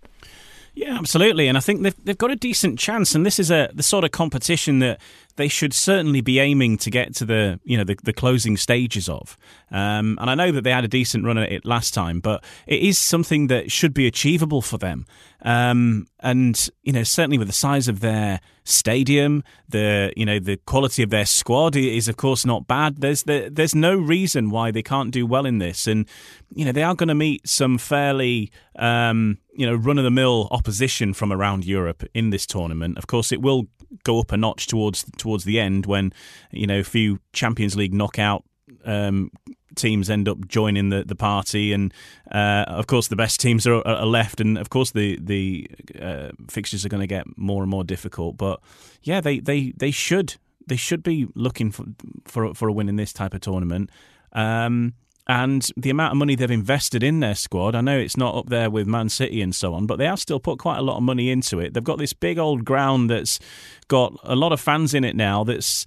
Yeah, 0.76 0.98
absolutely, 0.98 1.48
and 1.48 1.58
I 1.58 1.62
think 1.62 1.84
they've 1.84 1.96
they've 2.04 2.18
got 2.18 2.32
a 2.32 2.36
decent 2.36 2.78
chance. 2.78 3.16
And 3.16 3.26
this 3.26 3.40
is 3.40 3.50
a 3.50 3.70
the 3.74 3.82
sort 3.82 4.04
of 4.04 4.12
competition 4.12 4.80
that 4.80 5.00
they 5.38 5.48
should 5.48 5.74
certainly 5.74 6.20
be 6.20 6.40
aiming 6.40 6.78
to 6.80 6.90
get 6.90 7.16
to 7.16 7.26
the 7.26 7.62
you 7.64 7.78
know 7.78 7.86
the, 7.86 7.98
the 8.04 8.12
closing 8.12 8.58
stages 8.58 9.08
of. 9.08 9.38
Um, 9.72 10.18
and 10.20 10.30
I 10.30 10.36
know 10.36 10.52
that 10.52 10.64
they 10.66 10.72
had 10.72 10.84
a 10.84 10.90
decent 10.90 11.24
run 11.24 11.38
at 11.38 11.50
it 11.50 11.66
last 11.66 11.94
time, 11.94 12.20
but 12.20 12.44
it 12.68 12.82
is 12.82 13.00
something 13.00 13.48
that 13.48 13.72
should 13.72 13.94
be 13.94 14.06
achievable 14.06 14.62
for 14.62 14.78
them. 14.78 15.06
Um, 15.46 16.08
and 16.22 16.70
you 16.82 16.92
know 16.92 17.04
certainly 17.04 17.38
with 17.38 17.48
the 17.48 17.54
size 17.54 17.88
of 17.88 18.00
their 18.00 18.42
stadium, 18.64 19.44
the 19.70 20.12
you 20.18 20.26
know 20.26 20.40
the 20.40 20.58
quality 20.58 21.04
of 21.04 21.12
their 21.12 21.28
squad 21.28 21.76
is 21.76 22.08
of 22.08 22.18
course 22.18 22.46
not 22.46 22.68
bad. 22.68 23.00
There's 23.00 23.24
the, 23.24 23.50
there's 23.54 23.76
no 23.76 23.96
reason 23.96 24.50
why 24.50 24.72
they 24.72 24.82
can't 24.82 25.12
do 25.12 25.28
well 25.28 25.46
in 25.46 25.60
this, 25.60 25.86
and 25.86 26.08
you 26.54 26.66
know 26.66 26.72
they 26.72 26.82
are 26.82 26.96
going 26.96 27.10
to 27.10 27.16
meet 27.16 27.48
some 27.48 27.78
fairly 27.78 28.52
um, 28.78 29.38
you 29.56 29.68
know 29.68 29.76
run 29.76 30.00
of 30.00 30.04
the 30.04 30.12
mill 30.12 30.48
opposition 30.50 31.14
from 31.14 31.32
around 31.32 31.64
Europe 31.64 32.04
in 32.16 32.32
this 32.32 32.48
tournament. 32.48 32.98
Of 32.98 33.06
course, 33.06 33.32
it 33.32 33.40
will 33.40 33.68
go 34.04 34.20
up 34.20 34.32
a 34.32 34.38
notch 34.38 34.66
towards 34.66 35.06
towards 35.18 35.44
the 35.44 35.60
end 35.60 35.86
when 35.86 36.12
you 36.50 36.66
know 36.66 36.80
a 36.80 36.84
few 36.84 37.20
Champions 37.34 37.76
League 37.76 37.94
knockout 37.94 38.44
um, 38.84 39.30
teams 39.76 40.10
end 40.10 40.28
up 40.28 40.48
joining 40.48 40.90
the, 40.90 41.04
the 41.04 41.16
party, 41.16 41.74
and 41.74 41.94
uh, 42.32 42.66
of 42.68 42.88
course 42.88 43.08
the 43.08 43.16
best 43.16 43.40
teams 43.46 43.68
are, 43.68 43.86
are, 43.88 44.06
left, 44.06 44.40
and 44.40 44.58
of 44.58 44.70
course 44.70 44.92
the 44.92 45.20
the 45.22 45.70
uh, 46.02 46.32
fixtures 46.50 46.86
are 46.86 46.90
going 46.90 47.02
to 47.02 47.08
get 47.08 47.26
more 47.38 47.62
and 47.62 47.70
more 47.70 47.84
difficult. 47.84 48.38
But 48.38 48.60
yeah, 49.04 49.22
they, 49.22 49.40
they, 49.40 49.74
they 49.78 49.92
should 49.92 50.36
they 50.68 50.76
should 50.76 51.04
be 51.04 51.28
looking 51.36 51.72
for 51.72 51.86
for 52.26 52.54
for 52.54 52.68
a 52.68 52.74
win 52.74 52.90
in 52.90 52.96
this 52.96 53.14
type 53.14 53.34
of 53.34 53.42
tournament. 53.42 53.90
Um, 54.34 54.94
and 55.28 55.70
the 55.76 55.90
amount 55.90 56.12
of 56.12 56.18
money 56.18 56.36
they've 56.36 56.52
invested 56.52 57.02
in 57.02 57.20
their 57.20 57.34
squad. 57.34 57.74
I 57.74 57.82
know 57.82 57.98
it's 57.98 58.18
not 58.18 58.36
up 58.36 58.50
there 58.50 58.70
with 58.70 58.86
Man 58.86 59.10
City 59.10 59.42
and 59.42 59.56
so 59.56 59.74
on, 59.74 59.88
but 59.88 59.98
they 59.98 60.06
have 60.06 60.20
still 60.20 60.40
put 60.40 60.60
quite 60.60 60.78
a 60.78 60.84
lot 60.84 60.98
of 60.98 61.04
money 61.04 61.32
into 61.32 61.60
it. 61.60 61.74
They've 61.74 61.84
got 61.84 61.98
this 61.98 62.14
big 62.14 62.38
old 62.38 62.64
ground 62.64 63.10
that's 63.10 63.40
got 63.88 64.20
a 64.24 64.36
lot 64.36 64.52
of 64.52 64.62
fans 64.62 64.94
in 64.94 65.04
it 65.04 65.16
now 65.16 65.44
that's 65.44 65.86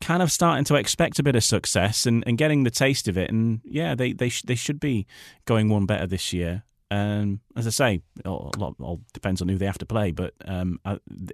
kind 0.00 0.22
of 0.22 0.32
starting 0.32 0.64
to 0.64 0.76
expect 0.76 1.18
a 1.18 1.22
bit 1.22 1.36
of 1.36 1.44
success 1.44 2.06
and, 2.06 2.24
and 2.26 2.38
getting 2.38 2.64
the 2.64 2.70
taste 2.70 3.06
of 3.06 3.18
it. 3.18 3.30
And 3.30 3.60
yeah, 3.64 3.94
they 3.94 4.12
they, 4.12 4.30
sh- 4.30 4.42
they 4.42 4.54
should 4.54 4.80
be 4.80 5.06
going 5.44 5.68
one 5.68 5.84
better 5.84 6.06
this 6.06 6.32
year. 6.32 6.62
Um, 6.90 7.40
as 7.56 7.66
I 7.66 7.70
say, 7.70 8.02
a 8.24 8.30
lot 8.30 8.74
all 8.80 9.00
depends 9.12 9.42
on 9.42 9.48
who 9.48 9.58
they 9.58 9.66
have 9.66 9.78
to 9.78 9.86
play, 9.86 10.10
but 10.10 10.34
um, 10.46 10.80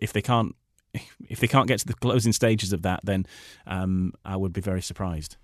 if 0.02 0.12
they 0.12 0.20
can't 0.20 0.54
if 1.28 1.40
they 1.40 1.48
can't 1.48 1.68
get 1.68 1.78
to 1.80 1.86
the 1.86 1.94
closing 1.94 2.32
stages 2.32 2.72
of 2.72 2.82
that, 2.82 3.00
then 3.04 3.26
um, 3.66 4.12
I 4.24 4.36
would 4.36 4.52
be 4.52 4.60
very 4.60 4.82
surprised. 4.82 5.36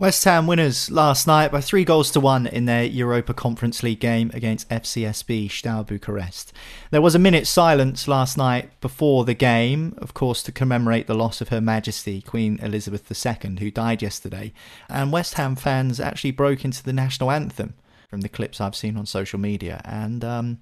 West 0.00 0.22
Ham 0.22 0.46
winners 0.46 0.92
last 0.92 1.26
night 1.26 1.50
by 1.50 1.60
three 1.60 1.84
goals 1.84 2.12
to 2.12 2.20
one 2.20 2.46
in 2.46 2.66
their 2.66 2.84
Europa 2.84 3.34
Conference 3.34 3.82
League 3.82 3.98
game 3.98 4.30
against 4.32 4.68
FCSB 4.68 5.50
Steaua 5.50 5.82
Bucharest. 5.82 6.52
There 6.92 7.02
was 7.02 7.16
a 7.16 7.18
minute's 7.18 7.50
silence 7.50 8.06
last 8.06 8.38
night 8.38 8.80
before 8.80 9.24
the 9.24 9.34
game, 9.34 9.96
of 9.98 10.14
course, 10.14 10.44
to 10.44 10.52
commemorate 10.52 11.08
the 11.08 11.16
loss 11.16 11.40
of 11.40 11.48
Her 11.48 11.60
Majesty 11.60 12.22
Queen 12.22 12.60
Elizabeth 12.62 13.10
II, 13.10 13.56
who 13.56 13.72
died 13.72 14.00
yesterday. 14.00 14.52
And 14.88 15.10
West 15.10 15.34
Ham 15.34 15.56
fans 15.56 15.98
actually 15.98 16.30
broke 16.30 16.64
into 16.64 16.84
the 16.84 16.92
national 16.92 17.32
anthem 17.32 17.74
from 18.08 18.20
the 18.20 18.28
clips 18.28 18.60
I've 18.60 18.76
seen 18.76 18.96
on 18.96 19.04
social 19.04 19.40
media. 19.40 19.80
And 19.84 20.24
um, 20.24 20.58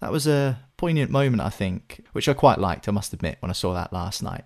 that 0.00 0.10
was 0.10 0.26
a 0.26 0.58
poignant 0.82 1.12
moment, 1.12 1.40
I 1.40 1.48
think, 1.48 2.04
which 2.10 2.28
I 2.28 2.32
quite 2.32 2.58
liked, 2.58 2.88
I 2.88 2.90
must 2.90 3.12
admit, 3.12 3.36
when 3.38 3.52
I 3.52 3.54
saw 3.54 3.72
that 3.72 3.92
last 3.92 4.20
night. 4.20 4.42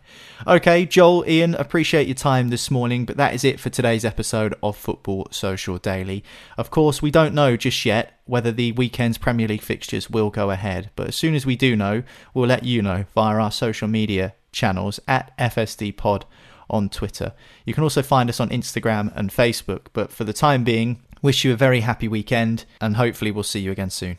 Okay, 0.47 0.85
Joel, 0.85 1.25
Ian, 1.27 1.55
appreciate 1.55 2.07
your 2.07 2.15
time 2.15 2.51
this 2.51 2.71
morning, 2.71 3.07
but 3.07 3.17
that 3.17 3.33
is 3.33 3.43
it 3.43 3.59
for 3.59 3.71
today's 3.71 4.05
episode 4.05 4.55
of 4.63 4.77
Football 4.77 5.29
Social 5.31 5.79
Daily. 5.79 6.23
Of 6.59 6.71
course, 6.71 7.01
we 7.01 7.11
don't 7.11 7.33
know 7.33 7.57
just 7.57 7.87
yet 7.87 8.21
whether 8.27 8.53
the 8.53 8.73
weekend's 8.73 9.17
Premier 9.17 9.49
League 9.49 9.63
fixtures 9.63 10.11
will 10.11 10.29
go 10.29 10.51
ahead, 10.51 10.91
but 10.95 11.09
as 11.09 11.17
soon 11.17 11.35
as 11.35 11.47
we 11.47 11.57
do 11.57 11.75
know, 11.75 12.03
we'll 12.35 12.49
let 12.49 12.65
you 12.65 12.83
know 12.83 13.07
via 13.15 13.39
our 13.39 13.51
social 13.51 13.89
media 13.89 14.35
channels 14.53 15.01
at 15.09 15.35
FSD 15.39 15.97
Pod 15.97 16.27
on 16.69 16.91
Twitter. 16.91 17.33
You 17.65 17.73
can 17.73 17.83
also 17.83 18.03
find 18.03 18.29
us 18.29 18.41
on 18.41 18.51
Instagram 18.51 19.11
and 19.17 19.31
Facebook, 19.31 19.87
but 19.95 20.13
for 20.13 20.25
the 20.25 20.35
time 20.35 20.65
being, 20.65 21.01
wish 21.23 21.47
you 21.47 21.55
a 21.55 21.57
very 21.57 21.81
happy 21.81 22.09
weekend 22.09 22.67
and 22.79 22.97
hopefully 22.97 23.31
we'll 23.31 23.43
see 23.43 23.61
you 23.61 23.73
again 23.73 23.89
soon. 23.89 24.19